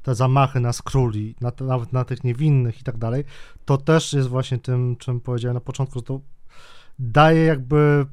te 0.07 0.15
zamachy 0.15 0.59
na 0.59 0.73
skróli, 0.73 1.35
na, 1.41 1.51
nawet 1.61 1.93
na 1.93 2.05
tych 2.05 2.23
niewinnych 2.23 2.81
i 2.81 2.83
tak 2.83 2.97
dalej, 2.97 3.23
to 3.65 3.77
też 3.77 4.13
jest 4.13 4.27
właśnie 4.27 4.57
tym, 4.57 4.95
czym 4.95 5.21
powiedziałem 5.21 5.53
na 5.53 5.61
początku, 5.61 5.99
że 5.99 6.03
to 6.03 6.21
daje 6.99 7.43
jakby 7.43 8.05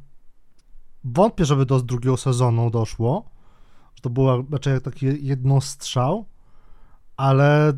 wątpię, 1.04 1.44
żeby 1.44 1.66
do 1.66 1.80
drugiego 1.80 2.16
sezonu 2.16 2.70
doszło, 2.70 3.30
że 3.94 4.02
to 4.02 4.10
było 4.10 4.44
raczej 4.50 4.80
taki 4.80 5.26
jednostrzał, 5.26 6.24
ale 7.16 7.72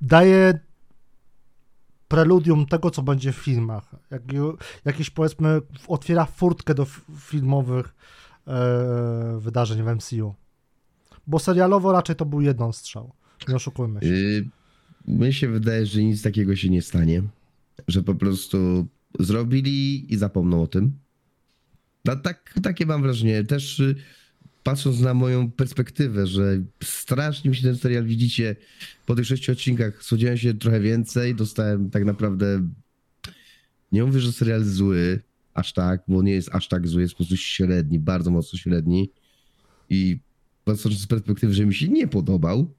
daje 0.00 0.58
preludium 2.08 2.66
tego, 2.66 2.90
co 2.90 3.02
będzie 3.02 3.32
w 3.32 3.36
filmach. 3.36 3.94
Jak, 4.10 4.22
jakiś 4.84 5.10
powiedzmy 5.10 5.60
otwiera 5.88 6.24
furtkę 6.24 6.74
do 6.74 6.86
filmowych 7.18 7.94
e, 8.46 9.38
wydarzeń 9.38 9.82
w 9.82 9.86
MCU. 9.86 10.34
Bo 11.26 11.38
serialowo 11.38 11.92
raczej 11.92 12.16
to 12.16 12.24
był 12.24 12.40
jeden 12.40 12.72
strzał. 12.72 13.19
Nie 13.48 13.54
oszukujmy 13.54 14.00
się. 14.00 14.08
Mnie 15.06 15.32
się 15.32 15.48
wydaje, 15.48 15.86
że 15.86 16.02
nic 16.04 16.22
takiego 16.22 16.56
się 16.56 16.68
nie 16.68 16.82
stanie. 16.82 17.22
Że 17.88 18.02
po 18.02 18.14
prostu 18.14 18.86
zrobili 19.18 20.12
i 20.14 20.16
zapomną 20.16 20.62
o 20.62 20.66
tym. 20.66 20.92
No, 22.04 22.16
tak, 22.16 22.54
takie 22.62 22.86
mam 22.86 23.02
wrażenie. 23.02 23.44
Też 23.44 23.80
y, 23.80 23.94
patrząc 24.62 25.00
na 25.00 25.14
moją 25.14 25.50
perspektywę, 25.50 26.26
że 26.26 26.62
strasznie 26.84 27.50
mi 27.50 27.56
się 27.56 27.62
ten 27.62 27.76
serial 27.76 28.04
widzicie 28.04 28.56
po 29.06 29.14
tych 29.14 29.26
sześciu 29.26 29.52
odcinkach. 29.52 30.02
Spodziewałem 30.02 30.38
się 30.38 30.54
trochę 30.54 30.80
więcej. 30.80 31.34
Dostałem 31.34 31.90
tak 31.90 32.04
naprawdę. 32.04 32.68
Nie 33.92 34.04
mówię, 34.04 34.20
że 34.20 34.32
serial 34.32 34.64
zły, 34.64 35.20
aż 35.54 35.72
tak, 35.72 36.02
bo 36.08 36.22
nie 36.22 36.32
jest 36.32 36.54
aż 36.54 36.68
tak 36.68 36.88
zły, 36.88 37.02
jest 37.02 37.14
po 37.14 37.16
prostu 37.16 37.36
średni, 37.36 37.98
bardzo 37.98 38.30
mocno 38.30 38.58
średni. 38.58 39.10
I 39.90 40.18
patrząc 40.64 40.98
z 40.98 41.06
perspektywy, 41.06 41.54
że 41.54 41.66
mi 41.66 41.74
się 41.74 41.88
nie 41.88 42.08
podobał, 42.08 42.74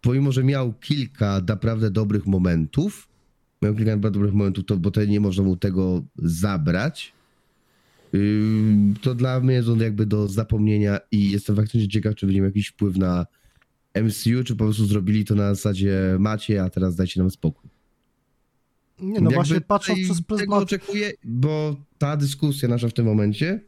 pomimo, 0.00 0.32
że 0.32 0.44
miał 0.44 0.72
kilka 0.72 1.40
naprawdę 1.48 1.90
dobrych 1.90 2.26
momentów, 2.26 3.08
miał 3.62 3.74
kilka 3.74 3.90
naprawdę 3.90 4.18
dobrych 4.18 4.34
momentów, 4.34 4.64
to, 4.64 4.76
bo 4.76 4.90
to 4.90 5.04
nie 5.04 5.20
można 5.20 5.44
mu 5.44 5.56
tego 5.56 6.02
zabrać, 6.18 7.12
ym, 8.14 8.94
to 9.02 9.14
dla 9.14 9.40
mnie 9.40 9.54
jest 9.54 9.68
on 9.68 9.80
jakby 9.80 10.06
do 10.06 10.28
zapomnienia 10.28 10.98
i 11.12 11.30
jestem 11.30 11.56
faktycznie 11.56 11.88
ciekaw, 11.88 12.14
czy 12.14 12.26
będzie 12.26 12.40
miał 12.40 12.48
jakiś 12.48 12.68
wpływ 12.68 12.96
na 12.96 13.26
MCU, 14.02 14.44
czy 14.44 14.56
po 14.56 14.64
prostu 14.64 14.86
zrobili 14.86 15.24
to 15.24 15.34
na 15.34 15.54
zasadzie 15.54 16.16
macie, 16.18 16.62
a 16.62 16.70
teraz 16.70 16.96
dajcie 16.96 17.20
nam 17.20 17.30
spokój. 17.30 17.70
Nie, 19.00 19.08
no 19.08 19.14
Jakby 19.14 19.34
właśnie 19.34 19.60
patrząc 19.60 20.00
przez 20.04 20.16
Tego 20.16 20.36
pryzmat... 20.36 20.62
oczekuję, 20.62 21.12
bo 21.24 21.76
ta 21.98 22.16
dyskusja 22.16 22.68
nasza 22.68 22.88
w 22.88 22.92
tym 22.92 23.06
momencie, 23.06 23.60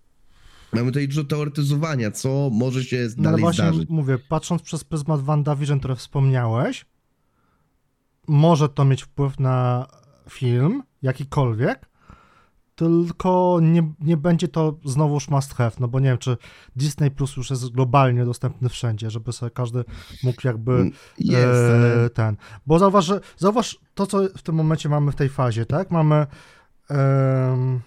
mamy 0.72 0.86
tutaj 0.90 1.08
dużo 1.08 1.24
teoretyzowania, 1.24 2.10
co 2.10 2.50
może 2.52 2.84
się 2.84 2.96
No 2.96 3.04
ale 3.16 3.22
dalej 3.24 3.40
właśnie 3.40 3.64
zdarzyć. 3.64 3.88
mówię, 3.88 4.18
patrząc 4.28 4.62
przez 4.62 4.84
pryzmat 4.84 5.20
WandaVision, 5.20 5.78
które 5.78 5.96
wspomniałeś, 5.96 6.86
może 8.28 8.68
to 8.68 8.84
mieć 8.84 9.02
wpływ 9.02 9.40
na 9.40 9.86
film, 10.30 10.82
jakikolwiek, 11.02 11.88
tylko 12.74 13.58
nie, 13.62 13.92
nie 14.00 14.16
będzie 14.16 14.48
to 14.48 14.78
znowuż 14.84 15.28
must 15.28 15.54
have, 15.54 15.70
no 15.80 15.88
bo 15.88 16.00
nie 16.00 16.08
wiem, 16.08 16.18
czy 16.18 16.36
Disney 16.76 17.10
Plus 17.10 17.36
już 17.36 17.50
jest 17.50 17.68
globalnie 17.68 18.24
dostępny 18.24 18.68
wszędzie, 18.68 19.10
żeby 19.10 19.32
sobie 19.32 19.50
każdy 19.50 19.84
mógł 20.22 20.46
jakby 20.46 20.72
Mm, 20.72 20.92
Jest, 21.18 21.44
ale... 21.44 22.04
e, 22.04 22.10
ten. 22.10 22.36
Bo 22.66 22.78
zauważ, 22.78 23.04
że, 23.04 23.20
zauważ 23.36 23.78
to, 23.94 24.06
co 24.06 24.18
w 24.36 24.42
tym 24.42 24.54
momencie 24.54 24.88
mamy 24.88 25.12
w 25.12 25.16
tej 25.16 25.28
fazie, 25.28 25.66
tak? 25.66 25.90
Mamy 25.90 26.26
um, 26.90 27.80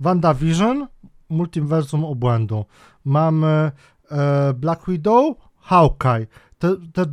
WandaVision, 0.00 0.86
multiversum 1.30 2.04
obłędu. 2.04 2.64
Mamy 3.04 3.72
e, 4.10 4.54
Black 4.54 4.90
Widow, 4.90 5.36
Hawkeye. 5.56 6.26
Te, 6.58 6.76
te 6.92 7.06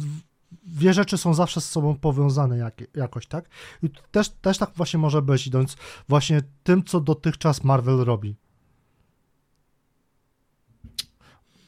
dwie 0.64 0.94
rzeczy 0.94 1.18
są 1.18 1.34
zawsze 1.34 1.62
z 1.62 1.70
sobą 1.70 1.96
powiązane 1.96 2.58
jak, 2.58 2.96
jakoś, 2.96 3.28
tak? 3.28 3.50
I 3.84 3.90
też, 4.12 4.30
też 4.30 4.58
tak 4.58 4.72
właśnie 4.76 5.00
może 5.00 5.22
być, 5.22 5.48
idąc 5.48 5.78
właśnie 6.10 6.42
tym, 6.64 6.84
co 6.84 7.02
dotychczas 7.02 7.64
Marvel 7.64 7.98
robi. 7.98 8.36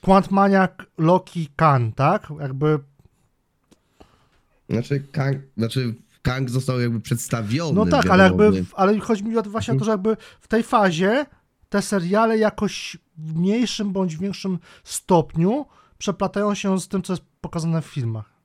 Quantmaniac, 0.01 0.71
Loki, 0.97 1.49
Khan, 1.55 1.91
tak? 1.91 2.27
Jakby 2.39 2.79
Znaczy, 4.69 4.99
Kang, 5.11 5.37
znaczy 5.57 5.95
Kang 6.21 6.49
został 6.49 6.79
jakby 6.79 6.99
przedstawiony. 6.99 7.73
No 7.73 7.85
tak, 7.85 8.09
ale 8.09 8.23
jakby, 8.23 8.65
ale 8.75 8.99
chodzi 8.99 9.23
mi 9.23 9.35
właśnie 9.43 9.73
o 9.73 9.77
to, 9.77 9.85
że 9.85 9.91
jakby 9.91 10.17
w 10.41 10.47
tej 10.47 10.63
fazie 10.63 11.25
te 11.69 11.81
seriale 11.81 12.37
jakoś 12.37 12.97
w 13.17 13.35
mniejszym 13.35 13.91
bądź 13.93 14.17
większym 14.17 14.59
stopniu 14.83 15.65
przeplatają 15.97 16.55
się 16.55 16.79
z 16.79 16.87
tym, 16.87 17.01
co 17.01 17.13
jest 17.13 17.23
pokazane 17.41 17.81
w 17.81 17.85
filmach. 17.85 18.37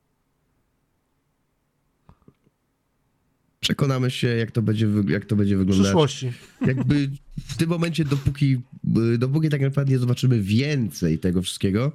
Przekonamy 3.60 4.10
się, 4.10 4.28
jak 4.28 4.50
to 4.50 4.62
będzie, 4.62 4.88
jak 5.08 5.24
to 5.24 5.36
będzie 5.36 5.56
W 5.56 5.58
wyglądać. 5.58 5.84
przyszłości. 5.86 6.32
Jakby 6.66 7.10
w 7.48 7.56
tym 7.56 7.68
momencie, 7.70 8.04
dopóki, 8.04 8.60
y, 9.14 9.18
dopóki 9.18 9.48
tak 9.48 9.60
naprawdę 9.60 9.92
nie 9.92 9.98
zobaczymy 9.98 10.40
więcej 10.40 11.18
tego 11.18 11.42
wszystkiego, 11.42 11.92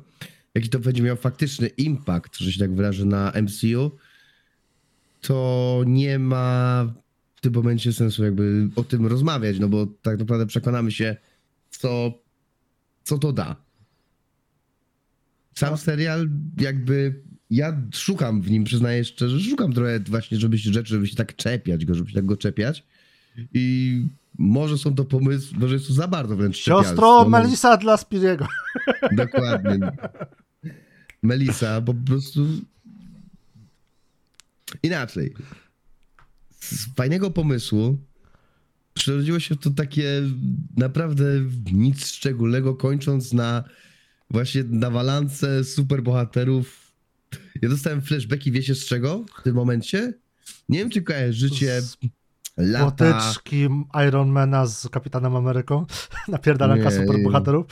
jaki 0.55 0.69
to 0.69 0.79
będzie 0.79 1.03
miał 1.03 1.15
faktyczny 1.15 1.67
impact, 1.67 2.37
że 2.37 2.51
się 2.51 2.59
tak 2.59 2.73
wyrażę, 2.75 3.05
na 3.05 3.31
MCU, 3.41 3.91
to 5.21 5.81
nie 5.87 6.19
ma 6.19 6.85
w 7.37 7.41
tym 7.41 7.53
momencie 7.53 7.93
sensu 7.93 8.23
jakby 8.23 8.69
o 8.75 8.83
tym 8.83 9.05
rozmawiać, 9.05 9.59
no 9.59 9.69
bo 9.69 9.87
tak 10.01 10.19
naprawdę 10.19 10.45
przekonamy 10.45 10.91
się, 10.91 11.15
co, 11.69 12.11
co 13.03 13.17
to 13.17 13.33
da. 13.33 13.55
Sam 15.55 15.77
serial 15.77 16.29
jakby, 16.57 17.21
ja 17.49 17.81
szukam 17.93 18.41
w 18.41 18.51
nim, 18.51 18.63
przyznaję 18.63 19.05
szczerze, 19.05 19.39
szukam 19.39 19.73
trochę 19.73 19.99
właśnie 19.99 20.37
żeby 20.37 20.59
się 20.59 20.73
rzeczy, 20.73 20.89
żeby 20.89 21.07
się 21.07 21.15
tak 21.15 21.35
czepiać 21.35 21.85
go, 21.85 21.95
żeby 21.95 22.09
się 22.09 22.15
tak 22.15 22.25
go 22.25 22.37
czepiać 22.37 22.83
i 23.53 24.05
może 24.37 24.77
są 24.77 24.95
to 24.95 25.05
pomysły, 25.05 25.57
może 25.59 25.73
jest 25.73 25.87
to 25.87 25.93
za 25.93 26.07
bardzo 26.07 26.35
wręcz 26.35 26.57
Siostro 26.57 26.83
czepialstwo. 26.83 27.29
Melissa 27.29 27.77
dla 27.77 27.97
Spiriego. 27.97 28.47
Dokładnie. 29.11 29.79
Melisa, 31.23 31.81
bo 31.81 31.93
po 31.93 32.07
prostu 32.07 32.47
inaczej. 34.83 35.33
Z 36.59 36.95
fajnego 36.95 37.31
pomysłu 37.31 37.97
przerodziło 38.93 39.39
się 39.39 39.55
w 39.55 39.59
to 39.59 39.69
takie 39.69 40.21
naprawdę 40.77 41.25
nic 41.73 42.07
szczególnego, 42.07 42.75
kończąc 42.75 43.33
na 43.33 43.63
właśnie 44.29 44.63
nawalance 44.63 45.63
superbohaterów. 45.63 46.91
Ja 47.61 47.69
dostałem 47.69 48.01
flashbacki, 48.01 48.51
wiecie 48.51 48.75
z 48.75 48.85
czego 48.85 49.25
w 49.39 49.43
tym 49.43 49.55
momencie? 49.55 50.13
Nie 50.69 50.79
wiem, 50.79 50.89
czy 50.89 51.01
kojarzycie 51.01 51.81
Z 51.81 51.97
lata. 52.57 53.13
Potyczki 53.13 53.67
Ironmana 54.07 54.65
z 54.65 54.89
Kapitanem 54.89 55.35
Ameryką, 55.35 55.85
napierdalanka 56.27 56.91
superbohaterów. 56.91 57.65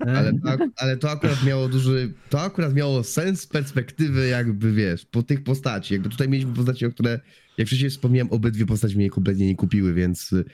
Ale 0.00 0.32
to, 0.32 0.66
ale 0.76 0.96
to 0.96 1.10
akurat 1.10 1.44
miało 1.44 1.68
duży, 1.68 2.14
to 2.30 2.40
akurat 2.40 2.74
miało 2.74 3.04
sens 3.04 3.40
z 3.40 3.46
perspektywy 3.46 4.28
jakby, 4.28 4.72
wiesz, 4.72 5.06
po 5.06 5.22
tych 5.22 5.44
postaci. 5.44 5.94
Jakby 5.94 6.08
tutaj 6.08 6.28
mieliśmy 6.28 6.54
postaci, 6.54 6.86
o 6.86 6.90
które, 6.90 7.20
jak 7.58 7.66
wcześniej 7.66 7.90
wspomniałem, 7.90 8.32
obydwie 8.32 8.66
postaci 8.66 8.96
mnie 8.96 9.10
kompletnie 9.10 9.46
nie 9.46 9.56
kupiły, 9.56 9.94
więc 9.94 10.32
y, 10.32 10.44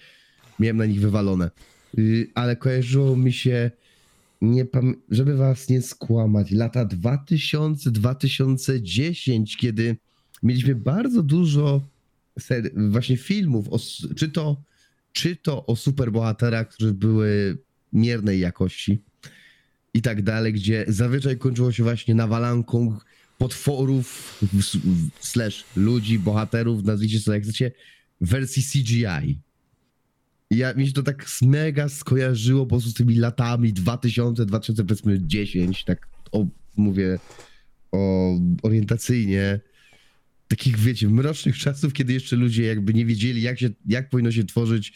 miałem 0.61 0.76
na 0.76 0.86
nich 0.86 1.01
wywalone. 1.01 1.51
Y, 1.99 2.30
ale 2.34 2.57
kojarzyło 2.57 3.16
mi 3.16 3.32
się, 3.32 3.70
nie 4.42 4.64
pam- 4.64 4.94
żeby 5.11 5.36
was 5.36 5.68
nie 5.68 5.82
skłamać, 5.82 6.51
lata 6.51 6.86
2000-2010, 6.86 9.57
kiedy 9.57 9.96
mieliśmy 10.42 10.74
bardzo 10.74 11.22
dużo 11.22 11.80
ser- 12.40 12.90
właśnie 12.90 13.16
filmów, 13.16 13.68
o, 13.68 13.78
czy, 14.16 14.28
to, 14.28 14.62
czy 15.12 15.36
to 15.36 15.66
o 15.66 15.76
superbohaterach, 15.76 16.68
które 16.68 16.92
były 16.92 17.59
miernej 17.92 18.40
jakości 18.40 19.03
i 19.94 20.03
tak 20.03 20.22
dalej, 20.22 20.53
gdzie 20.53 20.84
zazwyczaj 20.88 21.38
kończyło 21.38 21.72
się 21.72 21.82
właśnie 21.82 22.14
nawalanką 22.14 22.99
potworów 23.39 24.39
slash 25.20 25.64
ludzi, 25.76 26.18
bohaterów, 26.18 26.84
nazwijcie 26.84 27.20
to 27.20 27.34
jak 27.34 27.43
chcecie, 27.43 27.72
wersji 28.20 28.62
CGI. 28.62 29.39
I 30.51 30.57
ja, 30.57 30.74
mi 30.74 30.86
się 30.86 30.93
to 30.93 31.03
tak 31.03 31.26
mega 31.43 31.89
skojarzyło 31.89 32.66
po 32.66 32.70
prostu 32.70 32.91
z 32.91 32.95
tymi 32.95 33.14
latami 33.14 33.72
2000, 33.72 34.47
2010, 34.47 35.84
tak 35.84 36.09
o, 36.32 36.47
mówię 36.76 37.18
o 37.93 38.32
orientacyjnie, 38.62 39.61
takich 40.49 40.78
wiecie, 40.78 41.09
mrocznych 41.09 41.59
czasów, 41.59 41.93
kiedy 41.93 42.12
jeszcze 42.12 42.36
ludzie 42.36 42.64
jakby 42.64 42.95
nie 42.95 43.07
wiedzieli 43.07 43.43
jak, 43.43 43.61
się, 43.61 43.70
jak 43.86 44.11
powinno 44.11 44.32
się 44.32 44.45
tworzyć, 44.45 44.93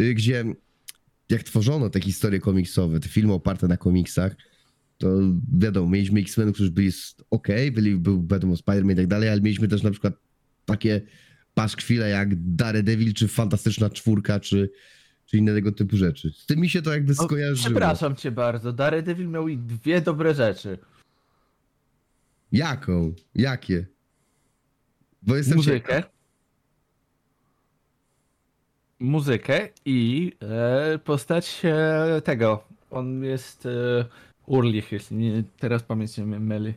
y, 0.00 0.14
gdzie 0.14 0.44
jak 1.28 1.42
tworzono 1.42 1.90
te 1.90 2.00
historie 2.00 2.40
komiksowe, 2.40 3.00
te 3.00 3.08
filmy 3.08 3.32
oparte 3.32 3.68
na 3.68 3.76
komiksach, 3.76 4.36
to 5.02 5.08
wiadomo, 5.58 5.88
mieliśmy 5.88 6.20
X-Men, 6.20 6.52
którzy 6.52 6.70
byli 6.70 6.90
ok, 7.30 7.48
byli, 7.72 7.96
był 7.96 8.26
wiadomo 8.26 8.54
Spider-Man 8.54 8.92
i 8.92 8.96
tak 8.96 9.06
dalej, 9.06 9.28
ale 9.28 9.40
mieliśmy 9.40 9.68
też 9.68 9.82
na 9.82 9.90
przykład 9.90 10.14
takie 10.64 11.00
paszkwile 11.54 12.08
jak 12.08 12.28
Daredevil, 12.54 13.14
czy 13.14 13.28
Fantastyczna 13.28 13.90
Czwórka, 13.90 14.40
czy, 14.40 14.70
czy 15.26 15.36
inne 15.36 15.54
tego 15.54 15.72
typu 15.72 15.96
rzeczy. 15.96 16.32
Z 16.36 16.46
tym 16.46 16.60
mi 16.60 16.68
się 16.68 16.82
to 16.82 16.92
jakby 16.92 17.12
O, 17.12 17.14
skojarzyło. 17.14 17.66
Przepraszam 17.66 18.16
cię 18.16 18.30
bardzo, 18.30 18.72
Daredevil 18.72 19.28
miał 19.28 19.48
i 19.48 19.58
dwie 19.58 20.00
dobre 20.00 20.34
rzeczy. 20.34 20.78
Jaką? 22.52 23.14
Jakie? 23.34 23.86
Bo 25.22 25.36
jestem 25.36 25.56
Muzykę. 25.56 26.02
Muzykę 29.00 29.68
i 29.84 30.32
e, 30.40 30.98
postać 30.98 31.62
e, 31.64 32.20
tego. 32.24 32.64
On 32.90 33.24
jest 33.24 33.66
e, 33.66 34.04
Urlich, 34.46 34.92
jeśli 34.92 35.16
nie, 35.16 35.44
teraz 35.58 35.82
pamięć 35.82 36.18
nie 36.18 36.24
myli. 36.24 36.74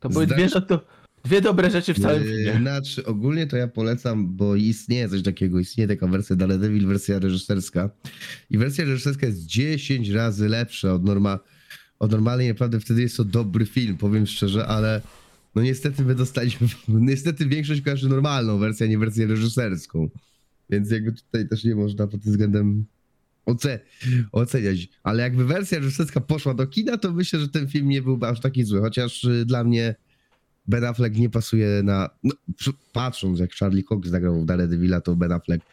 To 0.00 0.08
były 0.08 0.26
dwie, 0.26 0.48
do, 0.48 0.86
dwie 1.24 1.40
dobre 1.40 1.70
rzeczy 1.70 1.94
w 1.94 2.00
całym 2.00 2.22
filmie. 2.22 2.58
Znaczy, 2.60 3.04
ogólnie 3.04 3.46
to 3.46 3.56
ja 3.56 3.68
polecam, 3.68 4.36
bo 4.36 4.56
istnieje 4.56 5.08
coś 5.08 5.22
takiego, 5.22 5.58
istnieje 5.58 5.88
taka 5.88 6.06
wersja 6.06 6.36
Daredevil, 6.36 6.86
wersja 6.86 7.18
reżyserska. 7.18 7.90
I 8.50 8.58
wersja 8.58 8.84
reżyserska 8.84 9.26
jest 9.26 9.46
10 9.46 10.08
razy 10.08 10.48
lepsza 10.48 10.94
od, 10.94 11.04
norma, 11.04 11.38
od 11.98 12.10
normalnej. 12.10 12.48
Naprawdę 12.48 12.80
wtedy 12.80 13.02
jest 13.02 13.16
to 13.16 13.24
dobry 13.24 13.66
film, 13.66 13.96
powiem 13.96 14.26
szczerze, 14.26 14.66
ale 14.66 15.02
no 15.54 15.62
niestety 15.62 16.04
my 16.04 16.14
dostaliśmy, 16.14 16.68
niestety 16.88 17.46
większość 17.46 17.80
kojarzy 17.80 18.08
normalną 18.08 18.58
wersję, 18.58 18.86
a 18.86 18.88
nie 18.88 18.98
wersję 18.98 19.26
reżyserską. 19.26 20.10
Więc 20.70 20.90
jakby 20.90 21.12
tutaj 21.12 21.48
też 21.48 21.64
nie 21.64 21.74
można 21.74 22.06
pod 22.06 22.22
tym 22.22 22.32
względem 22.32 22.84
oce, 23.46 23.80
oceniać. 24.32 24.88
Ale 25.02 25.22
jakby 25.22 25.44
wersja 25.44 25.78
reżyserska 25.78 26.20
poszła 26.20 26.54
do 26.54 26.66
kina, 26.66 26.98
to 26.98 27.12
myślę, 27.12 27.40
że 27.40 27.48
ten 27.48 27.68
film 27.68 27.88
nie 27.88 28.02
byłby 28.02 28.26
aż 28.26 28.40
taki 28.40 28.64
zły. 28.64 28.80
Chociaż 28.80 29.24
y, 29.24 29.44
dla 29.44 29.64
mnie 29.64 29.94
Ben 30.68 30.84
Affleck 30.84 31.16
nie 31.16 31.30
pasuje 31.30 31.82
na. 31.82 32.10
No, 32.24 32.32
patrząc, 32.92 33.40
jak 33.40 33.52
Charlie 33.52 33.84
Cox 33.84 34.08
zagrał 34.08 34.40
w 34.40 34.44
Daredevila, 34.44 35.00
to 35.00 35.16
Ben 35.16 35.32
Affleck. 35.32 35.64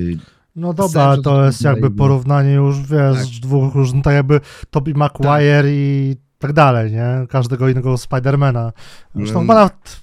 y, 0.00 0.18
No 0.56 0.74
dobra, 0.74 1.04
Sergio 1.14 1.22
to 1.22 1.44
jest 1.46 1.62
jakby 1.62 1.90
porównanie 1.90 2.52
już, 2.54 2.80
wiesz, 2.80 3.16
Tak. 3.18 3.40
dwóch 3.42 3.74
różnych, 3.74 4.04
tak 4.04 4.14
jakby 4.14 4.40
Tobey 4.70 4.94
Maguire 4.94 5.66
i 5.68 6.16
tak 6.38 6.52
dalej, 6.52 6.92
nie? 6.92 7.26
Każdego 7.28 7.68
innego 7.68 7.98
Spidermana. 7.98 8.72
Zresztą 9.14 9.34
No. 9.34 9.40
chyba 9.40 9.54
nawet, 9.54 10.00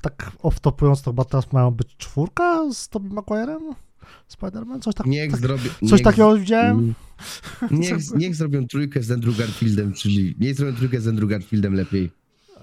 tak 0.00 0.32
off-topując, 0.42 1.02
to 1.02 1.10
chyba 1.10 1.24
teraz 1.24 1.52
mają 1.52 1.70
być 1.70 1.96
czwórka 1.96 2.72
z 2.72 2.88
Tobey 2.88 3.10
Maguirem? 3.12 3.74
Spiderman? 4.28 4.80
Coś, 4.80 4.94
tak, 4.94 5.06
niech 5.06 5.30
tak, 5.30 5.40
zrobią. 5.40 5.70
coś 5.80 5.92
niech, 5.92 6.02
takiego 6.02 6.36
widziałem? 6.38 6.78
Mm. 6.78 6.94
Niech, 7.80 8.14
niech 8.16 8.34
zrobią 8.34 8.66
trójkę 8.66 9.02
z 9.02 9.10
Andrew 9.10 9.38
Garfieldem, 9.38 9.92
czyli. 9.92 10.34
Niech 10.38 10.54
zrobią 10.54 10.76
trójkę 10.76 11.00
z 11.00 11.08
Andrew 11.08 11.30
Garfieldem 11.30 11.74
lepiej. 11.74 12.10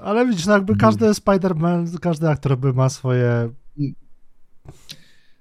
Ale 0.02 0.28
widzisz, 0.28 0.46
no 0.46 0.54
jakby 0.54 0.76
każdy 0.76 1.06
Spider-Man, 1.06 2.00
każdy 2.00 2.30
aktor 2.30 2.58
by 2.58 2.74
ma 2.74 2.90
swoje... 2.90 3.50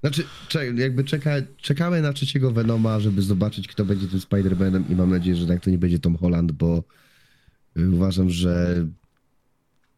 Znaczy, 0.01 0.25
cze- 0.49 0.67
jakby 0.67 1.05
czeka, 1.05 1.31
czekamy 1.57 2.03
na 2.03 2.13
trzeciego 2.13 2.51
Venoma, 2.51 3.01
żeby 3.01 3.23
zobaczyć, 3.23 3.69
kto 3.69 3.85
będzie 3.85 4.07
tym 4.09 4.21
Spider-Manem 4.21 4.91
i 4.91 4.95
mam 4.95 5.11
nadzieję, 5.11 5.37
że 5.37 5.47
tak 5.47 5.65
to 5.65 5.71
nie 5.71 5.79
będzie 5.79 5.99
Tom 5.99 6.17
Holland, 6.17 6.53
bo 6.53 6.83
uważam, 7.93 8.31
że 8.31 8.87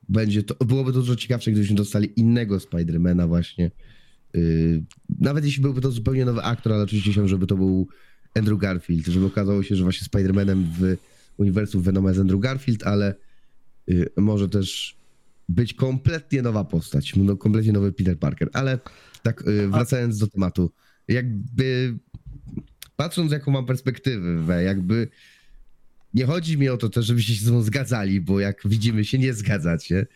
będzie 0.09 0.42
to, 0.42 0.64
byłoby 0.64 0.92
to 0.92 0.98
dużo 0.98 1.16
ciekawsze, 1.16 1.50
gdybyśmy 1.50 1.76
dostali 1.76 2.20
innego 2.20 2.56
Spider-Mana 2.56 3.28
właśnie. 3.28 3.70
Y, 4.37 4.83
Nawet 5.20 5.45
jeśli 5.45 5.62
byłby 5.62 5.81
to 5.81 5.91
zupełnie 5.91 6.24
nowy 6.24 6.43
aktor, 6.43 6.72
ale 6.72 6.83
oczywiście 6.83 7.11
chciałbym, 7.11 7.29
żeby 7.29 7.47
to 7.47 7.57
był 7.57 7.89
Andrew 8.35 8.59
Garfield, 8.59 9.07
żeby 9.07 9.26
okazało 9.26 9.62
się, 9.62 9.76
że 9.76 9.83
właśnie 9.83 10.07
Spider-Manem 10.09 10.64
w 10.79 10.97
uniwersum 11.37 11.83
Venoma 11.83 12.09
jest 12.09 12.20
Andrew 12.20 12.41
Garfield, 12.41 12.83
ale 12.83 13.14
y, 13.91 14.11
może 14.16 14.49
też 14.49 14.97
być 15.49 15.74
kompletnie 15.74 16.43
nowa 16.43 16.64
postać, 16.64 17.16
no, 17.16 17.37
kompletnie 17.37 17.72
nowy 17.72 17.93
Peter 17.93 18.18
Parker, 18.18 18.49
ale 18.53 18.79
tak 19.22 19.49
y, 19.49 19.68
wracając 19.68 20.18
do 20.18 20.26
tematu, 20.26 20.70
jakby 21.09 21.99
patrząc 22.97 23.33
jaką 23.33 23.51
mam 23.51 23.66
perspektywę, 23.66 24.62
jakby 24.62 25.09
nie 26.14 26.26
chodzi 26.26 26.59
mi 26.59 26.68
o 26.68 26.76
to 26.76 26.88
też, 26.88 27.06
żebyście 27.06 27.34
się 27.34 27.44
ze 27.44 27.50
mną 27.50 27.62
zgadzali, 27.62 28.20
bo 28.20 28.40
jak 28.40 28.61
widzimy 28.64 29.04
się 29.04 29.18
nie 29.18 29.34
zgadzacie, 29.34 30.06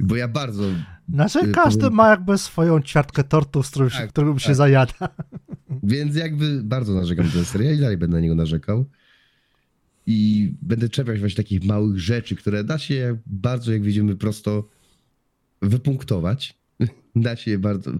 bo 0.00 0.16
ja 0.16 0.28
bardzo 0.28 0.62
Znaczy 1.08 1.38
Y, 1.38 1.52
każdy 1.52 1.80
powiem- 1.80 1.94
ma 1.96 2.10
jakby 2.10 2.38
swoją 2.38 2.80
ćwiartkę 2.82 3.24
tortu, 3.24 3.62
z 3.62 3.74
się- 3.74 3.88
Tak, 3.90 4.12
się 4.38 4.46
tak. 4.46 4.56
zajada. 4.56 4.94
Więc 5.82 6.16
jakby 6.16 6.62
bardzo 6.64 6.94
narzekam 6.94 7.26
na 7.26 7.32
ten 7.32 7.44
serial 7.44 7.74
i 7.76 7.78
dalej 7.80 7.96
będę 7.96 8.16
na 8.16 8.20
niego 8.20 8.34
narzekał. 8.34 8.84
I 10.06 10.52
będę 10.62 10.88
czepiał 10.88 11.14
się 11.14 11.20
właśnie 11.20 11.36
takich 11.44 11.64
małych 11.64 11.98
rzeczy, 12.00 12.36
które 12.36 12.64
da 12.64 12.78
się 12.78 13.18
bardzo, 13.26 13.72
jak 13.72 13.82
widzimy, 13.82 14.16
prosto 14.16 14.68
wypunktować. 15.62 16.58
Da 17.16 17.36
się 17.36 17.50
je 17.50 17.58
bardzo. 17.58 17.92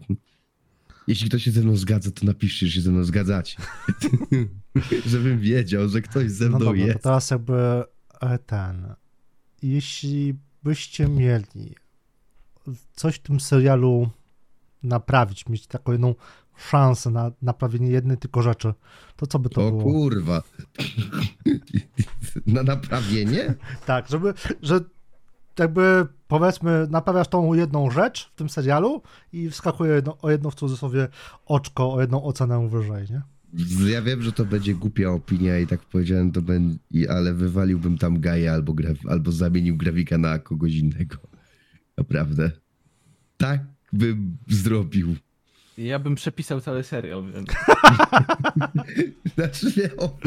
Jeśli 1.06 1.28
ktoś 1.28 1.42
się 1.42 1.50
ze 1.50 1.60
mną 1.60 1.76
zgadza, 1.76 2.10
to 2.10 2.26
napiszcie, 2.26 2.66
że 2.66 2.72
się 2.72 2.80
ze 2.80 2.90
mną 2.90 3.04
zgadzacie. 3.04 3.56
Żebym 5.06 5.40
wiedział, 5.40 5.88
że 5.88 6.00
ktoś 6.00 6.30
ze 6.30 6.44
No 6.48 6.56
mną 6.56 6.66
dobra, 6.66 6.80
to 6.82 6.86
jest. 6.86 7.02
teraz 7.02 7.30
jakby 7.30 7.84
e, 8.20 8.38
ten. 8.38 8.94
Jeśli 9.62 10.34
byście 10.62 11.08
mieli 11.08 11.74
coś 12.94 13.16
w 13.16 13.22
tym 13.22 13.40
serialu 13.40 14.10
naprawić, 14.82 15.48
mieć 15.48 15.66
taką 15.66 15.92
jedną 15.92 16.14
szansę 16.56 17.10
na 17.10 17.30
naprawienie 17.42 17.90
jednej 17.90 18.16
tylko 18.18 18.42
rzeczy, 18.42 18.74
to 19.16 19.26
co 19.26 19.38
by 19.38 19.48
to 19.48 19.66
O 19.66 19.70
było? 19.70 19.82
kurwa. 19.82 20.42
Na 22.46 22.62
naprawienie? 22.62 23.54
Tak, 23.86 24.08
żeby, 24.08 24.34
że 24.62 24.80
jakby 25.58 26.06
powiedzmy 26.28 26.86
naprawiasz 26.90 27.28
tą 27.28 27.54
jedną 27.54 27.90
rzecz 27.90 28.30
w 28.32 28.34
tym 28.34 28.48
serialu 28.48 29.02
i 29.32 29.50
wskakuje 29.50 29.94
jedno, 29.94 30.18
o 30.18 30.30
jedno 30.30 30.50
w 30.50 30.54
cudzysłowie 30.54 31.08
oczko, 31.46 31.92
o 31.92 32.00
jedną 32.00 32.24
ocenę 32.24 32.68
wyżej, 32.68 33.06
nie? 33.10 33.22
Ja 33.92 34.02
wiem, 34.02 34.22
że 34.22 34.32
to 34.32 34.44
będzie 34.44 34.74
głupia 34.74 35.08
opinia 35.08 35.58
i 35.58 35.66
tak 35.66 35.80
powiedziałem, 35.80 36.32
to 36.32 36.42
będzie, 36.42 36.78
ale 37.10 37.34
wywaliłbym 37.34 37.98
tam 37.98 38.20
Gaję 38.20 38.52
albo, 38.52 38.72
gra, 38.74 38.90
albo 39.08 39.32
zamienił 39.32 39.76
grafika 39.76 40.18
na 40.18 40.38
kogoś 40.38 40.74
innego. 40.74 41.16
Naprawdę. 41.98 42.50
Tak 43.36 43.60
bym 43.92 44.36
zrobił. 44.48 45.14
Ja 45.78 45.98
bym 45.98 46.14
przepisał 46.14 46.60
cały 46.60 46.82
serial. 46.82 47.24
Znaczy, 49.34 49.66
nie, 49.76 49.96
o, 49.96 50.18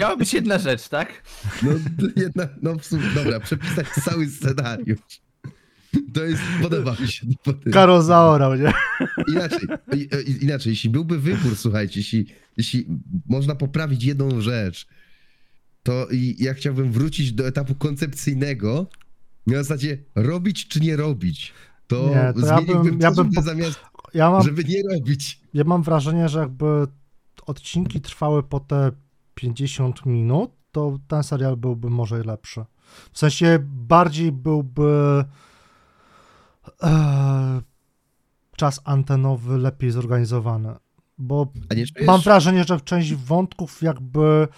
Miała 0.00 0.16
być 0.16 0.34
jedna 0.34 0.58
rzecz, 0.58 0.88
tak? 0.88 1.22
no, 1.62 1.70
jedna, 2.16 2.48
no 2.62 2.74
w 2.78 2.86
sumie, 2.86 3.02
dobra, 3.14 3.40
przepisać 3.40 3.86
cały 4.04 4.28
scenariusz. 4.28 4.98
To 6.14 6.24
jest, 6.24 6.42
podoba 6.62 6.96
mi 7.00 7.08
się. 7.08 7.26
to 7.26 7.32
Podoba. 7.44 7.70
Karo 7.72 8.02
zaorał, 8.02 8.54
nie? 8.54 8.72
Inaczej, 9.28 9.60
inaczej, 10.40 10.70
jeśli 10.70 10.90
byłby 10.90 11.18
wybór, 11.18 11.56
słuchajcie, 11.56 12.00
jeśli, 12.00 12.26
jeśli 12.56 12.86
można 13.28 13.54
poprawić 13.54 14.04
jedną 14.04 14.40
rzecz, 14.40 14.86
to 15.82 16.06
i 16.12 16.36
ja 16.38 16.54
chciałbym 16.54 16.92
wrócić 16.92 17.32
do 17.32 17.46
etapu 17.46 17.74
koncepcyjnego, 17.74 18.86
na 19.46 19.56
zasadzie 19.62 19.98
robić 20.14 20.68
czy 20.68 20.80
nie 20.80 20.96
robić. 20.96 21.52
To, 21.86 22.08
Nie, 22.08 22.32
to 22.40 22.46
ja 22.46 22.56
zmieniłbym 22.58 22.92
bym- 22.92 23.00
ja 23.00 23.10
bym 23.10 23.30
po- 23.32 23.42
zamiast... 23.42 23.80
Ja 24.16 24.30
mam, 24.30 24.42
żeby 24.42 24.64
nie 24.64 24.82
robić. 24.92 25.40
ja 25.54 25.64
mam 25.64 25.82
wrażenie, 25.82 26.28
że 26.28 26.38
jakby 26.38 26.86
odcinki 27.46 28.00
trwały 28.00 28.42
po 28.42 28.60
te 28.60 28.90
50 29.34 30.06
minut, 30.06 30.50
to 30.72 30.98
ten 31.08 31.22
serial 31.22 31.56
byłby 31.56 31.90
może 31.90 32.22
lepszy. 32.22 32.64
W 33.12 33.18
sensie 33.18 33.58
bardziej 33.62 34.32
byłby 34.32 35.24
e, 36.82 37.62
czas 38.56 38.80
antenowy 38.84 39.58
lepiej 39.58 39.90
zorganizowany. 39.90 40.74
Bo 41.18 41.52
mam 42.06 42.20
wrażenie, 42.20 42.64
że 42.64 42.80
część 42.80 43.14
wątków 43.14 43.82
jakby 43.82 44.48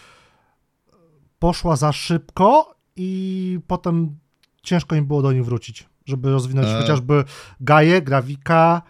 poszła 1.39 1.77
za 1.77 1.93
szybko 1.93 2.75
i 2.97 3.61
potem 3.67 4.19
ciężko 4.63 4.97
im 4.97 5.07
było 5.07 5.23
do 5.23 5.33
nich 5.33 5.45
wrócić, 5.45 5.89
żeby 6.07 6.31
rozwinąć 6.31 6.69
A. 6.69 6.81
chociażby 6.81 7.25
Gaję, 7.61 8.03
Grawika, 8.03 8.83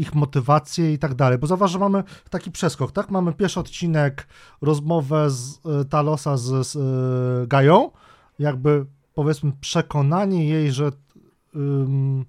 ich 0.00 0.14
motywację 0.14 0.92
i 0.92 0.98
tak 0.98 1.14
dalej. 1.14 1.38
Bo 1.38 1.46
zauważ, 1.46 1.70
że 1.70 1.78
mamy 1.78 2.04
taki 2.30 2.50
przeskok, 2.50 2.92
tak? 2.92 3.10
Mamy 3.10 3.32
pierwszy 3.32 3.60
odcinek, 3.60 4.26
rozmowę 4.62 5.30
z 5.30 5.60
y, 5.82 5.84
Talosa 5.84 6.36
z, 6.36 6.66
z 6.66 6.76
y, 6.76 7.46
Gają, 7.46 7.90
jakby 8.38 8.86
powiedzmy 9.14 9.52
przekonanie 9.60 10.48
jej, 10.48 10.72
że 10.72 10.90
ym, 11.56 12.24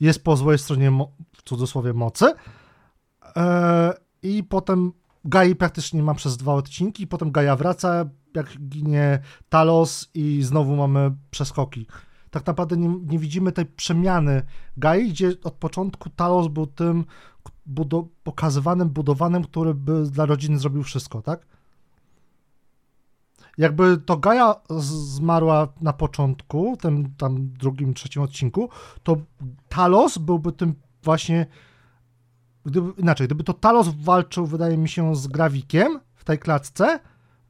jest 0.00 0.24
po 0.24 0.36
złej 0.36 0.58
stronie 0.58 0.90
w 1.36 1.42
cudzysłowie 1.42 1.92
mocy. 1.92 2.32
E, 3.36 3.94
I 4.22 4.44
potem 4.44 4.92
Gai 5.24 5.56
praktycznie 5.56 6.02
ma 6.02 6.14
przez 6.14 6.36
dwa 6.36 6.54
odcinki, 6.54 7.06
potem 7.06 7.32
Gaja 7.32 7.56
wraca, 7.56 8.04
jak 8.34 8.58
ginie 8.68 9.18
Talos 9.48 10.10
i 10.14 10.42
znowu 10.42 10.76
mamy 10.76 11.10
przeskoki. 11.30 11.86
Tak 12.30 12.46
naprawdę 12.46 12.76
nie, 12.76 12.88
nie 12.88 13.18
widzimy 13.18 13.52
tej 13.52 13.66
przemiany 13.66 14.42
Gai, 14.76 15.08
gdzie 15.08 15.32
od 15.44 15.54
początku 15.54 16.10
Talos 16.10 16.48
był 16.48 16.66
tym 16.66 17.04
budo- 17.66 18.08
pokazywanym, 18.24 18.88
budowanym, 18.88 19.44
który 19.44 19.74
by 19.74 20.10
dla 20.10 20.26
rodziny 20.26 20.58
zrobił 20.58 20.82
wszystko, 20.82 21.22
tak? 21.22 21.46
Jakby 23.58 23.98
to 23.98 24.16
Gaja 24.16 24.54
zmarła 24.78 25.68
na 25.80 25.92
początku, 25.92 26.76
tym 26.80 27.14
tam 27.18 27.48
drugim, 27.48 27.94
trzecim 27.94 28.22
odcinku, 28.22 28.68
to 29.02 29.16
Talos 29.68 30.18
byłby 30.18 30.52
tym 30.52 30.74
właśnie 31.02 31.46
gdyby, 32.66 32.92
inaczej, 33.02 33.26
gdyby 33.26 33.44
to 33.44 33.54
Talos 33.54 33.88
walczył, 33.88 34.46
wydaje 34.46 34.78
mi 34.78 34.88
się, 34.88 35.16
z 35.16 35.26
Gravikiem 35.26 36.00
w 36.14 36.24
tej 36.24 36.38
klatce, 36.38 37.00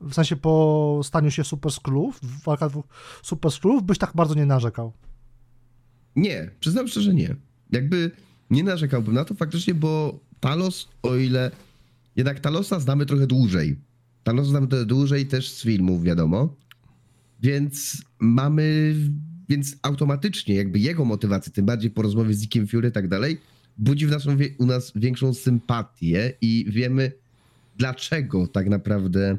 w 0.00 0.14
sensie 0.14 0.36
po 0.36 1.00
staniu 1.04 1.30
się 1.30 1.44
Super 1.44 1.72
Skrullów, 1.72 2.20
walka 2.44 2.68
dwóch 2.68 2.84
Super 3.22 3.50
Skrullów, 3.50 3.82
byś 3.82 3.98
tak 3.98 4.12
bardzo 4.14 4.34
nie 4.34 4.46
narzekał. 4.46 4.92
Nie, 6.16 6.50
przyznam 6.60 6.88
szczerze 6.88 7.14
nie. 7.14 7.36
Jakby 7.70 8.10
nie 8.50 8.62
narzekałbym 8.62 9.14
na 9.14 9.24
to 9.24 9.34
faktycznie, 9.34 9.74
bo 9.74 10.20
Talos, 10.40 10.88
o 11.02 11.16
ile 11.16 11.50
jednak 12.16 12.40
Talosa 12.40 12.80
znamy 12.80 13.06
trochę 13.06 13.26
dłużej. 13.26 13.76
Talosa 14.24 14.50
znamy 14.50 14.66
trochę 14.66 14.86
dłużej 14.86 15.26
też 15.26 15.50
z 15.50 15.62
filmów, 15.62 16.02
wiadomo. 16.02 16.56
Więc 17.42 18.02
mamy, 18.18 18.94
więc 19.48 19.76
automatycznie 19.82 20.54
jakby 20.54 20.78
jego 20.78 21.04
motywację, 21.04 21.52
tym 21.52 21.66
bardziej 21.66 21.90
po 21.90 22.02
rozmowie 22.02 22.34
z 22.34 22.40
Dickiem 22.40 22.66
Fury 22.66 22.88
i 22.88 22.92
tak 22.92 23.08
dalej, 23.08 23.40
budzi 23.78 24.06
w 24.06 24.10
nas, 24.10 24.26
u 24.58 24.66
nas 24.66 24.92
większą 24.94 25.34
sympatię 25.34 26.32
i 26.40 26.66
wiemy 26.68 27.12
dlaczego 27.76 28.46
tak 28.46 28.68
naprawdę 28.68 29.38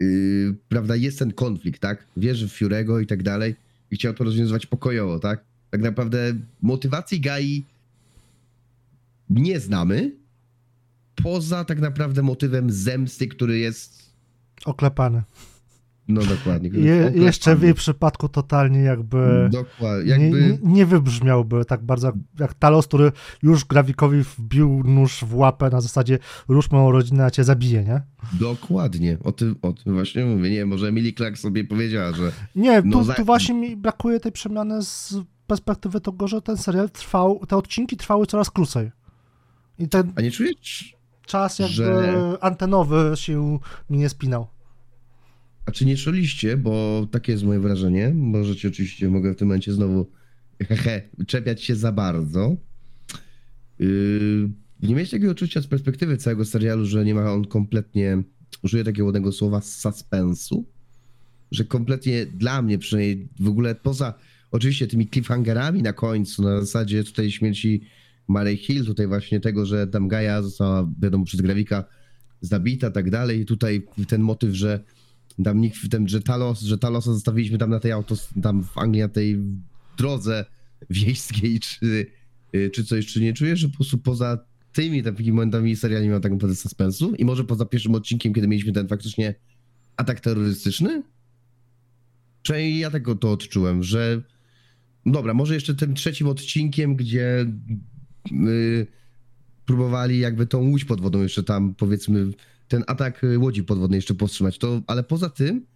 yy, 0.00 0.54
prawda, 0.68 0.96
jest 0.96 1.18
ten 1.18 1.32
konflikt, 1.32 1.80
tak? 1.80 2.04
Wierzy 2.16 2.48
w 2.48 2.52
Furego 2.52 3.00
i 3.00 3.06
tak 3.06 3.22
dalej 3.22 3.54
i 3.90 3.96
chciał 3.96 4.14
to 4.14 4.24
rozwiązywać 4.24 4.66
pokojowo, 4.66 5.18
tak? 5.18 5.44
Tak 5.70 5.80
naprawdę 5.80 6.34
motywacji 6.62 7.20
Gai 7.20 7.64
nie 9.30 9.60
znamy, 9.60 10.12
poza 11.22 11.64
tak 11.64 11.80
naprawdę 11.80 12.22
motywem 12.22 12.70
zemsty, 12.70 13.28
który 13.28 13.58
jest, 13.58 14.04
Oklepany. 14.64 15.22
No 16.08 16.20
dokładnie. 16.22 16.68
Je, 16.68 17.12
jeszcze 17.14 17.56
w 17.56 17.62
jej 17.62 17.74
przypadku 17.74 18.28
totalnie 18.28 18.80
jakby 18.80 19.48
Dokładnie, 19.52 20.18
nie, 20.18 20.24
jakby... 20.24 20.58
nie, 20.62 20.72
nie 20.72 20.86
wybrzmiałby 20.86 21.64
tak 21.64 21.82
bardzo 21.84 22.06
jak, 22.06 22.14
jak 22.38 22.54
Talos, 22.54 22.86
który 22.86 23.12
już 23.42 23.64
Gravikowi 23.64 24.22
wbił 24.38 24.82
nóż 24.84 25.24
w 25.24 25.34
łapę 25.36 25.70
na 25.70 25.80
zasadzie 25.80 26.18
rusz 26.48 26.70
moją 26.70 26.90
rodzinę, 26.92 27.24
a 27.24 27.30
cię 27.30 27.44
zabiję, 27.44 27.84
nie? 27.84 28.02
Dokładnie, 28.40 29.18
o 29.24 29.32
tym, 29.32 29.56
o 29.62 29.72
tym 29.72 29.94
właśnie 29.94 30.24
mówię. 30.24 30.50
Nie, 30.50 30.66
może 30.66 30.88
Emily 30.88 31.12
Clark 31.12 31.38
sobie 31.38 31.64
powiedziała, 31.64 32.12
że 32.12 32.32
Nie, 32.56 32.82
tu, 32.82 32.88
No 32.88 33.04
za- 33.04 33.14
tu 33.14 33.24
właśnie 33.24 33.54
mi 33.54 33.76
brakuje 33.76 34.20
tej 34.20 34.32
przemiany 34.32 34.82
z 34.82 35.14
perspektywy 35.46 36.00
tego, 36.00 36.28
że 36.28 36.42
ten 36.42 36.56
serial 36.56 36.90
trwał, 36.90 37.46
te 37.48 37.56
odcinki 37.56 37.96
trwały 37.96 38.26
coraz 38.26 38.50
krócej. 38.50 38.90
I 39.78 39.88
ten 39.88 40.12
a 40.16 40.20
nie 40.20 40.30
czujesz, 40.30 40.96
czas 41.26 41.58
jakby 41.58 41.74
że- 41.74 42.36
antenowy 42.40 43.12
się 43.14 43.58
mi 43.90 43.98
nie 43.98 44.08
spinał. 44.08 44.46
A 45.66 45.72
czy 45.72 45.86
nie 45.86 45.96
czuliście, 45.96 46.56
bo 46.56 47.06
takie 47.10 47.32
jest 47.32 47.44
moje 47.44 47.60
wrażenie, 47.60 48.12
możecie 48.14 48.68
oczywiście, 48.68 49.08
mogę 49.08 49.34
w 49.34 49.36
tym 49.36 49.48
momencie 49.48 49.72
znowu 49.72 50.10
hehe, 50.68 51.02
czepiać 51.26 51.62
się 51.62 51.76
za 51.76 51.92
bardzo. 51.92 52.56
Yy, 53.78 54.50
nie 54.82 54.94
mieliście 54.94 55.16
takiego 55.16 55.32
uczucia 55.32 55.60
z 55.60 55.66
perspektywy 55.66 56.16
całego 56.16 56.44
serialu, 56.44 56.86
że 56.86 57.04
nie 57.04 57.14
ma 57.14 57.32
on 57.32 57.44
kompletnie, 57.44 58.22
użyję 58.62 58.84
takiego 58.84 59.04
ładnego 59.04 59.32
słowa, 59.32 59.60
suspensu? 59.60 60.64
Że 61.50 61.64
kompletnie 61.64 62.26
dla 62.26 62.62
mnie 62.62 62.78
przynajmniej 62.78 63.28
w 63.40 63.48
ogóle 63.48 63.74
poza 63.74 64.14
oczywiście 64.50 64.86
tymi 64.86 65.08
cliffhangerami 65.08 65.82
na 65.82 65.92
końcu, 65.92 66.42
na 66.42 66.60
zasadzie 66.60 67.04
tutaj 67.04 67.30
śmierci 67.30 67.84
Mary 68.28 68.56
Hill, 68.56 68.84
tutaj 68.84 69.06
właśnie 69.06 69.40
tego, 69.40 69.66
że 69.66 69.86
tam 69.86 70.08
Gaia 70.08 70.42
została, 70.42 70.92
wiadomo, 71.02 71.24
przez 71.24 71.40
Gravika 71.40 71.84
zabita, 72.40 72.90
tak 72.90 73.10
dalej. 73.10 73.40
I 73.40 73.44
tutaj 73.44 73.86
ten 74.08 74.22
motyw, 74.22 74.54
że 74.54 74.84
tam 75.44 75.60
nikt, 75.60 75.90
ten, 75.90 76.08
że 76.08 76.20
Talos, 76.20 76.60
że 76.60 76.78
Talosa 76.78 77.12
zostawiliśmy 77.12 77.58
tam 77.58 77.70
na 77.70 77.80
tej 77.80 77.92
autos, 77.92 78.28
tam 78.42 78.64
w 78.64 78.78
Anglii 78.78 79.02
na 79.02 79.08
tej 79.08 79.38
drodze 79.96 80.44
wiejskiej, 80.90 81.60
czy, 81.66 82.06
y, 82.54 82.70
czy 82.70 82.84
coś, 82.84 83.06
czy 83.06 83.20
nie 83.20 83.32
czujesz, 83.32 83.60
że 83.60 83.68
po 83.68 83.76
prostu 83.76 83.98
poza 83.98 84.38
tymi 84.72 85.02
takimi 85.02 85.32
momentami 85.32 85.76
serial 85.76 86.02
nie 86.02 86.08
miał 86.08 86.20
tak 86.20 86.32
naprawdę 86.32 86.56
suspensu 86.56 87.14
i 87.14 87.24
może 87.24 87.44
poza 87.44 87.64
pierwszym 87.64 87.94
odcinkiem, 87.94 88.34
kiedy 88.34 88.48
mieliśmy 88.48 88.72
ten 88.72 88.88
faktycznie 88.88 89.34
atak 89.96 90.20
terrorystyczny? 90.20 91.02
Przynajmniej 92.42 92.78
ja 92.78 92.90
tego 92.90 93.14
to 93.14 93.32
odczułem, 93.32 93.82
że 93.82 94.22
dobra, 95.06 95.34
może 95.34 95.54
jeszcze 95.54 95.74
tym 95.74 95.94
trzecim 95.94 96.26
odcinkiem, 96.26 96.96
gdzie 96.96 97.46
y, 98.32 98.86
próbowali 99.66 100.18
jakby 100.18 100.46
tą 100.46 100.58
łódź 100.58 100.84
podwodną 100.84 101.22
jeszcze 101.22 101.42
tam, 101.42 101.74
powiedzmy, 101.74 102.30
ten 102.68 102.84
atak 102.86 103.24
y, 103.24 103.38
łodzi 103.38 103.64
podwodnej 103.64 103.98
jeszcze 103.98 104.14
powstrzymać, 104.14 104.58
to, 104.58 104.82
ale 104.86 105.02
poza 105.02 105.30
tym 105.30 105.66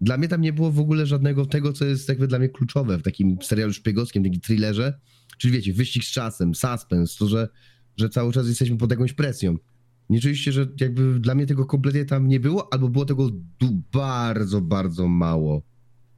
dla 0.00 0.16
mnie 0.16 0.28
tam 0.28 0.40
nie 0.40 0.52
było 0.52 0.70
w 0.70 0.78
ogóle 0.78 1.06
żadnego 1.06 1.46
tego, 1.46 1.72
co 1.72 1.84
jest 1.84 2.08
jakby 2.08 2.26
dla 2.26 2.38
mnie 2.38 2.48
kluczowe 2.48 2.98
w 2.98 3.02
takim 3.02 3.38
serialu 3.42 3.72
szpiegowskim, 3.72 4.24
takim 4.24 4.40
thrillerze, 4.40 5.00
czyli 5.38 5.54
wiecie, 5.54 5.72
wyścig 5.72 6.04
z 6.04 6.10
czasem, 6.10 6.54
suspense, 6.54 7.18
to, 7.18 7.28
że, 7.28 7.48
że 7.96 8.08
cały 8.08 8.32
czas 8.32 8.48
jesteśmy 8.48 8.76
pod 8.76 8.90
jakąś 8.90 9.12
presją. 9.12 9.56
Nie 10.10 10.20
czuliście, 10.20 10.52
że 10.52 10.66
jakby 10.80 11.20
dla 11.20 11.34
mnie 11.34 11.46
tego 11.46 11.66
kompletnie 11.66 12.04
tam 12.04 12.28
nie 12.28 12.40
było, 12.40 12.72
albo 12.72 12.88
było 12.88 13.04
tego 13.04 13.30
bardzo, 13.92 14.60
bardzo 14.60 15.08
mało. 15.08 15.62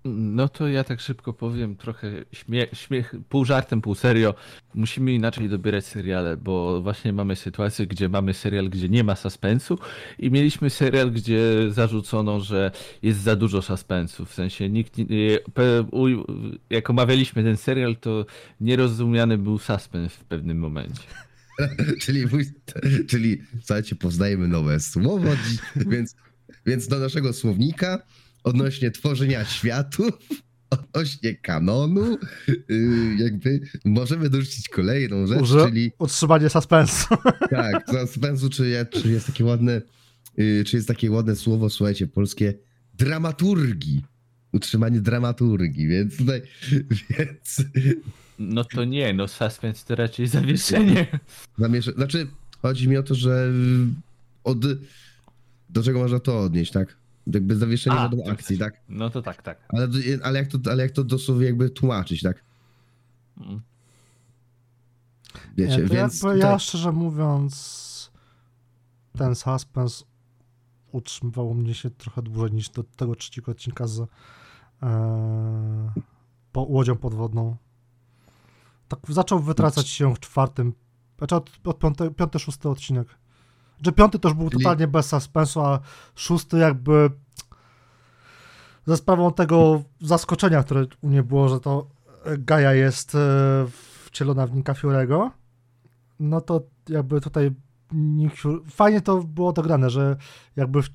No 0.05 0.49
to 0.49 0.69
ja 0.69 0.85
tak 0.85 1.01
szybko 1.01 1.33
powiem, 1.33 1.77
trochę 1.77 2.25
śmie 2.33 2.67
śmiech, 2.73 3.15
pół 3.29 3.45
żartem, 3.45 3.81
pół 3.81 3.95
serio. 3.95 4.35
Musimy 4.75 5.13
inaczej 5.13 5.49
dobierać 5.49 5.85
seriale, 5.87 6.37
bo 6.37 6.83
właśnie 6.83 7.13
mamy 7.13 7.37
sytuację, 7.37 7.87
gdzie 7.87 8.09
mamy 8.09 8.35
serial, 8.35 8.69
gdzie 8.71 8.89
nie 8.89 9.05
ma 9.05 9.17
suspensu 9.17 9.79
i 10.19 10.31
mieliśmy 10.31 10.71
serial, 10.71 11.11
gdzie 11.11 11.41
zarzucono, 11.71 12.41
że 12.41 12.71
jest 13.03 13.21
za 13.21 13.37
dużo 13.37 13.63
suspensu. 13.63 14.25
W 14.27 14.35
sensie 14.35 14.69
nikt, 14.69 14.99
nie- 14.99 15.39
jak 16.71 16.91
omawialiśmy 16.91 17.43
ten 17.43 17.57
serial, 17.57 17.97
to 17.97 18.27
nierozumiany 18.61 19.39
był 19.39 19.59
suspens 19.59 20.13
w 20.13 20.25
pewnym 20.25 20.59
momencie. 20.59 21.03
czyli, 22.03 22.25
czyli 23.09 23.43
słuchajcie, 23.59 23.97
poznajemy 23.97 24.49
nowe 24.49 24.81
słowo, 24.81 25.29
więc, 25.93 26.17
więc 26.67 26.89
do 26.89 26.99
naszego 26.99 27.33
słownika 27.33 28.03
odnośnie 28.45 28.91
tworzenia 28.91 29.45
światów, 29.45 30.11
odnośnie 30.71 31.35
kanonu, 31.35 32.19
yy, 32.69 33.17
jakby 33.19 33.61
możemy 33.85 34.31
dorzucić 34.31 34.69
kolejną 34.69 35.27
rzecz, 35.27 35.41
Uży- 35.41 35.67
czyli 35.67 35.93
Utrzymanie 35.99 36.49
suspensu. 36.51 37.15
tak, 37.51 37.91
suspensu, 37.91 38.51
czy, 38.51 38.87
czy 38.91 39.09
jest 39.09 39.27
takie 39.27 39.45
ładne, 39.45 39.83
yy, 40.37 40.65
czy 40.65 40.77
jest 40.77 40.89
takie 40.89 41.11
ładne 41.11 41.37
słowo, 41.37 41.71
słuchajcie, 41.71 42.07
polskie, 42.07 42.55
dramaturgii. 42.95 44.05
Utrzymanie 44.53 45.01
dramaturgii, 45.01 45.89
więc 45.89 46.17
tutaj, 46.17 46.43
więc 47.11 47.63
No 48.39 48.65
to 48.65 48.85
nie, 48.85 49.13
no 49.13 49.29
suspens 49.29 49.85
to 49.85 49.95
raczej 49.95 50.27
zawieszenie. 50.27 51.07
Zamierza... 51.59 51.93
Znaczy, 51.93 52.27
chodzi 52.63 52.89
mi 52.89 52.97
o 52.97 53.03
to, 53.03 53.15
że 53.15 53.53
od... 54.45 54.59
Do 55.69 55.83
czego 55.83 55.99
można 55.99 56.21
to 56.21 56.41
odnieść, 56.41 56.73
tak? 56.73 56.97
Jakby 57.27 57.57
zawieszenie 57.57 57.97
A, 57.97 58.09
to 58.09 58.17
akcji, 58.31 58.59
tak? 58.59 58.81
No 58.89 59.11
to 59.11 59.23
tak, 59.23 59.43
tak. 59.43 59.59
Ale, 59.69 59.89
ale, 60.23 60.39
jak 60.39 60.49
to, 60.49 60.59
ale 60.71 60.83
jak 60.83 60.93
to 60.93 61.05
dosłownie 61.05 61.47
jakby 61.47 61.71
tłumaczyć, 61.71 62.23
tak? 62.23 62.45
Mm. 63.41 63.61
Wiecie, 65.57 65.77
Nie, 65.77 65.83
więc 65.83 66.23
jakby 66.23 66.39
tutaj... 66.39 66.39
ja 66.39 66.59
szczerze 66.59 66.93
mówiąc 66.93 68.11
ten 69.19 69.35
suspens 69.35 70.05
utrzymywał 70.93 71.55
mnie 71.55 71.75
się 71.75 71.91
trochę 71.91 72.23
dłużej 72.23 72.53
niż 72.53 72.69
do 72.69 72.83
tego 72.83 73.15
trzeciego 73.15 73.53
odcinka 73.53 73.87
z 73.87 74.01
e, 74.01 74.07
po, 76.53 76.63
łodzią 76.63 76.97
podwodną. 76.97 77.57
Tak 78.89 79.01
zaczął 79.09 79.41
wytracać 79.41 79.89
się 79.89 80.15
w 80.15 80.21
czwartym, 80.21 80.73
znaczy 81.19 81.37
od, 81.37 81.51
od 81.65 81.79
piąty, 81.79 82.11
piąty, 82.11 82.39
szósty 82.39 82.69
odcinek. 82.69 83.09
Że 83.85 83.93
piąty 83.93 84.19
już 84.25 84.35
był 84.35 84.51
Czyli- 84.51 84.63
totalnie 84.63 84.89
bez 84.89 85.07
suspensu, 85.07 85.61
a 85.61 85.81
szósty 86.15 86.59
jakby 86.59 87.11
za 88.87 88.97
sprawą 88.97 89.33
tego 89.33 89.83
zaskoczenia, 90.01 90.63
które 90.63 90.87
u 91.03 91.09
mnie 91.09 91.23
było, 91.23 91.49
że 91.49 91.61
to 91.61 91.87
Gaia 92.39 92.73
jest 92.73 93.15
e, 93.15 93.19
wcielona 94.05 94.47
w 94.47 94.57
Nika 94.57 94.75
Fiorego, 94.75 95.31
no 96.21 96.41
to 96.41 96.61
jakby 96.89 97.21
tutaj 97.21 97.51
Nick 97.93 98.37
Fury, 98.37 98.61
fajnie 98.71 99.01
to 99.01 99.23
było 99.23 99.53
dograne, 99.53 99.91
że 99.91 100.17
jakby 100.57 100.83
w, 100.83 100.89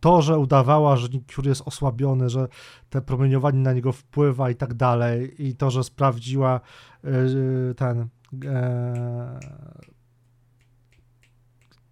to, 0.00 0.22
że 0.22 0.38
udawała, 0.38 0.96
że 0.96 1.08
Nick 1.08 1.32
Fury 1.32 1.48
jest 1.48 1.62
osłabiony, 1.64 2.30
że 2.30 2.48
te 2.90 3.02
promieniowanie 3.02 3.58
na 3.58 3.72
niego 3.72 3.92
wpływa 3.92 4.50
i 4.50 4.54
tak 4.54 4.74
dalej 4.74 5.46
i 5.46 5.56
to, 5.56 5.70
że 5.70 5.84
sprawdziła 5.84 6.60
e, 7.04 7.74
ten 7.74 8.08
e, 8.44 9.40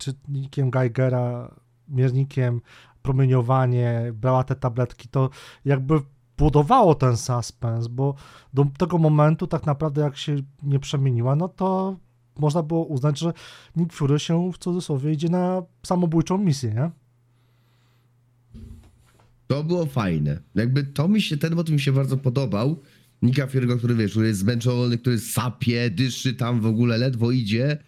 czytnikiem 0.00 0.70
Geigera, 0.70 1.54
miernikiem 1.88 2.60
promieniowanie, 3.02 4.12
brała 4.14 4.44
te 4.44 4.54
tabletki, 4.54 5.08
to 5.08 5.30
jakby 5.64 6.00
budowało 6.38 6.94
ten 6.94 7.16
suspens, 7.16 7.88
bo 7.88 8.14
do 8.54 8.66
tego 8.78 8.98
momentu 8.98 9.46
tak 9.46 9.66
naprawdę 9.66 10.00
jak 10.02 10.16
się 10.16 10.36
nie 10.62 10.78
przemieniła, 10.78 11.36
no 11.36 11.48
to 11.48 11.96
można 12.38 12.62
było 12.62 12.84
uznać, 12.84 13.18
że 13.18 13.32
Nick 13.76 13.92
Fury 13.92 14.18
się 14.18 14.52
w 14.52 14.58
cudzysłowie 14.58 15.12
idzie 15.12 15.28
na 15.28 15.62
samobójczą 15.82 16.38
misję, 16.38 16.74
nie? 16.74 16.90
To 19.46 19.64
było 19.64 19.86
fajne. 19.86 20.40
Jakby 20.54 20.84
to 20.84 21.08
mi 21.08 21.22
się, 21.22 21.36
ten 21.36 21.54
motyw 21.54 21.72
mi 21.72 21.80
się 21.80 21.92
bardzo 21.92 22.16
podobał. 22.16 22.76
Nika 23.22 23.46
Fury'ego, 23.46 23.78
który 23.78 23.94
wiesz, 23.94 24.10
który 24.10 24.26
jest 24.26 24.40
zmęczony, 24.40 24.98
który 24.98 25.18
sapie, 25.18 25.90
dyszy 25.90 26.34
tam 26.34 26.60
w 26.60 26.66
ogóle, 26.66 26.98
ledwo 26.98 27.30
idzie. 27.30 27.78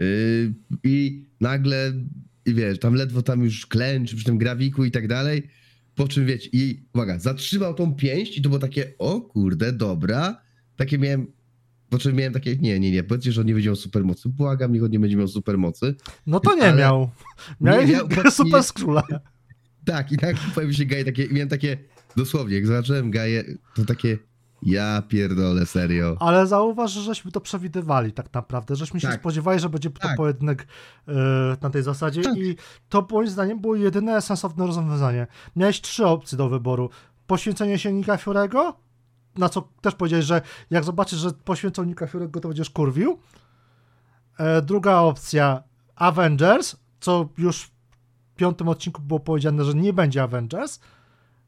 Yy, 0.00 0.54
I 0.84 1.24
nagle, 1.40 1.92
i 2.46 2.54
wiesz, 2.54 2.78
tam 2.78 2.94
ledwo 2.94 3.22
tam 3.22 3.44
już 3.44 3.66
klęczy 3.66 4.16
przy 4.16 4.24
tym 4.24 4.38
grawiku 4.38 4.84
i 4.84 4.90
tak 4.90 5.08
dalej. 5.08 5.48
Po 5.94 6.08
czym 6.08 6.26
wiecie, 6.26 6.48
i 6.52 6.82
uwaga, 6.94 7.18
zatrzymał 7.18 7.74
tą 7.74 7.94
pięść 7.94 8.38
i 8.38 8.42
to 8.42 8.48
było 8.48 8.58
takie, 8.58 8.92
o 8.98 9.20
kurde, 9.20 9.72
dobra. 9.72 10.40
Takie 10.76 10.98
miałem, 10.98 11.26
po 11.90 11.98
czym 11.98 12.16
miałem 12.16 12.32
takie, 12.32 12.56
nie, 12.56 12.80
nie, 12.80 12.90
nie, 12.90 13.02
powiedzcie, 13.02 13.32
że 13.32 13.40
on 13.40 13.46
nie 13.46 13.54
będzie 13.54 13.68
miał 13.68 13.76
supermocy. 13.76 14.28
Błagam, 14.28 14.72
niech 14.72 14.82
on 14.82 14.90
nie 14.90 15.00
będzie 15.00 15.16
miał 15.16 15.28
supermocy. 15.28 15.94
No 16.26 16.40
to 16.40 16.54
nie 16.56 16.62
Ale- 16.62 16.78
miał. 16.78 17.10
Miał 17.60 17.86
miał, 17.86 17.86
nie, 18.08 18.16
bo- 18.22 18.30
super 18.30 18.62
skróla. 18.64 19.02
Tak, 19.84 20.12
i 20.12 20.16
tak 20.16 20.36
pojawił 20.54 20.74
się 20.76 20.84
Gaje 20.84 21.04
takie, 21.04 21.28
miałem 21.28 21.48
takie, 21.48 21.78
dosłownie, 22.16 22.54
jak 22.56 22.66
zobaczyłem 22.66 23.10
Gaję, 23.10 23.44
to 23.74 23.84
takie, 23.84 24.18
ja 24.62 25.02
pierdolę, 25.08 25.66
serio. 25.66 26.16
Ale 26.20 26.46
zauważ, 26.46 26.90
że 26.92 27.00
żeśmy 27.00 27.32
to 27.32 27.40
przewidywali 27.40 28.12
tak 28.12 28.34
naprawdę, 28.34 28.76
żeśmy 28.76 29.00
się 29.00 29.08
Tak. 29.08 29.20
spodziewali, 29.20 29.60
że 29.60 29.68
będzie 29.68 29.90
to 29.90 30.00
Tak. 30.08 30.16
pojedynek 30.16 30.66
e, 31.08 31.12
na 31.62 31.70
tej 31.70 31.82
zasadzie 31.82 32.22
Tak. 32.22 32.36
i 32.36 32.56
to 32.88 33.06
moim 33.10 33.28
zdaniem 33.28 33.60
było 33.60 33.74
jedyne 33.76 34.22
sensowne 34.22 34.66
rozwiązanie. 34.66 35.26
Miałeś 35.56 35.80
trzy 35.80 36.06
opcje 36.06 36.38
do 36.38 36.48
wyboru. 36.48 36.90
Poświęcenie 37.26 37.78
się 37.78 37.92
Nika 37.92 38.16
Fiorego, 38.16 38.76
na 39.38 39.48
co 39.48 39.68
też 39.80 39.94
powiedziałeś, 39.94 40.24
że 40.24 40.40
jak 40.70 40.84
zobaczysz, 40.84 41.18
że 41.18 41.30
poświęcą 41.32 41.84
Nika 41.84 42.06
Fiorego, 42.06 42.40
to 42.40 42.48
będziesz 42.48 42.70
kurwił. 42.70 43.18
E, 44.38 44.62
druga 44.62 44.96
opcja 44.98 45.62
Avengers, 45.96 46.76
co 47.00 47.28
już 47.38 47.62
w 47.62 47.70
piątym 48.36 48.68
odcinku 48.68 49.02
było 49.02 49.20
powiedziane, 49.20 49.64
że 49.64 49.74
nie 49.74 49.92
będzie 49.92 50.22
Avengers, 50.22 50.80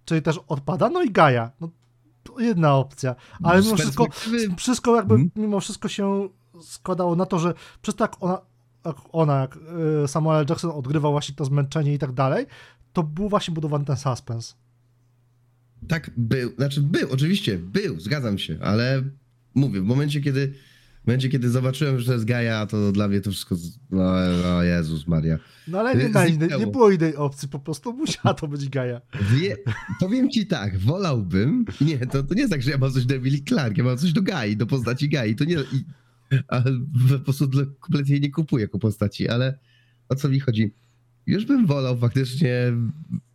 czyli 0.05 0.23
też 0.23 0.41
odpada, 0.49 0.89
no 0.89 1.03
i 1.03 1.11
Gaia. 1.11 1.51
No, 1.61 1.69
to 1.69 1.73
jedna 2.39 2.75
opcja, 2.75 3.15
ale 3.43 3.63
mimo 3.63 3.77
wszystko 3.77 4.07
wszystko 4.57 4.97
jakby, 4.97 5.15
Mhm. 5.15 5.31
mimo 5.37 5.61
wszystko 5.61 5.89
się 5.89 6.29
składało 6.61 7.17
na 7.17 7.27
to, 7.27 7.39
że 7.39 7.55
przez 7.83 7.95
to 7.95 8.05
jak 8.05 8.23
ona, 8.23 8.41
jak, 8.85 8.97
ona, 9.13 9.41
jak 9.41 9.59
y, 10.05 10.09
Samuel 10.09 10.47
Jackson 10.49 10.71
odgrywał 10.71 11.13
właśnie 11.13 11.35
to 11.35 11.45
zmęczenie 11.45 11.95
i 11.95 11.99
tak 11.99 12.13
dalej, 12.13 12.47
to 12.93 13.03
był 13.03 13.29
właśnie 13.29 13.55
budowany 13.55 13.85
ten 13.85 13.97
suspens. 13.97 14.57
Tak, 15.89 16.11
był, 16.17 16.55
znaczy 16.57 16.81
był, 16.83 17.13
oczywiście, 17.13 17.59
był, 17.59 18.01
zgadzam 18.01 18.39
się, 18.39 18.59
ale 18.63 19.03
mówię, 19.55 19.81
w 19.81 19.85
momencie, 19.85 20.21
kiedy, 20.21 20.55
momencie, 21.09 21.29
kiedy 21.29 21.51
zobaczyłem, 21.51 21.99
że 22.01 22.07
to 22.07 22.13
jest 22.13 22.25
Gaja, 22.25 22.67
to 22.67 22.93
dla 22.93 23.09
mnie 23.09 23.21
to 23.21 23.31
wszystko, 23.31 23.57
no, 23.91 24.03
o 24.57 24.63
Jezus 24.63 25.07
Maria. 25.07 25.39
No 25.69 25.81
ale 25.81 25.95
nie, 25.97 26.05
Y, 26.05 26.29
zniknęło. 26.29 26.65
nie 26.65 26.67
było 26.67 26.91
innej 26.91 27.17
opcji, 27.17 27.49
po 27.49 27.59
prostu 27.59 27.93
musiała 27.93 28.35
to 28.35 28.49
być 28.49 28.69
Gaia. 28.69 29.01
Wie, 29.33 29.57
powiem 30.01 30.31
ci 30.31 30.47
tak, 30.47 30.79
wolałbym, 30.79 31.65
nie, 31.81 31.99
to, 31.99 32.23
to 32.23 32.35
nie 32.35 32.41
jest 32.41 32.53
tak, 32.53 32.63
że 32.63 32.71
ja 32.71 32.79
mam 32.79 32.93
coś 32.93 33.05
do 33.07 33.15
Emily 33.15 33.39
Clark, 33.49 33.79
ja 33.79 33.85
mam 33.85 33.99
coś 33.99 34.13
do 34.13 34.23
Gai, 34.23 34.57
do 34.57 34.67
postaci 34.67 35.09
Gai, 35.09 35.35
to 35.37 35.45
nie, 35.45 35.55
i, 35.55 35.85
ale 36.49 36.65
po 37.11 37.19
prostu 37.19 37.51
kompletnie 37.81 38.21
nie 38.21 38.31
kupuję 38.31 38.63
jako 38.63 38.79
postaci, 38.79 39.29
ale 39.29 39.59
o 40.09 40.15
co 40.15 40.29
mi 40.29 40.41
chodzi? 40.41 40.75
Już 41.27 41.45
bym 41.45 41.67
wolał 41.67 41.99
faktycznie 41.99 42.73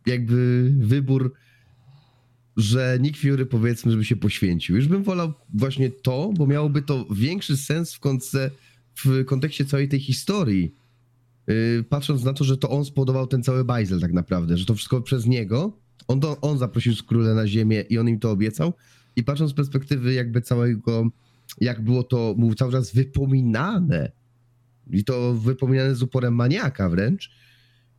jakby 0.06 0.70
wybór, 0.78 1.34
że 2.56 2.98
Nick 3.00 3.18
Fury 3.18 3.46
powiedzmy, 3.46 3.90
żeby 3.92 4.04
się 4.04 4.16
poświęcił. 4.16 4.76
Już 4.76 4.88
bym 4.88 5.02
wolał 5.02 5.32
właśnie 5.54 5.90
to, 5.90 6.32
bo 6.36 6.46
miałoby 6.46 6.82
to 6.82 7.06
większy 7.14 7.56
sens 7.56 7.94
w, 7.94 8.00
konce, 8.00 8.50
w 9.04 9.24
kontekście 9.24 9.64
całej 9.64 9.88
tej 9.88 10.00
historii. 10.00 10.74
Yy, 11.46 11.84
patrząc 11.88 12.24
na 12.24 12.32
to, 12.32 12.44
że 12.44 12.56
to 12.56 12.70
on 12.70 12.84
spowodował 12.84 13.26
ten 13.26 13.42
cały 13.42 13.64
bajzel 13.64 14.00
tak 14.00 14.12
naprawdę, 14.12 14.56
że 14.56 14.66
to 14.66 14.74
wszystko 14.74 15.00
przez 15.00 15.26
niego, 15.26 15.78
on, 16.08 16.20
to, 16.20 16.40
on 16.40 16.58
zaprosił 16.58 16.94
Skróle 16.94 17.34
na 17.34 17.46
ziemię 17.46 17.84
i 17.90 17.98
on 17.98 18.08
im 18.08 18.18
to 18.18 18.30
obiecał 18.30 18.72
i 19.16 19.24
patrząc 19.24 19.50
z 19.50 19.54
perspektywy 19.54 20.12
jakby 20.14 20.40
całego, 20.40 21.10
jak 21.60 21.84
było 21.84 22.02
to 22.02 22.34
mu 22.38 22.54
cały 22.54 22.72
czas 22.72 22.94
wypominane 22.94 24.12
i 24.90 25.04
to 25.04 25.34
wypominane 25.34 25.94
z 25.94 26.02
uporem 26.02 26.34
maniaka 26.34 26.88
wręcz, 26.88 27.30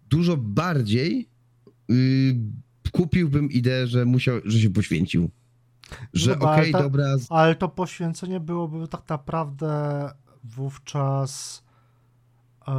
dużo 0.10 0.38
bardziej 0.38 1.30
yy, 1.90 1.96
kupiłbym 2.92 3.52
ideę, 3.52 3.88
że 3.88 4.06
musiał, 4.06 4.36
że 4.46 4.60
się 4.60 4.70
poświęcił. 4.70 5.30
Że 6.14 6.32
Dobra, 6.32 6.52
okej, 6.52 6.72
ta- 6.72 6.82
dobra, 6.84 7.06
Ale 7.30 7.56
to 7.56 7.70
poświęcenie 7.70 8.40
byłoby 8.40 8.88
tak 8.88 9.10
naprawdę 9.10 10.10
wówczas 10.44 11.64
e, 12.68 12.72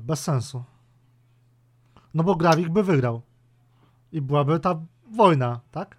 bez 0.00 0.20
sensu. 0.20 0.64
No 2.14 2.24
bo 2.24 2.36
Gravik 2.36 2.68
by 2.68 2.82
wygrał. 2.82 3.22
I 4.12 4.20
byłaby 4.20 4.60
ta 4.60 4.80
wojna, 5.16 5.60
tak? 5.70 5.96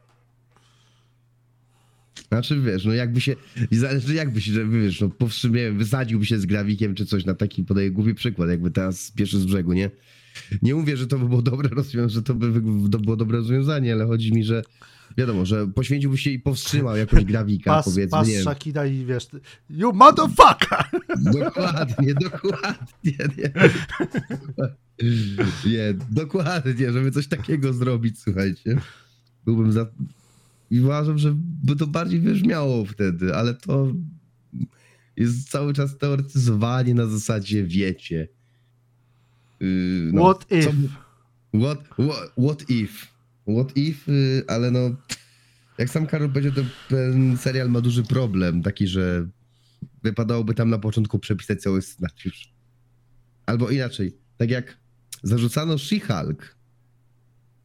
Znaczy 2.27 2.61
wiesz, 2.61 2.85
no 2.85 2.93
jakby 2.93 3.21
się, 3.21 3.35
zależy 3.71 4.13
jakby 4.13 4.41
się, 4.41 4.51
że 4.51 4.67
wiesz, 4.67 5.01
no 5.01 5.09
powstrzymie, 5.09 5.71
wysadziłby 5.71 6.25
się 6.25 6.39
z 6.39 6.45
grawikiem 6.45 6.95
czy 6.95 7.05
coś 7.05 7.25
na 7.25 7.33
taki, 7.33 7.63
podaję 7.63 7.91
głupi 7.91 8.13
przykład, 8.13 8.49
jakby 8.49 8.71
teraz 8.71 9.11
pierwszy 9.11 9.39
z 9.39 9.45
brzegu, 9.45 9.73
nie? 9.73 9.89
Nie 10.61 10.75
mówię, 10.75 10.97
że 10.97 11.07
to 11.07 11.19
by 11.19 11.29
było 11.29 11.41
dobre 11.41 11.69
rozwiązanie, 11.69 12.09
że 12.09 12.23
to 12.23 12.33
by 12.33 12.61
było 13.01 13.15
dobre 13.15 13.37
rozwiązanie, 13.37 13.93
ale 13.93 14.05
chodzi 14.05 14.33
mi, 14.33 14.43
że 14.43 14.63
wiadomo, 15.17 15.45
że 15.45 15.67
poświęciłby 15.67 16.17
się 16.17 16.29
i 16.29 16.39
powstrzymał 16.39 16.97
jakoś 16.97 17.25
grawika, 17.31 17.71
Pas, 17.71 17.85
powiedzmy, 17.85 18.17
pas 18.17 18.27
nie. 18.27 18.41
Shakira 18.41 18.85
i 18.85 19.05
wiesz, 19.05 19.27
you 19.69 19.93
motherfucker! 19.93 20.85
Dokładnie, 21.39 22.13
dokładnie, 22.13 23.17
nie. 23.37 23.51
Nie, 25.65 25.93
dokładnie, 26.11 26.91
żeby 26.91 27.11
coś 27.11 27.27
takiego 27.27 27.73
zrobić, 27.73 28.19
słuchajcie. 28.19 28.77
Byłbym 29.45 29.71
za... 29.71 29.87
I 30.71 30.81
uważam, 30.81 31.17
że 31.17 31.33
by 31.37 31.75
to 31.75 31.87
bardziej 31.87 32.19
wybrzmiało 32.19 32.85
wtedy, 32.85 33.35
ale 33.35 33.53
to 33.53 33.93
jest 35.17 35.49
cały 35.49 35.73
czas 35.73 35.97
teoretyzowanie 35.97 36.93
na 36.93 37.07
zasadzie 37.07 37.63
wiecie. 37.63 38.27
Yy, 39.59 40.11
no, 40.13 40.21
What 40.21 40.51
if? 40.51 40.71
What, 41.53 41.79
what, 41.97 42.31
what 42.37 42.69
if? 42.69 43.07
What 43.47 43.77
if, 43.77 44.11
yy, 44.11 44.43
ale 44.47 44.71
no... 44.71 44.95
Jak 45.77 45.89
sam 45.89 46.07
Karol 46.07 46.29
powiedział, 46.29 46.51
to 46.53 46.61
ten 46.89 47.37
serial 47.37 47.69
ma 47.69 47.81
duży 47.81 48.03
problem, 48.03 48.63
taki, 48.63 48.87
że 48.87 49.27
wypadałoby 50.03 50.53
tam 50.53 50.69
na 50.69 50.79
początku 50.79 51.19
przepisać 51.19 51.61
cały 51.61 51.81
scenariusz. 51.81 52.53
Albo 53.45 53.69
inaczej, 53.69 54.17
tak 54.37 54.49
jak 54.49 54.77
zarzucano 55.23 55.75
She-Hulk, 55.77 56.55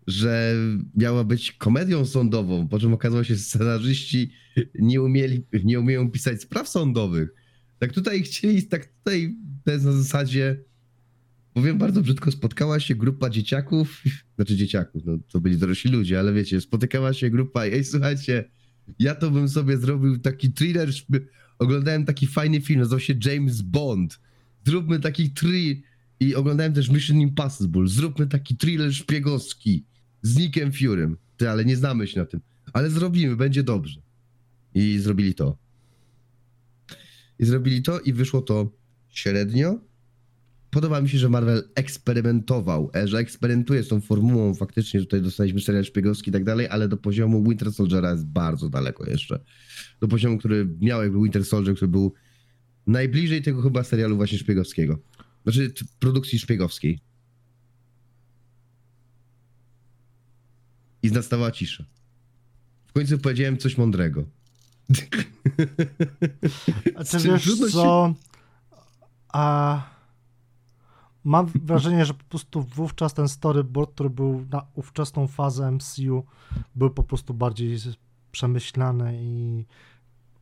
że 0.06 0.54
miała 0.96 1.24
być 1.24 1.52
komedią 1.52 2.06
sądową, 2.06 2.68
po 2.68 2.78
czym 2.78 2.94
okazało 2.94 3.24
się, 3.24 3.34
że 3.34 3.40
scenarzyści 3.40 4.32
nie, 4.74 5.02
umieli, 5.02 5.46
nie 5.64 5.80
umieją 5.80 6.10
pisać 6.10 6.42
spraw 6.42 6.68
sądowych. 6.68 7.34
Tak 7.78 7.92
tutaj 7.92 8.22
chcieli, 8.22 8.62
tak 8.62 8.86
tutaj 8.86 9.36
to 9.64 9.70
jest 9.72 9.84
na 9.84 9.92
zasadzie, 9.92 10.64
powiem 11.54 11.78
bardzo 11.78 12.02
brzydko, 12.02 12.30
spotkała 12.30 12.80
się 12.80 12.94
grupa 12.94 13.30
dzieciaków, 13.30 14.02
znaczy 14.36 14.56
dzieciaków, 14.56 15.02
no 15.04 15.18
to 15.32 15.40
byli 15.40 15.56
dorośli 15.56 15.90
ludzie, 15.90 16.18
ale 16.18 16.32
wiecie, 16.32 16.60
spotykała 16.60 17.12
się 17.12 17.30
grupa 17.30 17.66
i 17.66 17.72
ej, 17.72 17.84
słuchajcie, 17.84 18.50
ja 18.98 19.14
to 19.14 19.30
bym 19.30 19.48
sobie 19.48 19.78
zrobił 19.78 20.18
taki 20.18 20.52
thriller, 20.52 20.90
oglądałem 21.58 22.04
taki 22.04 22.26
fajny 22.26 22.60
film, 22.60 22.80
nazywał 22.80 23.00
się 23.00 23.14
James 23.24 23.62
Bond. 23.62 24.20
Zróbmy 24.66 25.00
taki 25.00 25.30
tri... 25.30 25.82
I 26.22 26.34
oglądałem 26.34 26.72
też 26.72 26.90
Mission 26.90 27.20
Impossible. 27.20 27.88
Zróbmy 27.88 28.26
taki 28.26 28.56
thriller 28.56 28.94
szpiegowski 28.94 29.84
z 30.22 30.36
Nickiem 30.36 30.72
Furym. 30.72 31.16
Ty, 31.36 31.50
ale 31.50 31.64
nie 31.64 31.76
znamy 31.76 32.06
się 32.06 32.20
na 32.20 32.26
tym. 32.26 32.40
Ale 32.72 32.90
zrobimy, 32.90 33.36
będzie 33.36 33.62
dobrze. 33.62 34.00
I 34.74 34.98
zrobili 34.98 35.34
to. 35.34 35.56
I 37.38 37.44
zrobili 37.44 37.82
to 37.82 38.00
i 38.00 38.12
wyszło 38.12 38.42
to 38.42 38.72
średnio. 39.08 39.80
Podoba 40.70 41.00
mi 41.00 41.08
się, 41.08 41.18
że 41.18 41.28
Marvel 41.28 41.68
eksperymentował, 41.74 42.90
e, 42.94 43.08
że 43.08 43.18
eksperymentuje 43.18 43.82
z 43.82 43.88
tą 43.88 44.00
formułą. 44.00 44.54
Faktycznie 44.54 45.00
tutaj 45.00 45.22
dostaliśmy 45.22 45.60
serial 45.60 45.84
szpiegowski 45.84 46.30
i 46.30 46.32
tak 46.32 46.44
dalej, 46.44 46.68
ale 46.68 46.88
do 46.88 46.96
poziomu 46.96 47.42
Winter 47.42 47.72
Soldiera 47.72 48.10
jest 48.10 48.26
bardzo 48.26 48.68
daleko 48.68 49.10
jeszcze. 49.10 49.40
Do 50.00 50.08
poziomu, 50.08 50.38
który 50.38 50.68
miał 50.80 51.02
jakby 51.02 51.22
Winter 51.22 51.44
Soldier, 51.44 51.76
który 51.76 51.88
był 51.88 52.14
najbliżej 52.86 53.42
tego 53.42 53.62
chyba 53.62 53.84
serialu 53.84 54.16
właśnie 54.16 54.38
szpiegowskiego. 54.38 54.98
Znaczy 55.42 55.72
produkcji 55.98 56.38
szpiegowskiej. 56.38 57.00
I 61.02 61.10
nastała 61.10 61.50
cisza. 61.50 61.84
W 62.86 62.92
końcu 62.92 63.18
powiedziałem 63.18 63.58
coś 63.58 63.78
mądrego. 63.78 64.24
A 66.94 67.04
ty 67.04 67.18
wiesz 67.18 67.70
co? 67.72 68.14
A 69.28 69.99
mam 71.24 71.46
wrażenie, 71.46 72.04
że 72.04 72.14
po 72.14 72.24
prostu 72.24 72.62
wówczas 72.62 73.14
ten 73.14 73.28
storyboard, 73.28 73.90
który 73.94 74.10
był 74.10 74.46
na 74.50 74.66
ówczesną 74.74 75.26
fazę 75.26 75.70
MCU, 75.72 76.24
był 76.74 76.90
po 76.90 77.02
prostu 77.02 77.34
bardziej 77.34 77.76
przemyślany 78.32 79.18
i 79.22 79.64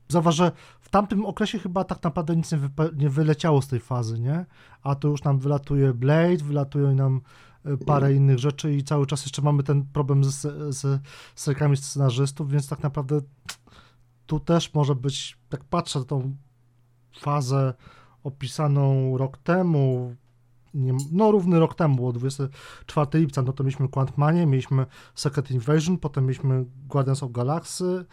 zauważ, 0.09 0.35
że 0.35 0.53
w 0.81 0.89
tamtym 0.89 1.27
okresie 1.27 1.59
chyba 1.59 1.85
tak 1.85 2.03
naprawdę 2.03 2.37
nic 2.37 2.53
nie, 2.53 2.59
nie 2.97 3.11
wyleciało 3.11 3.63
z 3.63 3.69
tej 3.69 3.81
fazy, 3.81 4.21
nie? 4.21 4.47
A 4.83 4.95
tu 4.95 5.09
już 5.09 5.23
nam 5.23 5.39
wylatuje 5.39 5.95
Blade, 5.95 6.45
wylatują 6.45 6.95
nam 6.95 7.21
y, 7.67 7.79
parę 7.79 8.15
innych 8.15 8.39
rzeczy 8.39 8.75
i 8.75 8.85
cały 8.85 9.07
czas 9.07 9.23
jeszcze 9.23 9.43
mamy 9.43 9.63
ten 9.63 9.85
problem 9.85 10.25
z, 10.25 10.41
z 10.77 11.01
serkami 11.35 11.77
scenarzystów, 11.77 12.51
więc 12.51 12.69
tak 12.69 12.83
naprawdę 12.83 13.21
tu 14.27 14.41
też 14.41 14.75
może 14.75 14.95
być, 14.95 15.39
jak 15.53 15.65
patrzę 15.65 15.99
na 15.99 16.05
tą 16.05 16.37
fazę 17.21 17.75
opisaną 18.25 19.17
rok 19.19 19.39
temu, 19.39 20.15
nie, 20.75 20.95
no 21.13 21.31
równy 21.33 21.61
rok 21.61 21.75
temu, 21.75 21.97
było 21.97 22.13
24 22.13 23.09
lipca, 23.15 23.43
no 23.43 23.53
to 23.53 23.65
mieliśmy 23.65 23.89
Quantmanie, 23.89 24.47
mieliśmy 24.47 24.87
Secret 25.15 25.51
Invasion, 25.51 25.99
potem 25.99 26.25
mieliśmy 26.25 26.65
Guardians 26.89 27.23
of 27.23 27.33
Galaxy, 27.33 28.05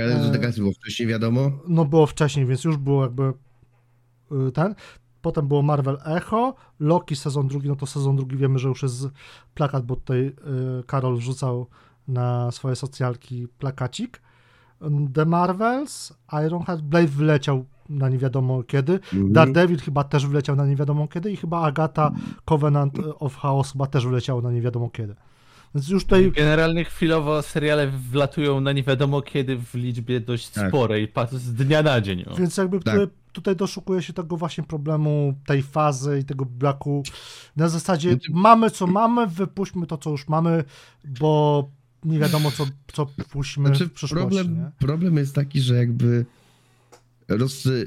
Ale 0.00 0.16
E, 0.16 0.26
to 0.26 0.38
taka 0.38 0.52
było 0.58 0.72
wcześniej 0.72 1.08
wiadomo. 1.08 1.50
no 1.68 1.84
było 1.84 2.06
wcześniej, 2.06 2.46
więc 2.46 2.64
już 2.64 2.76
było 2.76 3.02
jakby 3.02 3.32
y, 4.48 4.52
ten. 4.52 4.74
Potem 5.22 5.48
było 5.48 5.62
Marvel 5.62 5.98
Echo, 6.04 6.54
Loki 6.80 7.16
sezon 7.16 7.48
drugi, 7.48 7.68
no 7.68 7.76
to 7.76 7.86
sezon 7.86 8.16
drugi 8.16 8.36
wiemy, 8.36 8.58
że 8.58 8.68
już 8.68 8.82
jest 8.82 9.08
plakat, 9.54 9.86
bo 9.86 9.96
tutaj 9.96 10.26
y, 10.26 10.34
Karol 10.86 11.16
wrzucał 11.16 11.66
na 12.08 12.50
swoje 12.50 12.76
socjalki 12.76 13.48
plakacik. 13.48 14.22
The 15.14 15.26
Marvels, 15.26 16.12
Ironheart, 16.46 16.80
Blade 16.82 17.06
wleciał 17.06 17.64
na 17.88 18.08
nie 18.08 18.18
wiadomo 18.18 18.62
kiedy, 18.62 18.92
Mhm. 18.92 19.32
Daredevil 19.32 19.78
chyba 19.78 20.04
też 20.04 20.26
wleciał 20.26 20.56
na 20.56 20.66
nie 20.66 20.76
wiadomo 20.76 21.08
kiedy 21.08 21.32
i 21.32 21.36
chyba 21.36 21.60
Agata 21.62 22.10
Covenant 22.44 22.98
of 23.18 23.36
Chaos 23.36 23.72
chyba 23.72 23.86
też 23.86 24.06
wleciał 24.06 24.42
na 24.42 24.52
nie 24.52 24.60
wiadomo 24.60 24.90
kiedy. 24.90 25.14
Więc 25.74 25.88
już 25.88 26.04
tutaj 26.04 26.32
Generalnie 26.32 26.84
chwilowo 26.84 27.42
seriale 27.42 27.88
wlatują 27.90 28.60
na 28.60 28.72
nie 28.72 28.82
wiadomo 28.82 29.22
kiedy 29.22 29.56
w 29.58 29.74
liczbie 29.74 30.20
dość 30.20 30.48
Tak. 30.48 30.68
sporej, 30.68 31.12
z 31.32 31.54
dnia 31.54 31.82
na 31.82 32.00
dzień. 32.00 32.24
O. 32.26 32.34
Więc 32.34 32.56
jakby 32.56 32.80
Tak. 32.80 32.94
tutaj, 32.94 33.08
tutaj 33.32 33.56
doszukuje 33.56 34.02
się 34.02 34.12
tego 34.12 34.36
właśnie 34.36 34.64
problemu, 34.64 35.34
tej 35.46 35.62
fazy 35.62 36.18
i 36.18 36.24
tego 36.24 36.44
braku. 36.44 37.02
Na 37.56 37.68
zasadzie 37.68 38.10
Znaczy- 38.10 38.32
mamy 38.34 38.70
co 38.70 38.86
mamy, 38.86 39.26
wypuśćmy 39.26 39.86
to 39.86 39.98
co 39.98 40.10
już 40.10 40.28
mamy, 40.28 40.64
bo 41.20 41.68
nie 42.04 42.18
wiadomo 42.18 42.50
co, 42.50 42.66
co 42.92 43.06
puścimy 43.30 43.68
Znaczy, 43.68 43.86
w 43.86 43.92
przyszłości. 43.92 44.26
problem, 44.28 44.54
nie? 44.58 44.70
problem 44.78 45.16
jest 45.16 45.34
taki, 45.34 45.60
że 45.60 45.74
jakby 45.76 46.26
roz, 47.28 47.66
y, 47.66 47.86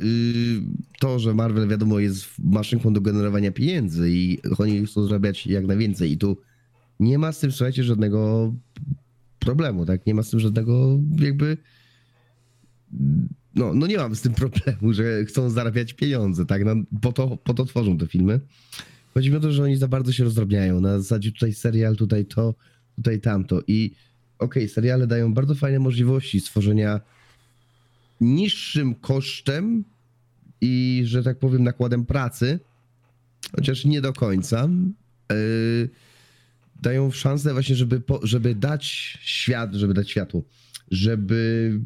to, 0.99 1.19
że 1.19 1.33
Marvel 1.33 1.67
wiadomo 1.67 1.99
jest 1.99 2.25
maszynką 2.39 2.93
do 2.93 3.01
generowania 3.01 3.51
pieniędzy 3.51 4.09
i 4.11 4.39
oni 4.57 4.85
chcą 4.85 5.07
zarabiać 5.07 5.47
jak 5.47 5.67
najwięcej 5.67 6.11
i 6.11 6.17
tu 6.17 6.37
nie 6.99 7.17
ma 7.17 7.31
z 7.31 7.39
tym, 7.39 7.51
słuchajcie, 7.51 7.83
żadnego 7.83 8.53
problemu, 9.39 9.85
tak? 9.85 10.05
Nie 10.05 10.15
ma 10.15 10.23
z 10.23 10.29
tym 10.29 10.39
żadnego 10.39 10.99
jakby 11.19 11.57
no, 13.55 13.73
no 13.73 13.87
nie 13.87 13.97
mam 13.97 14.15
z 14.15 14.21
tym 14.21 14.33
problemu, 14.43 14.93
że 14.93 15.25
chcą 15.25 15.49
zarabiać 15.49 15.93
pieniądze, 15.93 16.45
tak? 16.45 16.65
No, 16.65 16.75
po, 17.01 17.13
to, 17.13 17.37
po 17.37 17.53
to 17.53 17.65
tworzą 17.65 17.97
te 17.97 18.07
filmy. 18.07 18.39
Chodzi 19.13 19.31
mi 19.31 19.37
o 19.37 19.39
to, 19.39 19.51
że 19.51 19.63
oni 19.63 19.75
za 19.75 19.87
bardzo 19.87 20.11
się 20.11 20.23
rozdrabniają. 20.23 20.81
Na 20.81 20.99
zasadzie 20.99 21.31
tutaj 21.31 21.53
serial, 21.53 21.95
tutaj 21.95 22.25
to, 22.25 22.55
tutaj 22.95 23.21
tamto. 23.21 23.61
I 23.67 23.91
okej, 24.39 24.69
seriale 24.69 25.07
dają 25.07 25.33
bardzo 25.33 25.55
fajne 25.55 25.79
możliwości 25.79 26.39
stworzenia 26.39 27.01
niższym 28.21 28.95
kosztem 28.95 29.83
i, 30.61 31.01
że 31.05 31.23
tak 31.23 31.39
powiem, 31.39 31.63
nakładem 31.63 32.05
pracy, 32.05 32.59
chociaż 33.55 33.85
nie 33.85 34.01
do 34.01 34.13
końca. 34.13 34.69
Yy, 35.31 35.89
dają 36.81 37.11
szansę 37.11 37.53
właśnie, 37.53 37.75
żeby, 37.75 37.99
po, 37.99 38.19
żeby 38.23 38.55
dać 38.55 38.85
świat, 39.21 39.73
żeby 39.73 39.93
dać 39.93 40.09
światło, 40.09 40.43
żeby 40.91 41.79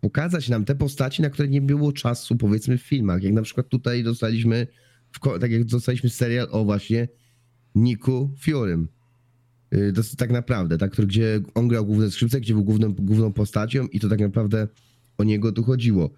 pokazać 0.00 0.48
nam 0.48 0.64
te 0.64 0.74
postaci, 0.74 1.22
na 1.22 1.30
które 1.30 1.48
nie 1.48 1.60
było 1.60 1.92
czasu, 1.92 2.36
powiedzmy, 2.36 2.78
w 2.78 2.82
filmach. 2.82 3.22
Jak 3.22 3.32
na 3.32 3.42
przykład 3.42 3.68
tutaj 3.68 4.04
dostaliśmy, 4.04 4.66
w, 5.12 5.38
tak 5.40 5.50
jak 5.50 5.64
dostaliśmy 5.64 6.10
serial 6.10 6.48
o 6.50 6.64
właśnie 6.64 7.08
Niku 7.74 8.34
Fiorym. 8.38 8.88
Yy, 9.70 9.92
jest 9.96 10.16
tak 10.16 10.30
naprawdę, 10.30 10.78
tak, 10.78 10.90
gdzie 10.90 11.40
on 11.54 11.68
grał 11.68 11.86
główne 11.86 12.10
skrzypce, 12.10 12.40
gdzie 12.40 12.54
był 12.54 12.64
główną, 12.64 12.92
główną 12.92 13.32
postacią 13.32 13.86
i 13.86 14.00
to 14.00 14.08
tak 14.08 14.20
naprawdę 14.20 14.68
o 15.18 15.24
niego 15.24 15.52
tu 15.52 15.62
chodziło. 15.62 16.10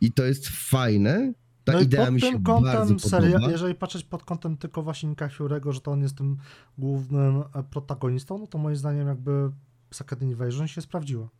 I 0.00 0.12
to 0.12 0.24
jest 0.24 0.48
fajne. 0.48 1.32
Ta 1.64 1.72
No 1.72 1.80
idea 1.80 2.04
pod 2.04 2.14
mi 2.14 2.20
się 2.20 2.42
kątem 2.42 3.00
seria, 3.00 3.38
jeżeli 3.50 3.74
patrzeć 3.74 4.04
pod 4.04 4.24
kątem 4.24 4.56
tylko 4.56 4.82
właśnie 4.82 5.08
Nika 5.08 5.28
Fury'ego, 5.28 5.72
że 5.72 5.80
to 5.80 5.90
on 5.90 6.02
jest 6.02 6.16
tym 6.16 6.36
głównym 6.78 7.42
e, 7.54 7.62
protagonistą, 7.62 8.38
no 8.38 8.46
to 8.46 8.58
moim 8.58 8.76
zdaniem 8.76 9.08
jakby 9.08 9.50
Secret 9.90 10.22
Invasion 10.22 10.68
się 10.68 10.80
sprawdziło. 10.80 11.30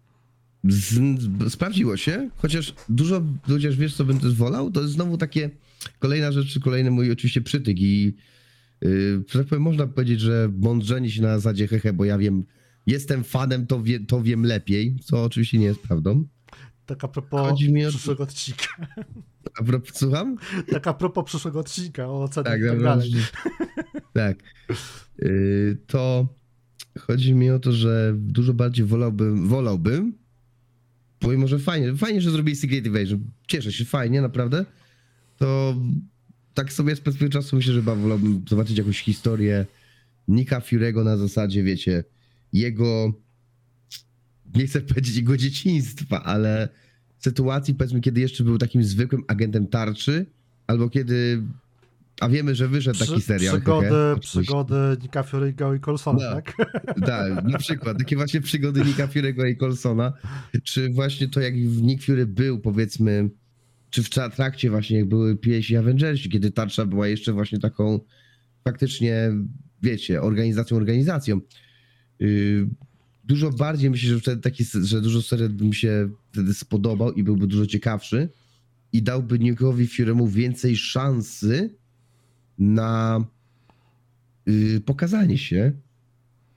Z, 0.69 1.01
sprawdziło 1.53 1.97
się, 1.97 2.31
chociaż 2.37 2.75
dużo, 2.89 3.23
chociaż 3.43 3.77
wiesz 3.77 3.97
co 3.97 4.05
bym 4.05 4.21
też 4.21 4.35
wolał, 4.35 4.71
to 4.71 4.81
jest 4.81 4.93
znowu 4.93 5.19
takie 5.19 5.51
kolejna 5.99 6.33
rzecz, 6.33 6.59
kolejny 6.59 6.91
mój 6.91 7.13
oczywiście 7.13 7.41
przytyk 7.41 7.81
i 7.81 8.17
yy, 8.81 9.25
tak 9.33 9.47
powiem, 9.47 9.63
można 9.63 9.87
powiedzieć, 9.87 10.21
że 10.21 10.51
mądrzenie 10.59 11.11
się 11.11 11.23
na 11.23 11.39
zasadzie 11.39 11.69
hehe, 11.69 11.93
bo 11.93 12.05
ja 12.05 12.19
wiem, 12.19 12.45
jestem 12.87 13.25
fanem, 13.25 13.67
to, 13.67 13.83
wie, 13.83 14.01
to 14.01 14.23
wiem 14.23 14.47
lepiej, 14.47 14.97
co 15.05 15.25
oczywiście 15.25 15.59
nie 15.59 15.67
jest 15.67 15.81
prawdą. 15.81 16.25
Tak 16.87 17.05
a 17.05 17.09
propos 17.09 17.49
Chodzi 17.51 17.73
mi 17.73 17.87
o- 17.87 17.89
przyszłego 17.89 18.23
odcinka. 18.23 18.87
A 19.61 19.65
propos, 19.65 19.97
słucham? 19.99 20.37
Tak 20.71 20.87
a 20.87 20.95
propos 20.95 21.25
przyszłego 21.25 21.61
odcinka 21.61 22.09
o 22.09 22.23
ocenach 22.23 22.53
Tak, 22.53 22.61
i 22.63 22.65
tak 22.69 22.83
dalej. 22.83 23.13
tak. 24.13 24.37
Yy, 25.19 25.79
to 25.87 26.29
chodzi 26.99 27.35
mi 27.35 27.51
o 27.51 27.59
to, 27.59 27.73
że 27.73 28.15
dużo 28.17 28.55
bardziej 28.55 28.87
wolałbym, 28.87 29.49
wolałbym, 29.49 30.13
powiem 31.19 31.41
może 31.41 31.59
fajnie, 31.59 31.97
fajnie, 31.97 32.21
że 32.21 32.31
zrobili 32.31 32.57
Secret 32.57 32.87
Invasion, 32.87 33.31
cieszę 33.47 33.73
się, 33.73 33.85
fajnie, 33.85 34.21
naprawdę, 34.23 34.65
to 35.39 35.77
tak 36.55 36.73
sobie 36.73 36.97
z 36.97 37.01
perspektywy 37.01 37.31
czasu 37.31 37.57
myślę, 37.57 37.73
że 37.73 37.81
chyba 37.81 37.95
wolałbym 37.95 38.45
zobaczyć 38.49 38.79
jakąś 38.79 39.01
historię 39.01 39.67
Nika 40.29 40.61
Fury'ego 40.61 41.05
na 41.05 41.17
zasadzie, 41.17 41.63
wiecie, 41.63 42.05
jego, 42.53 43.13
nie 44.55 44.67
chcę 44.67 44.81
powiedzieć 44.81 45.17
jego 45.17 45.37
dzieciństwa, 45.37 46.23
ale 46.25 46.69
sytuacji, 47.19 47.75
powiedzmy, 47.75 48.01
kiedy 48.01 48.21
jeszcze 48.21 48.45
był 48.45 48.59
takim 48.59 48.85
zwykłym 48.85 49.23
agentem 49.29 49.67
tarczy, 49.67 50.27
albo 50.67 50.89
kiedy, 50.91 51.43
a 52.21 52.29
wiemy, 52.29 52.55
że 52.55 52.69
wyszedł 52.69 52.99
taki 52.99 53.13
Przy- 53.13 53.21
serial. 53.21 53.55
Przygody, 53.57 53.89
przygody 54.21 54.75
Nika 55.03 55.23
Fury'ego 55.23 55.77
i 55.77 55.81
Colsona, 55.81 56.19
No. 56.31 56.35
tak? 56.35 56.55
Tak, 57.07 57.45
na 57.45 57.59
przykład 57.59 57.99
takie 57.99 58.17
właśnie 58.17 58.41
przygody 58.41 58.85
Nika 58.85 59.07
Fury'ego 59.07 59.49
i 59.49 59.57
Colsona, 59.57 60.13
czy 60.63 60.91
właśnie 60.91 61.29
to 61.29 61.41
jak 61.41 61.55
Nick 61.57 62.05
Fury 62.05 62.27
był 62.27 62.59
powiedzmy, 62.61 63.31
czy 63.91 64.03
w 64.03 64.11
tra- 64.11 64.31
trakcie 64.31 64.71
właśnie 64.71 64.97
jak 64.99 65.09
były 65.09 65.37
pieśni 65.37 65.77
Avengersi, 65.77 66.31
kiedy 66.31 66.51
tarcza 66.51 66.87
była 66.87 67.09
jeszcze 67.09 67.33
właśnie 67.33 67.59
taką 67.59 68.01
faktycznie, 68.65 69.31
wiecie, 69.83 70.23
organizacją, 70.23 70.77
organizacją. 70.77 71.41
Yy, 72.19 72.69
dużo 73.25 73.51
bardziej 73.51 73.91
myślę, 73.91 74.09
że 74.11 74.21
wtedy 74.21 74.43
taki, 74.43 74.65
że 74.83 75.01
dużo 75.01 75.23
serial 75.23 75.49
by 75.49 75.65
mi 75.65 75.75
się 75.75 76.11
wtedy 76.33 76.55
spodobał 76.55 77.13
i 77.13 77.23
byłby 77.23 77.47
dużo 77.47 77.67
ciekawszy 77.67 78.29
i 78.93 79.03
dałby 79.03 79.39
Nickowi 79.39 79.87
Fury'emu 79.87 80.29
więcej 80.29 80.77
szansy 80.77 81.75
na 82.59 83.25
yy, 84.47 84.81
pokazanie 84.81 85.39
się 85.39 85.73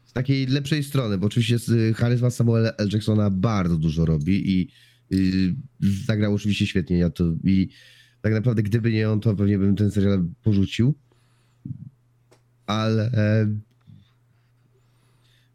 z 0.05 0.13
takiej 0.13 0.45
lepszej 0.47 0.84
strony, 0.84 1.18
bo 1.18 1.28
oczywiście 1.28 1.59
z- 1.59 1.97
charyzma 1.97 2.30
Samuela 2.30 2.72
L. 2.72 2.89
Jacksona 2.93 3.30
bardzo 3.30 3.78
dużo 3.78 4.05
robi 4.05 4.51
i 4.59 4.72
Yy, 5.09 5.55
zagrał 6.05 6.34
oczywiście 6.34 6.68
świetnie, 6.68 6.97
ja 6.97 7.09
to 7.09 7.24
i 7.43 7.70
tak 8.22 8.34
naprawdę 8.34 8.63
gdyby 8.63 8.91
nie 8.91 9.09
on, 9.09 9.20
to 9.20 9.36
pewnie 9.36 9.57
bym 9.59 9.76
ten 9.76 9.91
serial 9.91 10.26
porzucił. 10.43 10.93
Ale 12.66 13.11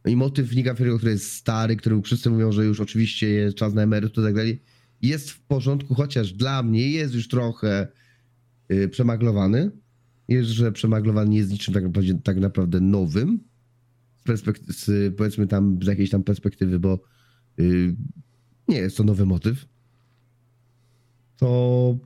i 0.05 0.17
motyw 0.17 0.55
Nika 0.55 0.75
Fury'ego, 0.75 0.97
który 0.97 1.13
jest 1.13 1.33
stary, 1.33 1.77
który 1.77 2.03
wszyscy 2.03 2.31
mówią, 2.31 2.53
że 2.53 2.65
już 2.65 2.81
oczywiście 2.81 3.29
jest 3.29 3.57
czas 3.57 3.75
na 3.75 3.83
emeryturę 3.83 4.27
i 4.27 4.29
tak 4.29 4.35
dalej, 4.35 4.63
jest 5.03 5.31
w 5.31 5.41
porządku, 5.41 5.95
chociaż 5.95 6.33
dla 6.33 6.63
mnie 6.63 6.91
jest 6.91 7.15
już 7.15 7.29
trochę 7.29 7.89
y, 8.73 8.89
przemaglowany. 8.89 9.71
Jest, 10.29 10.51
że 10.51 10.73
przemaglowany 10.73 11.35
jest 11.35 11.51
niczym 11.51 11.75
tak 11.75 11.85
naprawdę, 11.85 12.15
tak 12.15 12.37
naprawdę 12.37 12.81
nowym. 12.81 13.41
Z, 14.25 14.29
perspek- 14.29 14.73
z 14.73 15.17
powiedzmy 15.17 15.47
tam 15.47 15.79
z 15.83 15.87
jakiejś 15.87 16.11
tam 16.11 16.23
perspektywy, 16.23 16.79
bo 16.79 17.01
y, 17.61 17.97
nie 18.69 18.77
jest 18.77 18.97
to 18.97 19.05
nowy 19.05 19.27
motyw. 19.27 19.67
To 21.37 21.99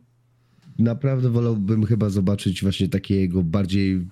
naprawdę 0.78 1.30
wolałbym 1.30 1.86
chyba 1.86 2.10
zobaczyć 2.10 2.62
właśnie 2.62 2.88
takie 2.88 3.20
jego 3.20 3.42
bardziej 3.42 4.06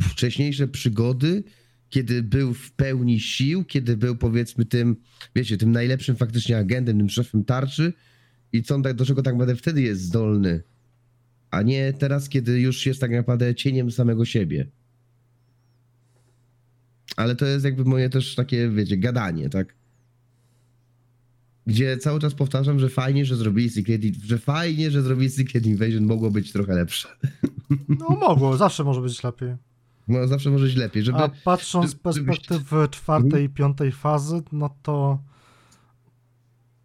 wcześniejsze 0.00 0.68
przygody, 0.68 1.44
kiedy 1.90 2.22
był 2.22 2.54
w 2.54 2.72
pełni 2.72 3.20
sił, 3.20 3.64
kiedy 3.64 3.96
był 3.96 4.16
powiedzmy 4.16 4.64
tym, 4.64 4.96
wiecie, 5.34 5.56
tym 5.56 5.72
najlepszym 5.72 6.16
faktycznie 6.16 6.58
agentem, 6.58 6.98
tym 6.98 7.08
szefem 7.08 7.44
tarczy 7.44 7.92
i 8.52 8.62
co 8.62 8.74
on 8.74 8.82
tak, 8.82 8.94
do 8.96 9.06
czego 9.06 9.22
tak 9.22 9.34
naprawdę 9.34 9.56
wtedy 9.56 9.82
jest 9.82 10.02
zdolny, 10.02 10.62
a 11.50 11.62
nie 11.62 11.92
teraz, 11.92 12.28
kiedy 12.28 12.60
już 12.60 12.86
jest 12.86 13.00
tak 13.00 13.10
naprawdę 13.10 13.54
cieniem 13.54 13.90
samego 13.90 14.24
siebie. 14.24 14.66
Ale 17.16 17.36
to 17.36 17.46
jest 17.46 17.64
jakby 17.64 17.84
moje 17.84 18.10
też 18.10 18.34
takie, 18.34 18.70
wiecie, 18.70 18.96
gadanie, 18.96 19.50
tak? 19.50 19.74
Gdzie 21.66 21.98
cały 21.98 22.20
czas 22.20 22.34
powtarzam, 22.34 22.78
że 22.78 22.88
fajnie, 22.88 23.24
że 23.24 23.36
zrobili 23.36 23.70
Secret, 23.70 24.02
że 24.24 24.38
fajnie, 24.38 24.90
że 24.90 25.02
zrobili 25.02 25.30
Secret 25.30 25.66
Invasion, 25.66 26.06
mogło 26.06 26.30
być 26.30 26.52
trochę 26.52 26.74
lepsze. 26.74 27.08
No 27.88 28.08
mogło, 28.08 28.56
zawsze 28.56 28.84
może 28.84 29.00
być 29.00 29.22
lepiej. 29.22 29.56
No 30.08 30.26
zawsze 30.28 30.50
może 30.50 30.78
lepiej, 30.78 31.02
żeby... 31.02 31.18
A 31.18 31.30
patrząc 31.44 31.90
z 31.90 31.94
perspektywy 31.94 32.88
czwartej 32.90 33.44
i 33.44 33.48
piątej 33.48 33.92
fazy, 33.92 34.42
no 34.52 34.70
to 34.82 35.18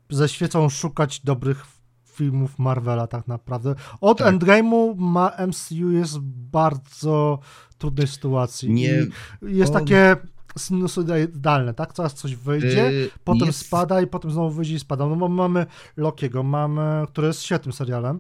ze 0.09 0.30
świecą 0.30 0.70
szukać 0.70 1.20
dobrych 1.20 1.66
filmów 2.05 2.59
Marvela 2.59 3.07
tak 3.07 3.28
naprawdę. 3.28 3.76
Od 4.01 4.18
Tak. 4.18 4.36
Endgame'u 4.36 4.95
ma 4.97 5.32
MCU 5.47 5.91
jest 5.91 6.18
w 6.18 6.22
bardzo 6.51 7.39
trudnej 7.78 8.07
sytuacji. 8.07 8.74
Nie, 8.74 9.03
I 9.49 9.55
jest 9.55 9.76
on- 9.76 9.80
takie 9.80 10.16
sinusoidalne, 10.57 11.74
tak? 11.74 11.93
Coraz 11.93 12.13
coś 12.13 12.36
wyjdzie, 12.36 12.91
Yy, 12.91 13.09
potem 13.24 13.47
jest- 13.47 13.59
spada 13.66 14.01
i 14.01 14.07
potem 14.07 14.32
znowu 14.32 14.49
wyjdzie 14.51 14.76
i 14.76 14.80
spada. 14.80 15.05
No 15.07 15.16
bo 15.16 15.28
mamy 15.30 15.66
Lokiego, 15.97 16.43
mamy, 16.43 17.05
który 17.07 17.28
jest 17.28 17.43
świetnym 17.43 17.74
serialem. 17.74 18.20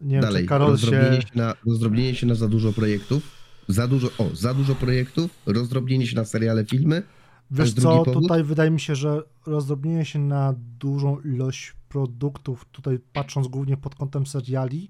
Nie 0.00 0.14
wiem, 0.14 0.22
Dalej, 0.22 0.42
czy 0.42 0.48
Karol 0.48 0.78
się... 0.78 0.86
się... 0.86 1.20
na, 1.34 1.54
rozdrobnienie 1.66 2.14
się 2.14 2.26
na 2.26 2.34
za 2.34 2.48
dużo 2.48 2.72
projektów. 2.72 3.22
Za 3.68 3.88
dużo, 3.88 4.08
o, 4.18 4.36
za 4.36 4.54
dużo 4.54 4.74
projektów, 4.74 5.30
rozdrobnienie 5.46 6.06
się 6.06 6.16
na 6.16 6.24
seriale, 6.24 6.64
filmy. 6.64 7.02
Wiesz 7.50 7.74
co, 7.74 8.04
tutaj 8.04 8.44
wydaje 8.44 8.70
mi 8.70 8.80
się, 8.80 8.94
że 8.94 9.22
rozdrobnienie 9.46 10.04
się 10.04 10.18
na 10.18 10.54
dużą 10.78 11.20
ilość 11.20 11.74
produktów, 11.88 12.64
tutaj 12.64 12.98
patrząc 13.12 13.48
głównie 13.48 13.76
pod 13.76 13.94
kątem 13.94 14.26
seriali, 14.26 14.88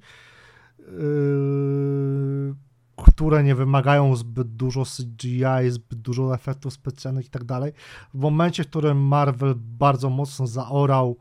yy, 0.78 2.54
które 2.96 3.44
nie 3.44 3.54
wymagają 3.54 4.16
zbyt 4.16 4.48
dużo 4.56 4.84
CGI, 4.84 5.70
zbyt 5.70 5.98
dużo 5.98 6.34
efektów 6.34 6.72
specjalnych 6.72 7.26
i 7.26 7.30
tak 7.30 7.44
dalej. 7.44 7.72
W 8.14 8.18
momencie, 8.18 8.64
w 8.64 8.66
którym 8.66 8.98
Marvel 9.06 9.54
bardzo 9.56 10.10
mocno 10.10 10.46
zaorał 10.46 11.16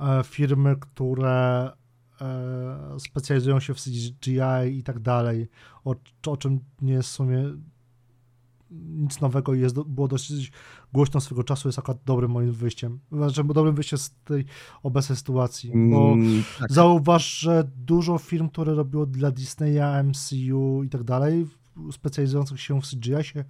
e, 0.00 0.22
firmy, 0.24 0.76
które 0.80 1.70
specjalizują 2.98 3.60
się 3.60 3.74
w 3.74 3.82
CGI 3.82 4.78
i 4.78 4.82
tak 4.82 5.00
dalej, 5.00 5.48
o, 5.84 5.94
o 6.26 6.36
czym 6.36 6.60
nie 6.82 6.92
jest 6.92 7.08
w 7.08 7.12
sumie 7.12 7.44
nic 8.72 9.20
nowego 9.20 9.54
i 9.54 9.60
jest, 9.60 9.82
było 9.82 10.08
dosyć 10.08 10.52
głośno 10.92 11.20
swego 11.20 11.44
czasu, 11.44 11.68
jest 11.68 11.78
akurat 11.78 11.98
dobrym 12.06 12.30
moim 12.30 12.52
wyjściem. 12.52 13.00
Znaczy, 13.12 13.44
dobrym 13.44 13.74
wyjściem 13.74 13.98
z 13.98 14.14
tej 14.24 14.44
obecnej 14.82 15.16
sytuacji, 15.16 15.70
bo 15.90 16.12
Mm, 16.12 16.42
tak. 16.58 16.72
zauważ, 16.72 17.38
że 17.38 17.70
dużo 17.76 18.18
firm, 18.18 18.48
które 18.48 18.74
robiło 18.74 19.06
dla 19.06 19.30
Disneya, 19.30 20.04
MCU 20.04 20.82
i 20.82 20.88
tak 20.88 21.04
dalej, 21.04 21.46
specjalizujących 21.92 22.60
się 22.60 22.80
w 22.80 22.90
CGI 22.90 23.24
się 23.24 23.44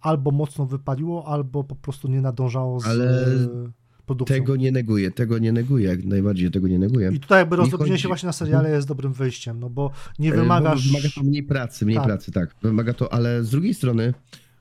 albo 0.00 0.30
mocno 0.30 0.66
wypaliło, 0.66 1.26
albo 1.26 1.64
po 1.64 1.76
prostu 1.76 2.08
nie 2.08 2.20
nadążało 2.20 2.80
z 2.80 2.86
Ale 2.86 3.26
e, 3.26 3.72
produkcją. 4.06 4.36
Tego 4.36 4.56
nie 4.56 4.72
neguję, 4.72 5.10
tego 5.10 5.38
nie 5.38 5.52
neguję, 5.52 5.88
jak 5.88 6.04
najbardziej 6.04 6.50
tego 6.50 6.68
nie 6.68 6.78
neguję. 6.78 7.10
I 7.14 7.20
tutaj 7.20 7.38
jakby 7.38 7.56
rozdrobnienie 7.56 7.98
się 7.98 8.08
właśnie 8.08 8.26
na 8.26 8.32
seriale 8.32 8.70
jest 8.70 8.88
dobrym 8.88 9.12
wyjściem, 9.12 9.60
no 9.60 9.70
bo 9.70 9.90
nie 10.18 10.32
E, 10.32 10.36
wymagasz... 10.36 10.86
bo 10.88 10.92
Wymaga 10.92 11.08
to 11.14 11.22
mniej 11.22 11.42
pracy, 11.42 11.84
mniej 11.84 11.96
Tak. 11.96 12.04
pracy, 12.06 12.32
tak. 12.32 12.54
Wymaga 12.62 12.94
to, 12.94 13.12
ale 13.12 13.44
z 13.44 13.50
drugiej 13.50 13.74
strony 13.74 14.14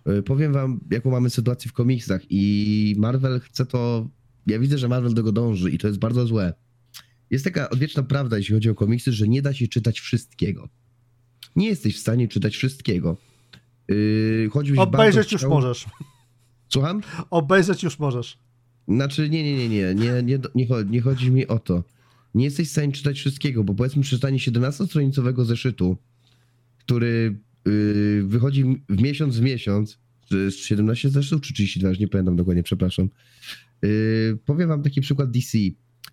e, 0.06 0.22
powiem 0.22 0.54
wam, 0.54 0.80
jaką 0.92 1.12
mamy 1.12 1.30
sytuację 1.30 1.70
w 1.70 1.74
komiksach 1.74 2.22
i 2.30 2.96
Marvel 2.98 3.39
chce 3.39 3.66
to... 3.66 4.08
Ja 4.48 4.60
widzę, 4.60 4.78
że 4.78 4.88
Marvel 4.88 5.10
do 5.10 5.16
tego 5.16 5.32
dąży 5.32 5.72
i 5.72 5.78
to 5.78 5.88
jest 5.88 6.00
bardzo 6.00 6.28
złe. 6.28 6.54
Jest 7.30 7.44
taka 7.46 7.70
odwieczna 7.70 8.04
prawda, 8.04 8.38
jeśli 8.38 8.54
chodzi 8.54 8.70
o 8.70 8.76
komiksy, 8.76 9.12
że 9.12 9.28
nie 9.28 9.42
da 9.42 9.54
się 9.54 9.68
czytać 9.68 10.00
wszystkiego. 10.00 10.70
Nie 11.56 11.68
jesteś 11.68 11.96
w 11.96 12.00
stanie 12.00 12.28
czytać 12.28 12.56
wszystkiego. 12.56 13.18
Yy, 13.88 14.50
Obejrzeć 14.78 15.32
już 15.32 15.42
chciał- 15.42 15.50
możesz. 15.52 15.86
Słucham? 16.70 17.02
Obejrzeć 17.30 17.84
już 17.84 18.00
możesz. 18.00 18.38
Znaczy, 18.88 19.30
nie, 19.30 19.44
nie, 19.44 19.58
nie, 19.58 19.70
nie, 19.70 19.96
nie, 19.96 20.24
nie, 20.24 20.40
nie, 20.56 20.68
chodzi, 20.68 20.92
nie 20.92 21.02
chodzi 21.02 21.32
mi 21.32 21.48
o 21.48 21.60
to. 21.60 21.84
Nie 22.36 22.46
jesteś 22.46 22.68
w 22.68 22.72
stanie 22.72 22.92
czytać 22.92 23.20
wszystkiego, 23.20 23.64
bo 23.64 23.74
powiedzmy 23.74 24.02
przeczytanie 24.02 24.38
17-stronicowego 24.38 25.46
zeszytu, 25.46 25.98
który 26.78 27.40
yy, 27.66 28.24
wychodzi 28.24 28.84
w 28.90 29.02
miesiąc 29.02 29.38
w 29.38 29.42
miesiąc, 29.42 30.00
czy 30.30 30.52
17 30.52 31.10
zeszytów, 31.10 31.42
czy 31.42 31.54
32, 31.54 31.90
już 31.90 32.00
nie 32.00 32.08
pamiętam 32.08 32.36
dokładnie, 32.36 32.64
przepraszam. 32.64 33.10
Yy, 33.82 34.38
powiem 34.46 34.70
wam 34.70 34.84
taki 34.84 35.02
przykład 35.02 35.32
DC. 35.32 35.58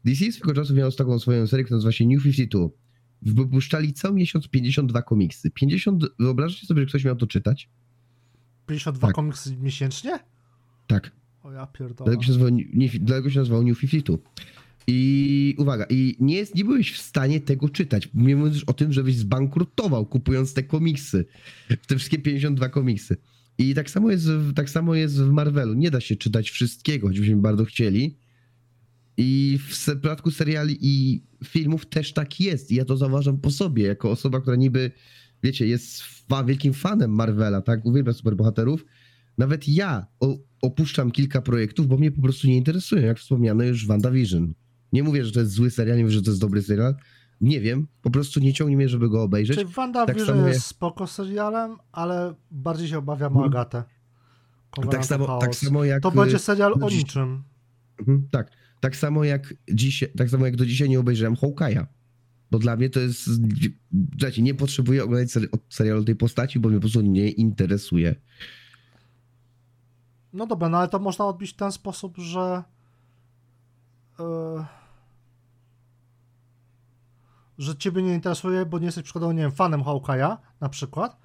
DC 0.05 0.33
swego 0.33 0.55
czasu 0.55 0.75
miał 0.75 0.93
taką 0.93 1.19
swoją 1.19 1.47
serię, 1.47 1.65
która 1.65 1.77
nazywa 1.77 1.93
się 1.93 2.07
New 2.07 2.23
52. 2.23 2.69
Wypuszczali 3.23 3.93
co 3.93 4.13
miesiąc 4.13 4.49
52 4.49 5.03
komiksy. 5.03 5.51
50, 5.51 6.05
wyobraźcie 6.19 6.67
sobie, 6.67 6.81
że 6.81 6.87
ktoś 6.87 7.05
miał 7.05 7.17
to 7.17 7.27
czytać? 7.27 7.69
52 8.67 9.09
Tak. 9.09 9.15
komiksy 9.15 9.57
miesięcznie? 9.57 10.19
Tak. 10.87 11.18
O 11.49 11.53
ja 11.53 11.67
pierdolę. 11.67 12.11
Dlatego 12.11 12.23
się 12.23 12.29
nazywał, 12.29 12.49
nie, 12.75 12.89
dlatego 13.01 13.31
się 13.31 13.39
nazywał 13.39 13.63
New 13.63 13.81
52. 13.81 14.19
I 14.87 15.55
uwaga, 15.59 15.87
i 15.91 16.17
nie, 16.21 16.37
jest, 16.37 16.55
nie 16.55 16.65
byłeś 16.65 16.93
w 16.93 16.99
stanie 16.99 17.41
tego 17.41 17.69
czytać. 17.69 18.09
Nie 18.15 18.33
już 18.33 18.65
o 18.65 18.73
tym, 18.73 18.93
żebyś 18.93 19.17
zbankrutował 19.17 20.07
kupując 20.07 20.55
te 20.55 20.63
komiksy. 20.63 21.25
Te 21.87 21.97
wszystkie 21.97 22.19
52 22.19 22.69
komiksy. 22.69 23.17
I 23.59 23.75
tak 23.75 23.91
samo 23.91 24.11
jest, 24.11 24.29
tak 24.55 24.71
samo 24.71 24.95
jest 24.95 25.21
w 25.23 25.31
Marvelu. 25.31 25.75
Nie 25.75 25.91
da 25.91 26.01
się 26.01 26.17
czytać 26.17 26.51
wszystkiego, 26.51 27.07
choćbyśmy 27.09 27.37
bardzo 27.37 27.65
chcieli. 27.65 28.17
I 29.17 29.59
w 29.61 29.69
przypadku 29.69 30.31
seriali 30.31 30.79
i 30.81 31.23
filmów 31.45 31.87
też 31.87 32.13
tak 32.13 32.41
jest. 32.41 32.73
I 32.73 32.75
ja 32.75 32.85
to 32.85 32.97
zauważam 32.97 33.39
po 33.39 33.51
sobie, 33.51 33.85
jako 33.85 34.11
osoba, 34.11 34.41
która 34.41 34.57
niby, 34.57 34.91
wiecie, 35.43 35.67
jest 35.67 36.03
fa- 36.03 36.45
wielkim 36.45 36.73
fanem 36.73 37.11
Marvela, 37.11 37.63
tak? 37.63 37.87
Uwielbia 37.87 38.13
superbohaterów. 38.13 38.85
Nawet 39.39 39.69
ja 39.69 40.07
o, 40.21 40.39
opuszczam 40.63 41.11
kilka 41.11 41.43
projektów, 41.43 41.87
bo 41.87 41.97
mnie 41.97 42.11
po 42.11 42.23
prostu 42.23 42.47
nie 42.47 42.57
interesują, 42.57 43.03
jak 43.07 43.19
wspomniano 43.19 43.65
już 43.65 43.87
WandaVision. 43.87 44.55
Nie 44.93 45.03
mówię, 45.03 45.25
że 45.25 45.33
to 45.33 45.41
jest 45.41 45.53
zły 45.53 45.71
serial, 45.71 45.97
nie 45.97 46.03
mówię, 46.03 46.15
że 46.15 46.23
to 46.23 46.31
jest 46.31 46.41
dobry 46.41 46.63
serial. 46.63 46.95
Nie 47.41 47.61
wiem, 47.61 47.87
po 48.03 48.11
prostu 48.11 48.41
nie 48.41 48.53
ciągnie 48.53 48.77
mnie, 48.77 48.89
żeby 48.89 49.09
go 49.09 49.23
obejrzeć. 49.23 49.59
Czy 49.59 49.65
WandaVision 49.65 50.27
tak 50.27 50.37
jest 50.37 50.49
jak- 50.49 50.63
spoko 50.65 51.07
serialem, 51.07 51.77
ale 51.93 52.35
bardziej 52.51 52.89
się 52.89 52.99
obawiam 52.99 53.37
o 53.37 53.45
Mhm. 53.45 53.53
Agatę. 53.53 53.85
Tak 54.91 55.07
samo, 55.07 55.39
tak 55.39 55.55
samo 55.55 55.85
jak... 55.85 56.03
To 56.03 56.11
będzie 56.11 56.39
serial 56.39 56.73
o 56.83 56.91
niczym. 56.91 57.43
Mhm, 58.01 58.29
tak. 58.31 58.51
Tak 58.81 58.97
samo 58.97 59.25
jak 59.25 59.55
dzisiaj, 59.73 60.09
tak 60.17 60.31
samo 60.31 60.47
jak 60.47 60.57
do 60.57 60.67
dzisiaj 60.67 60.89
nie 60.89 61.01
obejrzałem 61.01 61.35
Hawkeye'a. 61.35 61.87
Bo 62.51 62.59
dla 62.59 62.77
mnie 62.77 62.91
to 62.91 63.01
jest. 63.01 63.31
Słuchajcie, 64.13 64.43
nie 64.43 64.55
potrzebuję 64.55 65.05
oglądać 65.05 65.31
serialu 65.69 66.05
tej 66.05 66.17
postaci, 66.17 66.59
bo 66.61 66.69
mnie 66.69 66.77
po 66.79 66.81
prostu 66.81 67.01
nie 67.01 67.31
interesuje. 67.31 68.15
No 70.39 70.47
dobra, 70.47 70.69
no 70.69 70.79
ale 70.79 70.89
to 70.89 70.99
można 70.99 71.27
odbić 71.27 71.51
w 71.51 71.57
ten 71.57 71.73
sposób, 71.73 72.17
że 72.17 72.63
e, 74.21 74.65
że 77.59 77.77
ciebie 77.77 78.03
nie 78.03 78.15
interesuje, 78.15 78.67
bo 78.67 78.79
nie 78.79 78.87
jesteś 78.87 79.05
przykładowo, 79.05 79.33
nie 79.33 79.43
wiem, 79.43 79.53
fanem 79.53 79.81
Hawkeye'a 79.83 80.37
na 80.61 80.69
przykład, 80.69 81.17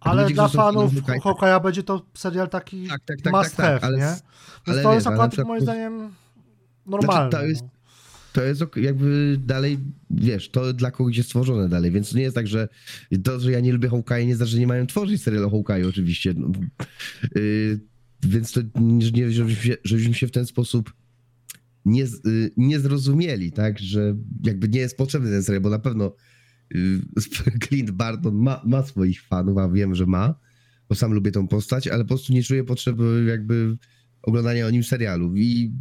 ale 0.00 0.22
ludzie, 0.22 0.34
dla 0.34 0.48
fanów 0.48 0.92
Hawkeye'a- 0.94 1.62
będzie 1.62 1.82
to 1.82 2.02
serial 2.14 2.48
taki 2.48 2.88
Tak, 2.88 3.00
tak, 3.04 3.20
tak, 3.22 3.32
must 3.32 3.56
tak, 3.56 3.66
tak, 3.66 3.82
have, 3.82 3.86
ale- 3.86 3.98
nie? 3.98 4.04
Więc 4.04 4.22
ale 4.66 4.82
to 4.82 4.94
jest 4.94 5.06
akurat 5.06 5.38
moim 5.46 5.60
zdaniem 5.62 6.10
normalne. 6.86 7.30
to 7.30 7.46
jest- 7.46 7.62
no. 7.62 7.68
To 8.32 8.42
jest 8.42 8.62
ok- 8.62 8.76
jakby 8.76 9.36
dalej, 9.38 9.78
wiesz, 10.10 10.50
to 10.50 10.72
dla 10.72 10.90
kogoś 10.90 11.16
jest 11.16 11.28
stworzone 11.28 11.68
dalej, 11.68 11.90
więc 11.90 12.14
nie 12.14 12.22
jest 12.22 12.34
tak, 12.36 12.46
że 12.46 12.68
to, 13.24 13.40
że 13.40 13.50
ja 13.52 13.60
nie 13.60 13.72
lubię 13.72 13.88
Hawkeye'a 13.88 14.26
nie 14.26 14.36
znaczy, 14.36 14.50
że 14.52 14.58
nie 14.58 14.66
mają 14.66 14.86
tworzyć 14.86 15.22
serialu 15.22 15.50
Hawkeye'u 15.50 15.88
oczywiście. 15.88 16.34
No, 16.36 16.48
yy, 17.34 17.80
więc 18.26 18.52
to 18.52 18.60
nie, 18.80 19.32
się, 19.32 19.76
żebyśmy 19.84 20.14
się 20.14 20.26
w 20.26 20.30
ten 20.30 20.46
sposób 20.46 20.92
nie, 21.84 22.04
y, 22.04 22.50
nie 22.56 22.80
zrozumieli, 22.80 23.52
tak, 23.52 23.78
że 23.78 24.16
jakby 24.44 24.68
nie 24.68 24.80
jest 24.80 24.96
potrzebny 24.96 25.30
ten 25.30 25.42
serial, 25.42 25.62
bo 25.62 25.70
na 25.70 25.78
pewno 25.78 26.14
y, 26.74 27.00
Clint 27.68 27.90
Barton 27.90 28.34
ma, 28.34 28.62
ma 28.66 28.82
swoich 28.82 29.22
fanów, 29.22 29.58
a 29.58 29.68
wiem, 29.68 29.94
że 29.94 30.06
ma, 30.06 30.34
bo 30.88 30.94
sam 30.94 31.12
lubię 31.12 31.30
tą 31.30 31.48
postać, 31.48 31.88
ale 31.88 32.04
po 32.04 32.08
prostu 32.08 32.32
nie 32.32 32.42
czuję 32.42 32.64
potrzeby 32.64 33.24
jakby 33.28 33.76
oglądania 34.22 34.66
o 34.66 34.70
nim 34.70 34.84
serialu. 34.84 35.36
I 35.36 35.72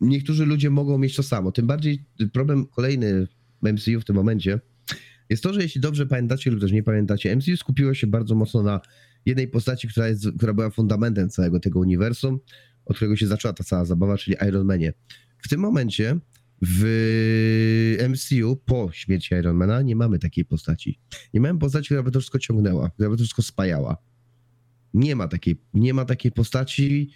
niektórzy 0.00 0.46
ludzie 0.46 0.70
mogą 0.70 0.98
mieć 0.98 1.16
to 1.16 1.22
samo, 1.22 1.52
tym 1.52 1.66
bardziej 1.66 2.04
problem 2.32 2.66
kolejny 2.66 3.26
w 3.62 3.72
MCU 3.72 4.00
w 4.00 4.04
tym 4.04 4.16
momencie 4.16 4.60
jest 5.30 5.42
to, 5.42 5.54
że 5.54 5.62
jeśli 5.62 5.80
dobrze 5.80 6.06
pamiętacie 6.06 6.50
lub 6.50 6.60
też 6.60 6.72
nie 6.72 6.82
pamiętacie, 6.82 7.36
MCU 7.36 7.56
skupiło 7.56 7.94
się 7.94 8.06
bardzo 8.06 8.34
mocno 8.34 8.62
na 8.62 8.80
jednej 9.26 9.48
postaci, 9.48 9.88
która, 9.88 10.08
jest, 10.08 10.26
która 10.36 10.54
była 10.54 10.70
fundamentem 10.70 11.30
całego 11.30 11.60
tego 11.60 11.80
uniwersum, 11.80 12.38
od 12.84 12.96
którego 12.96 13.16
się 13.16 13.26
zaczęła 13.26 13.54
ta 13.54 13.64
cała 13.64 13.84
zabawa, 13.84 14.18
czyli 14.18 14.36
Iron 14.48 14.66
Manie. 14.66 14.92
W 15.38 15.48
tym 15.48 15.60
momencie 15.60 16.18
w 16.62 17.96
MCU 18.08 18.56
po 18.56 18.90
śmierci 18.92 19.34
Ironmana 19.34 19.82
nie 19.82 19.96
mamy 19.96 20.18
takiej 20.18 20.44
postaci. 20.44 21.00
Nie 21.34 21.40
mamy 21.40 21.58
postaci, 21.58 21.84
która 21.84 22.02
by 22.02 22.10
to 22.10 22.20
wszystko 22.20 22.38
ciągnęła, 22.38 22.90
która 22.90 23.10
by 23.10 23.16
to 23.16 23.22
wszystko 23.22 23.42
spajała. 23.42 23.96
Nie 24.94 25.16
ma 25.16 25.28
takiej, 25.28 25.56
nie 25.74 25.94
ma 25.94 26.04
takiej 26.04 26.32
postaci 26.32 27.10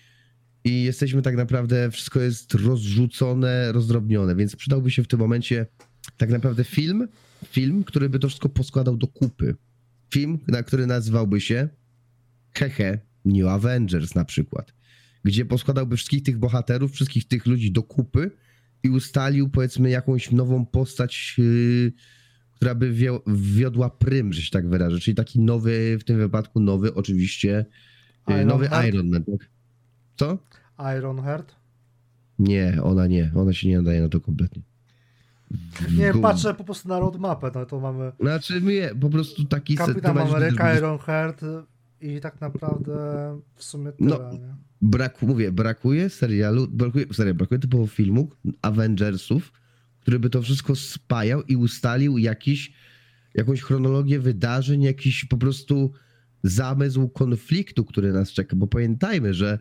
i 0.64 0.82
jesteśmy 0.82 1.22
tak 1.22 1.36
naprawdę, 1.36 1.90
wszystko 1.90 2.20
jest 2.20 2.54
rozrzucone, 2.54 3.72
rozdrobnione, 3.72 4.36
więc 4.36 4.56
przydałby 4.56 4.90
się 4.90 5.02
w 5.02 5.08
tym 5.08 5.18
momencie 5.18 5.66
tak 6.16 6.30
naprawdę 6.30 6.64
film, 6.64 7.08
film, 7.46 7.84
który 7.84 8.08
by 8.08 8.18
to 8.18 8.28
wszystko 8.28 8.48
poskładał 8.48 8.96
do 8.96 9.06
kupy. 9.06 9.54
Film, 10.10 10.38
na 10.48 10.62
który 10.62 10.86
nazywałby 10.86 11.40
się 11.40 11.68
Hehe, 12.58 12.98
New 13.24 13.46
Avengers 13.46 14.14
na 14.14 14.24
przykład, 14.24 14.72
gdzie 15.24 15.44
poskładałby 15.44 15.96
wszystkich 15.96 16.22
tych 16.22 16.38
bohaterów, 16.38 16.92
wszystkich 16.92 17.28
tych 17.28 17.46
ludzi 17.46 17.72
do 17.72 17.82
kupy 17.82 18.30
i 18.82 18.88
ustalił 18.90 19.48
powiedzmy 19.48 19.90
jakąś 19.90 20.30
nową 20.30 20.66
postać, 20.66 21.34
yy, 21.38 21.92
która 22.54 22.74
by 22.74 22.92
wio- 22.92 23.22
wiodła 23.26 23.90
prym, 23.90 24.32
że 24.32 24.42
się 24.42 24.50
tak 24.50 24.68
wyrażę, 24.68 25.00
czyli 25.00 25.14
taki 25.14 25.40
nowy, 25.40 25.98
w 26.00 26.04
tym 26.04 26.18
wypadku 26.18 26.60
nowy 26.60 26.94
oczywiście, 26.94 27.66
yy, 28.28 28.34
Iron 28.34 28.48
nowy 28.48 28.68
Man? 28.68 28.86
Iron 28.86 29.08
Man. 29.08 29.24
Tak? 29.24 29.50
Co? 30.16 30.38
Ironheart? 30.98 31.54
Nie, 32.38 32.78
ona 32.82 33.06
nie, 33.06 33.32
ona 33.34 33.52
się 33.52 33.68
nie 33.68 33.76
nadaje 33.76 34.00
na 34.00 34.08
to 34.08 34.20
kompletnie. 34.20 34.62
Nie, 35.96 36.12
patrzę 36.22 36.54
po 36.54 36.64
prostu 36.64 36.88
na 36.88 36.98
roadmapę, 36.98 37.50
no 37.54 37.66
to 37.66 37.80
mamy 37.80 38.12
Znaczy 38.20 38.62
nie, 38.62 38.90
po 39.00 39.10
prostu 39.10 39.44
taki... 39.44 39.74
Kapitan 39.74 40.14
będzie- 40.16 40.36
Ameryka, 40.36 40.76
Ironheart 40.78 41.44
i 42.00 42.20
tak 42.20 42.40
naprawdę 42.40 42.94
w 43.54 43.64
sumie 43.64 43.92
tyle, 43.92 44.10
No. 44.10 44.32
nie? 44.32 44.54
Braku, 44.82 45.26
mówię, 45.26 45.52
brakuje 45.52 46.10
serialu, 46.10 46.68
brakuje, 46.68 47.06
serio, 47.12 47.34
brakuje 47.34 47.58
typowo 47.58 47.86
filmu 47.86 48.30
Avengersów, 48.62 49.52
który 50.00 50.18
by 50.18 50.30
to 50.30 50.42
wszystko 50.42 50.76
spajał 50.76 51.42
i 51.42 51.56
ustalił 51.56 52.18
jakiś, 52.18 52.72
jakąś 53.34 53.62
chronologię 53.62 54.20
wydarzeń, 54.20 54.82
jakiś 54.82 55.24
po 55.24 55.36
prostu 55.36 55.92
zamysł 56.42 57.08
konfliktu, 57.08 57.84
który 57.84 58.12
nas 58.12 58.32
czeka, 58.32 58.56
bo 58.56 58.66
pamiętajmy, 58.66 59.34
że 59.34 59.58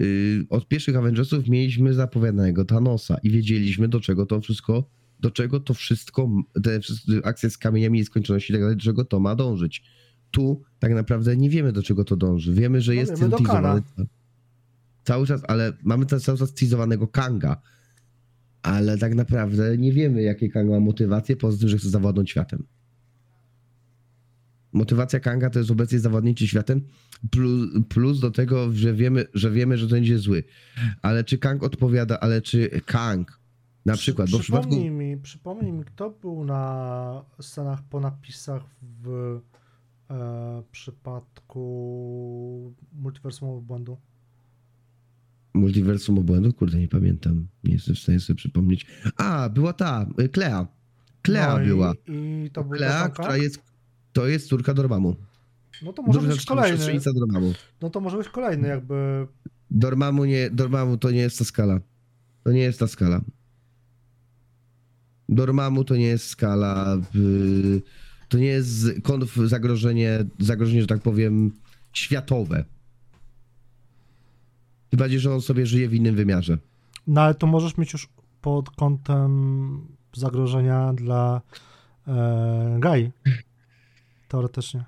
y, 0.00 0.46
od 0.50 0.68
pierwszych 0.68 0.96
Avengersów 0.96 1.48
mieliśmy 1.48 1.94
zapowiadanego 1.94 2.64
Thanosa 2.64 3.18
i 3.22 3.30
wiedzieliśmy 3.30 3.88
do 3.88 4.00
czego 4.00 4.26
to 4.26 4.40
wszystko, 4.40 4.90
do 5.20 5.30
czego 5.30 5.60
to 5.60 5.74
wszystko, 5.74 6.30
te 6.62 6.80
akcje 7.24 7.50
z 7.50 7.58
kamieniami 7.58 7.98
nieskończoności 7.98 8.52
i 8.52 8.54
tak 8.54 8.62
dalej, 8.62 8.76
do 8.76 8.82
czego 8.82 9.04
to 9.04 9.20
ma 9.20 9.34
dążyć. 9.34 9.82
Tu 10.32 10.62
tak 10.78 10.92
naprawdę 10.94 11.36
nie 11.36 11.50
wiemy 11.50 11.72
do 11.72 11.82
czego 11.82 12.04
to 12.04 12.16
dąży. 12.16 12.54
Wiemy, 12.54 12.80
że 12.80 12.92
No 12.92 13.00
jest 13.00 13.12
teasowany 13.12 13.46
Kana. 13.46 13.82
cały 15.04 15.26
czas, 15.26 15.42
ale 15.48 15.72
mamy 15.82 16.06
ten 16.06 16.20
cały 16.20 16.38
czas 16.38 16.54
teasowanego 16.54 17.08
Kanga. 17.08 17.60
Ale 18.62 18.98
tak 18.98 19.14
naprawdę 19.14 19.78
nie 19.78 19.92
wiemy, 19.92 20.22
jakie 20.22 20.48
Kang 20.48 20.70
ma 20.70 20.80
motywacje, 20.80 21.36
poza 21.36 21.58
tym, 21.58 21.68
że 21.68 21.78
chce 21.78 21.88
zawładnąć 21.90 22.30
światem. 22.30 22.64
Motywacja 24.72 25.20
Kanga 25.20 25.50
to 25.50 25.58
jest 25.58 25.70
obecnie 25.70 25.98
zawładnięcie 25.98 26.48
światem, 26.48 26.80
plus, 27.30 27.70
plus 27.88 28.20
do 28.20 28.30
tego, 28.30 28.72
że 28.72 28.94
wiemy, 28.94 29.24
że 29.34 29.50
wiemy, 29.50 29.78
że 29.78 29.86
to 29.86 29.94
będzie 29.94 30.18
zły. 30.18 30.44
Ale 31.02 31.24
czy 31.24 31.38
Kang 31.38 31.62
odpowiada, 31.62 32.20
ale 32.20 32.42
czy 32.42 32.80
Kang 32.86 33.40
na 33.86 33.92
Przy- 33.92 34.02
przykład, 34.02 34.30
bo 34.30 34.38
w 34.38 34.40
przypadku... 34.40 34.68
Przypomnij 34.68 34.90
mi, 34.90 35.16
przypomnij 35.16 35.72
mi, 35.72 35.84
kto 35.84 36.10
był 36.10 36.44
na 36.44 37.24
scenach 37.40 37.82
po 37.82 38.00
napisach 38.00 38.62
w 39.02 39.40
e, 40.12 40.62
przypadku 40.72 41.62
multiversum 42.92 43.48
obłędu? 43.48 43.96
Multiversum 45.54 46.18
obłędu? 46.18 46.52
Kurde, 46.52 46.78
nie 46.78 46.88
pamiętam. 46.88 47.46
Nie 47.64 47.72
jestem 47.72 47.94
w 47.94 47.98
stanie 47.98 48.20
sobie 48.20 48.36
przypomnieć. 48.36 48.86
A, 49.16 49.48
była 49.48 49.72
ta, 49.72 50.06
y, 50.20 50.28
Klea. 50.28 50.66
Klea 51.22 51.58
no 51.58 51.64
była. 51.64 51.92
I, 52.08 52.44
i 52.46 52.50
to 52.50 52.64
był 52.64 52.78
Klea, 52.78 53.08
która 53.08 53.36
jest, 53.36 53.62
to 54.12 54.26
jest 54.26 54.48
córka 54.48 54.74
Dormammu. 54.74 55.16
No 55.82 55.92
to 55.92 56.02
może 56.02 56.20
Duża 56.20 56.32
być 56.32 56.44
kolejny. 56.44 57.00
Dormammu. 57.14 57.52
No 57.80 57.90
to 57.90 58.00
może 58.00 58.16
być 58.16 58.28
kolejny 58.28 58.68
jakby. 58.68 59.26
Dormammu, 59.70 60.24
nie, 60.24 60.50
Dormammu 60.50 60.96
to 60.96 61.10
nie 61.10 61.20
jest 61.20 61.38
ta 61.38 61.44
skala. 61.44 61.80
To 62.44 62.52
nie 62.52 62.60
jest 62.60 62.78
ta 62.78 62.86
skala. 62.86 63.20
Dormammu 65.28 65.84
to 65.84 65.96
nie 65.96 66.06
jest 66.06 66.26
skala. 66.26 66.96
y, 67.14 67.82
To 68.32 68.38
nie 68.38 68.46
jest 68.46 68.86
konf 69.02 69.36
zagrożenie, 69.36 70.24
zagrożenie, 70.38 70.80
że 70.80 70.86
tak 70.86 71.02
powiem, 71.02 71.52
światowe. 71.92 72.64
Tym 74.90 74.98
bardziej, 74.98 75.20
że 75.20 75.34
on 75.34 75.40
sobie 75.40 75.66
żyje 75.66 75.88
w 75.88 75.94
innym 75.94 76.14
wymiarze. 76.14 76.58
No 77.06 77.20
ale 77.20 77.34
to 77.34 77.46
możesz 77.46 77.76
mieć 77.78 77.92
już 77.92 78.08
pod 78.40 78.70
kątem 78.70 79.86
zagrożenia 80.12 80.92
dla 80.92 81.40
e, 82.08 82.76
Gai. 82.80 83.12
Teoretycznie. 84.28 84.84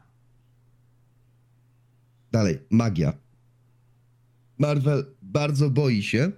Dalej, 2.33 2.59
magia. 2.71 3.13
Marvel 4.59 5.07
bardzo 5.23 5.71
boi 5.71 6.03
się. 6.03 6.33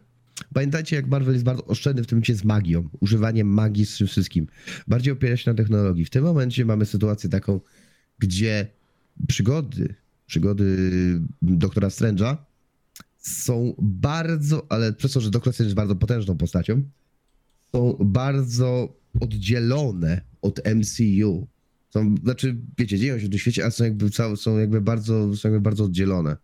Pamiętajcie, 0.56 0.96
jak 0.96 1.06
Marvel 1.06 1.32
jest 1.32 1.44
bardzo 1.44 1.64
oszczędny 1.64 2.02
w 2.02 2.06
tym 2.06 2.16
momencie 2.16 2.34
z 2.34 2.44
magią, 2.44 2.88
używaniem 3.00 3.48
magii 3.48 3.86
z 3.86 3.98
tym 3.98 4.06
wszystkim. 4.06 4.46
Bardziej 4.88 5.12
opiera 5.12 5.36
się 5.36 5.50
na 5.50 5.56
technologii. 5.56 6.04
W 6.04 6.10
tym 6.10 6.24
momencie 6.24 6.64
mamy 6.64 6.86
sytuację 6.86 7.30
taką, 7.30 7.60
gdzie 8.18 8.66
przygody, 9.28 9.94
przygody 10.26 10.76
doktora 11.42 11.88
Strange'a 11.88 12.36
są 13.18 13.74
bardzo, 13.78 14.66
ale 14.68 14.92
przez 14.92 15.12
to, 15.12 15.20
że 15.20 15.30
doktor 15.30 15.52
Strange 15.52 15.68
jest 15.68 15.76
bardzo 15.76 15.96
potężną 15.96 16.36
postacią, 16.36 16.82
są 17.72 17.96
bardzo 18.00 18.96
oddzielone 19.20 20.20
od 20.42 20.60
MCU. 20.74 21.46
Są, 21.90 22.14
znaczy, 22.22 22.56
wiecie, 22.78 22.98
dzieją 22.98 23.18
się 23.18 23.26
w 23.26 23.30
tym 23.30 23.38
świecie, 23.38 23.62
ale 23.62 23.72
są 23.72 23.84
jakby, 23.84 24.10
są 24.36 24.58
jakby 24.58 24.80
bardzo, 24.80 25.36
są 25.36 25.48
jakby 25.48 25.60
bardzo 25.60 25.84
oddzielone. 25.84 26.36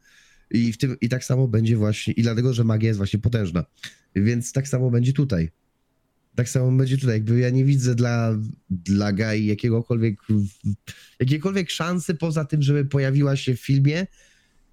I, 0.53 0.73
w 0.73 0.79
tym, 0.79 0.97
I 1.01 1.09
tak 1.09 1.25
samo 1.25 1.49
będzie 1.49 1.77
właśnie, 1.77 2.15
i 2.15 2.23
dlatego, 2.23 2.55
że 2.55 2.65
magia 2.65 2.89
jest 2.89 2.97
właśnie 2.97 3.19
potężna. 3.19 3.65
Więc 4.17 4.53
tak 4.53 4.69
samo 4.69 4.91
będzie 4.91 5.13
tutaj. 5.13 5.51
Tak 6.35 6.49
samo 6.49 6.73
będzie 6.73 6.99
tutaj. 6.99 7.15
Jakby 7.15 7.39
ja 7.39 7.51
nie 7.51 7.65
widzę 7.65 7.95
dla, 7.95 8.39
dla 8.71 9.13
Gai 9.13 9.47
jakiegokolwiek, 9.47 10.21
jakiejkolwiek 11.21 11.71
szansy 11.71 12.15
poza 12.15 12.45
tym, 12.45 12.63
żeby 12.63 12.85
pojawiła 12.85 13.37
się 13.37 13.57
w 13.57 13.61
filmie, 13.61 14.07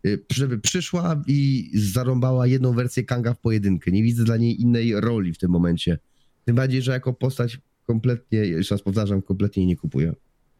y, 0.05 0.25
żeby 0.31 0.59
przyszła 0.59 1.23
i 1.27 1.71
zarąbała 1.73 2.47
jedną 2.47 2.73
wersję 2.73 3.03
Kanga 3.03 3.33
w 3.33 3.39
pojedynkę. 3.39 3.91
Nie 3.91 4.03
widzę 4.03 4.23
dla 4.23 4.37
niej 4.37 4.61
innej 4.61 5.01
roli 5.01 5.33
w 5.33 5.37
tym 5.37 5.51
momencie. 5.51 5.99
Tym 6.45 6.55
bardziej, 6.55 6.81
że 6.81 6.91
jako 6.91 7.13
postać 7.13 7.59
kompletnie, 7.87 8.39
jeszcze 8.39 8.75
raz 8.75 8.81
powtarzam, 8.81 9.21
kompletnie 9.21 9.65
nie 9.65 9.75
kupuję. 9.75 10.13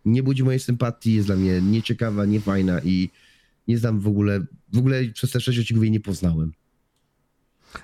Nie 0.06 0.24
budzi 0.24 0.44
mojej 0.44 0.60
sympatii, 0.60 1.14
jest 1.14 1.28
dla 1.28 1.36
mnie 1.36 1.62
nieciekawa, 1.62 2.26
niefajna 2.26 2.82
i 2.82 3.10
nie 3.70 3.78
znam 3.78 4.00
w 4.00 4.08
ogóle, 4.08 4.40
w 4.74 4.78
ogóle 4.78 5.06
przez 5.14 5.32
te 5.32 5.40
sześć 5.42 5.60
odcinków 5.60 5.84
jej 5.84 5.92
nie 5.92 6.00
poznałem. 6.00 6.52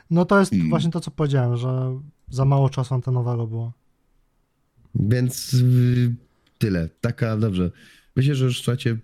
No 0.09 0.25
to 0.25 0.39
jest 0.39 0.53
I- 0.53 0.69
właśnie 0.69 0.91
to, 0.91 0.99
co 0.99 1.11
powiedziałem, 1.11 1.57
że 1.57 1.99
za 2.29 2.45
mało 2.45 2.69
czasu 2.69 2.93
antenowego 2.93 3.47
było. 3.47 3.73
Więc 4.95 5.53
y, 5.53 6.15
tyle. 6.57 6.89
Taka, 7.01 7.37
dobrze. 7.37 7.71
Myślę, 8.15 8.35
że 8.35 8.45
już 8.45 8.57
słuchajcie, 8.57 8.97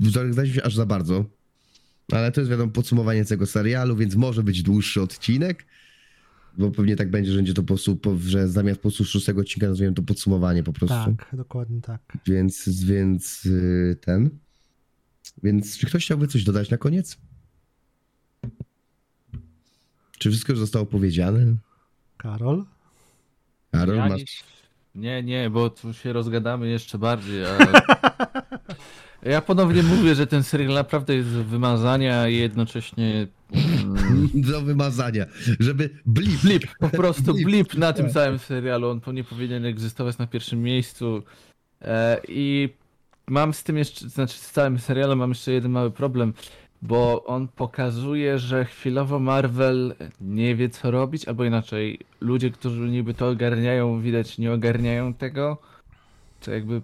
zorganizowaliśmy 0.00 0.54
się 0.56 0.62
aż 0.62 0.74
za 0.74 0.86
bardzo. 0.86 1.24
Ale 2.12 2.32
to 2.32 2.40
jest 2.40 2.50
wiadomo 2.50 2.72
podsumowanie 2.72 3.24
tego 3.24 3.46
serialu, 3.46 3.96
więc 3.96 4.14
może 4.14 4.42
być 4.42 4.62
dłuższy 4.62 5.02
odcinek. 5.02 5.66
Bo 6.58 6.70
pewnie 6.70 6.96
tak 6.96 7.10
będzie, 7.10 7.30
że 7.30 7.36
będzie 7.36 7.54
to 7.54 7.62
po 7.62 7.66
prostu, 7.66 7.96
po- 7.96 8.16
że 8.18 8.48
zamiast 8.48 8.78
po 8.78 8.82
prostu 8.82 9.04
szóstego 9.04 9.40
odcinka 9.40 9.68
nazwiemy 9.68 9.94
to 9.94 10.02
podsumowanie 10.02 10.62
po 10.62 10.72
prostu. 10.72 10.96
Tak, 11.16 11.28
dokładnie 11.32 11.80
tak. 11.80 12.00
Więc, 12.26 12.68
więc 12.84 13.46
y, 13.46 13.96
ten. 14.00 14.30
Więc 15.42 15.78
czy 15.78 15.86
ktoś 15.86 16.04
chciałby 16.04 16.26
coś 16.28 16.44
dodać 16.44 16.70
na 16.70 16.76
koniec? 16.76 17.18
Czy 20.18 20.30
wszystko 20.30 20.52
już 20.52 20.60
zostało 20.60 20.86
powiedziane? 20.86 21.56
Karol? 22.16 22.64
Karol, 23.72 23.96
Ja 23.96 24.08
masz... 24.08 24.22
Nie, 24.94 25.22
nie, 25.22 25.50
bo 25.50 25.70
tu 25.70 25.92
się 25.92 26.12
rozgadamy 26.12 26.68
jeszcze 26.68 26.98
bardziej. 26.98 27.44
A... 27.46 27.58
Ja 29.22 29.40
ponownie 29.40 29.82
mówię, 29.82 30.14
że 30.14 30.26
ten 30.26 30.42
serial 30.42 30.74
naprawdę 30.74 31.14
jest 31.14 31.34
do 31.34 31.44
wymazania 31.44 32.28
i 32.28 32.36
jednocześnie 32.36 33.26
mm, 33.52 34.28
do 34.50 34.62
wymazania, 34.62 35.26
żeby 35.60 35.90
blip, 36.06 36.40
Blip, 36.40 36.66
po 36.80 36.88
prostu 36.88 37.34
Blip. 37.34 37.44
blip 37.44 37.74
na 37.74 37.92
tym 37.92 38.10
całym 38.10 38.38
serialu. 38.38 38.88
On 38.88 39.00
po- 39.00 39.12
nie 39.12 39.24
powinien 39.24 39.64
egzystować 39.64 40.18
na 40.18 40.26
pierwszym 40.26 40.62
miejscu. 40.62 41.22
E, 41.82 42.20
I 42.28 42.68
mam 43.26 43.54
z 43.54 43.62
tym 43.62 43.78
jeszcze, 43.78 44.08
znaczy 44.08 44.38
z 44.38 44.50
całym 44.50 44.78
serialem 44.78 45.18
mam 45.18 45.30
jeszcze 45.30 45.52
jeden 45.52 45.72
mały 45.72 45.90
problem, 45.90 46.34
bo 46.82 47.24
on 47.24 47.48
pokazuje, 47.48 48.38
że 48.38 48.64
chwilowo 48.64 49.18
Marvel 49.18 49.94
nie 50.20 50.56
wie 50.56 50.68
co 50.68 50.90
robić, 50.90 51.28
albo 51.28 51.44
inaczej, 51.44 51.98
ludzie, 52.20 52.50
którzy 52.50 52.90
niby 52.90 53.14
to 53.14 53.28
ogarniają, 53.28 54.00
widać 54.00 54.38
nie 54.38 54.52
ogarniają 54.52 55.14
tego, 55.14 55.58
to 56.40 56.50
jakby 56.50 56.82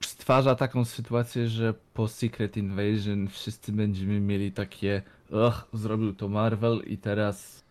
stwarza 0.00 0.54
taką 0.54 0.84
sytuację, 0.84 1.48
że 1.48 1.74
po 1.94 2.08
Secret 2.08 2.56
Invasion 2.56 3.28
wszyscy 3.28 3.72
będziemy 3.72 4.20
mieli 4.20 4.52
takie 4.52 5.02
och, 5.30 5.68
zrobił 5.72 6.14
to 6.14 6.28
Marvel 6.28 6.82
i 6.86 6.98
teraz 6.98 7.64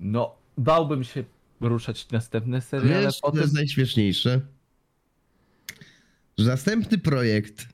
no, 0.00 0.34
bałbym 0.58 1.04
się 1.04 1.24
ruszać 1.60 2.10
następne 2.10 2.60
seriale 2.60 3.06
Wiesz, 3.06 3.20
to 3.20 3.36
jest 3.36 3.54
najśmieszniejsze, 3.54 4.40
że 6.38 6.46
następny 6.46 6.98
projekt 6.98 7.66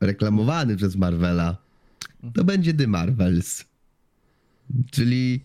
reklamowany 0.00 0.76
przez 0.76 0.96
Marvela 0.96 1.68
to 2.34 2.44
będzie 2.44 2.74
The 2.74 2.86
Marvels. 2.86 3.64
Czyli 4.90 5.40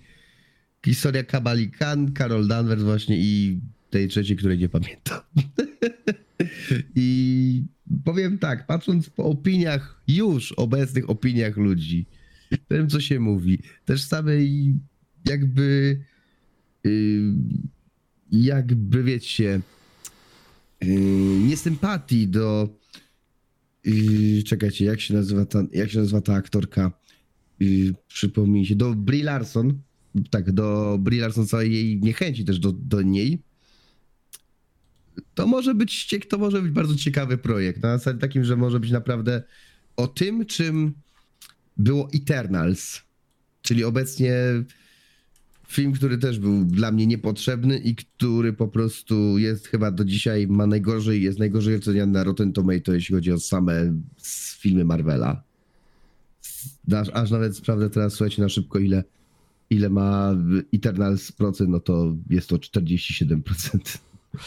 historia 0.85 1.23
Kabali 1.23 1.71
Khan, 1.71 2.13
Carol 2.17 2.47
Danvers 2.47 2.83
właśnie 2.83 3.17
i 3.19 3.59
tej 3.89 4.07
trzeciej, 4.07 4.37
której 4.37 4.57
nie 4.57 4.69
pamiętam. 4.69 5.19
I 6.95 7.63
powiem 8.05 8.37
tak, 8.37 8.67
patrząc 8.67 9.09
po 9.09 9.23
opiniach, 9.23 10.01
już 10.07 10.51
obecnych 10.51 11.09
opiniach 11.09 11.57
ludzi, 11.57 12.05
tym 12.67 12.89
co 12.89 13.01
się 13.01 13.19
mówi, 13.19 13.59
też 13.85 14.03
samej 14.03 14.73
jakby 15.25 15.99
yy, 16.83 17.33
jakby 18.31 19.03
wiecie 19.03 19.61
niesympatii 21.47 22.27
do 22.27 22.69
yy, 23.84 24.43
czekajcie, 24.43 24.85
jak 24.85 25.01
się 25.01 25.14
nazywa 25.14 25.45
ta, 25.45 25.64
jak 25.73 25.89
się 25.91 25.99
nazywa 25.99 26.22
ta 26.22 26.34
aktorka? 26.34 26.91
Yy, 27.60 27.93
przypomnijcie, 28.07 28.76
do 28.76 28.95
Brie 28.95 29.23
Larson. 29.23 29.80
Tak, 30.30 30.51
do 30.51 30.97
Brie 30.99 31.22
Larson 31.22 31.47
całej 31.47 31.73
jej 31.73 31.99
niechęci 31.99 32.45
też 32.45 32.60
do, 32.60 32.72
do 32.72 33.01
niej. 33.01 33.41
To 35.34 35.47
może 35.47 35.76
być 35.76 36.15
to 36.30 36.38
może 36.38 36.61
być 36.61 36.72
bardzo 36.72 36.95
ciekawy 36.95 37.38
projekt, 37.38 37.84
na 37.84 37.97
zasadzie 37.97 38.19
takim, 38.19 38.43
że 38.43 38.55
może 38.55 38.80
być 38.80 38.91
naprawdę 38.91 39.43
o 39.95 40.07
tym, 40.07 40.45
czym 40.45 40.93
było 41.77 42.10
Eternals, 42.14 43.01
czyli 43.61 43.84
obecnie 43.84 44.35
film, 45.68 45.91
który 45.91 46.18
też 46.18 46.40
był 46.40 46.65
dla 46.65 46.91
mnie 46.91 47.07
niepotrzebny 47.07 47.77
i 47.77 47.95
który 47.95 48.53
po 48.53 48.68
prostu 48.68 49.38
jest 49.38 49.68
chyba 49.68 49.91
do 49.91 50.06
dzisiaj 50.06 50.48
ma 50.48 50.68
najgorzej, 50.68 51.22
jest 51.22 51.40
najgorzej 51.40 51.76
oceniany 51.76 52.11
na 52.11 52.23
Rotten 52.23 52.53
Tomato, 52.53 52.94
jeśli 52.94 53.15
chodzi 53.15 53.31
o 53.31 53.40
same 53.40 53.94
filmy 54.60 54.85
Marvela. 54.85 55.44
Aż, 56.94 57.10
aż 57.14 57.31
nawet 57.31 57.57
sprawdzę 57.57 57.90
teraz, 57.90 58.14
słuchajcie, 58.14 58.41
na 58.41 58.49
szybko, 58.49 58.80
ile, 58.80 59.03
ile 59.69 59.90
ma 59.90 60.35
Eternals 60.73 61.31
procent, 61.31 61.69
no 61.69 61.80
to 61.80 62.15
jest 62.30 62.49
to 62.49 62.56
47%. 62.56 63.98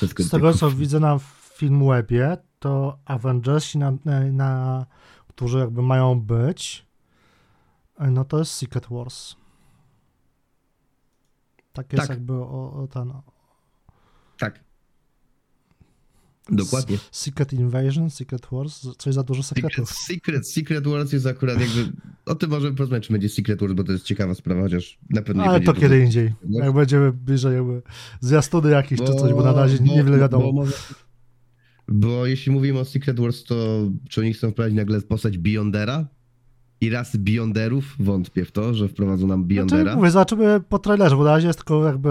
Z 0.18 0.30
tego 0.30 0.54
co 0.54 0.70
widzę 0.70 1.00
na 1.00 1.18
Filmwebie, 1.54 2.36
to 2.58 2.98
Avengersi, 3.04 3.78
na, 3.78 3.92
na, 4.04 4.32
na, 4.32 4.86
którzy 5.28 5.58
jakby 5.58 5.82
mają 5.82 6.20
być, 6.20 6.86
no 8.10 8.24
to 8.24 8.38
jest 8.38 8.52
Secret 8.52 8.86
Wars. 8.90 9.36
Tak 11.76 11.92
jest 11.92 12.08
Tak. 12.08 12.16
jakby 12.16 12.32
o, 12.32 12.72
o 12.82 12.88
ten 12.92 13.12
Tak. 14.38 14.60
Dokładnie. 16.50 16.98
Secret 17.10 17.52
Invasion, 17.52 18.10
Secret 18.10 18.46
Wars, 18.52 18.86
coś 18.98 19.14
za 19.14 19.22
dużo 19.22 19.42
sekretów. 19.42 19.90
Secret, 19.90 20.48
Secret 20.48 20.86
Wars 20.86 21.12
jest 21.12 21.26
akurat 21.26 21.60
jakby. 21.60 21.92
O 22.26 22.34
tym 22.34 22.50
możemy 22.50 22.76
porozmawiać, 22.76 23.06
czy 23.06 23.12
będzie 23.12 23.28
Secret 23.28 23.60
Wars, 23.60 23.72
bo 23.72 23.84
to 23.84 23.92
jest 23.92 24.04
ciekawa 24.04 24.34
sprawa, 24.34 24.62
chociaż 24.62 24.98
na 25.10 25.22
pewno 25.22 25.42
nie 25.42 25.48
Ale 25.48 25.60
to 25.60 25.74
kiedy 25.74 26.00
indziej. 26.00 26.34
No. 26.48 26.64
Jak 26.64 26.74
będziemy 26.74 27.12
bliżej 27.12 27.54
jakby 27.54 27.82
zwiastuny 28.20 28.70
jakieś 28.70 28.98
czy 28.98 29.14
coś, 29.14 29.32
bo 29.32 29.42
na 29.42 29.52
razie 29.52 29.78
niewiele 29.78 30.18
wiadomo. 30.18 30.44
Bo, 30.44 30.52
może- 30.52 30.72
bo 31.88 32.26
jeśli 32.26 32.52
mówimy 32.52 32.78
o 32.78 32.84
Secret 32.84 33.20
Wars, 33.20 33.44
to 33.44 33.54
czy 34.08 34.20
oni 34.20 34.32
chcą 34.32 34.50
wprowadzić 34.50 34.76
nagle 34.76 35.00
postać 35.02 35.38
Beyondera? 35.38 36.06
I 36.80 36.90
rasy 36.90 37.18
Beyonderów? 37.18 37.96
Wątpię 37.98 38.44
w 38.44 38.52
to, 38.52 38.74
że 38.74 38.88
wprowadzą 38.88 39.26
nam 39.26 39.44
Beyondera. 39.44 39.82
Znaczy, 39.82 39.96
mówię, 39.96 40.10
zobaczymy 40.10 40.60
po 40.68 40.78
trailerze, 40.78 41.16
bo 41.16 41.24
na 41.24 41.30
razie 41.30 41.46
jest 41.46 41.58
tylko 41.58 41.86
jakby 41.86 42.10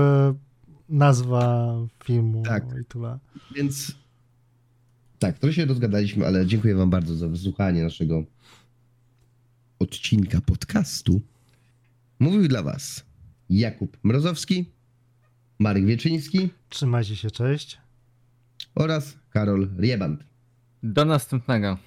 nazwa 0.89 1.73
filmu 2.03 2.43
Tak. 2.45 2.63
i 2.81 2.85
tyle. 2.85 3.19
Więc 3.55 3.95
tak, 5.19 5.39
trochę 5.39 5.53
się 5.53 5.65
rozgadaliśmy, 5.65 6.27
ale 6.27 6.45
dziękuję 6.45 6.75
wam 6.75 6.89
bardzo 6.89 7.15
za 7.15 7.27
wysłuchanie 7.27 7.83
naszego 7.83 8.23
odcinka 9.79 10.41
podcastu. 10.41 11.21
Mówił 12.19 12.47
dla 12.47 12.63
was 12.63 13.05
Jakub 13.49 13.97
Mrozowski, 14.03 14.65
Marek 15.59 15.85
Wieczyński 15.85 16.49
Trzymajcie 16.69 17.15
się, 17.15 17.31
cześć. 17.31 17.77
oraz 18.75 19.17
Karol 19.29 19.69
Rieband. 19.79 20.23
Do 20.83 21.05
następnego. 21.05 21.77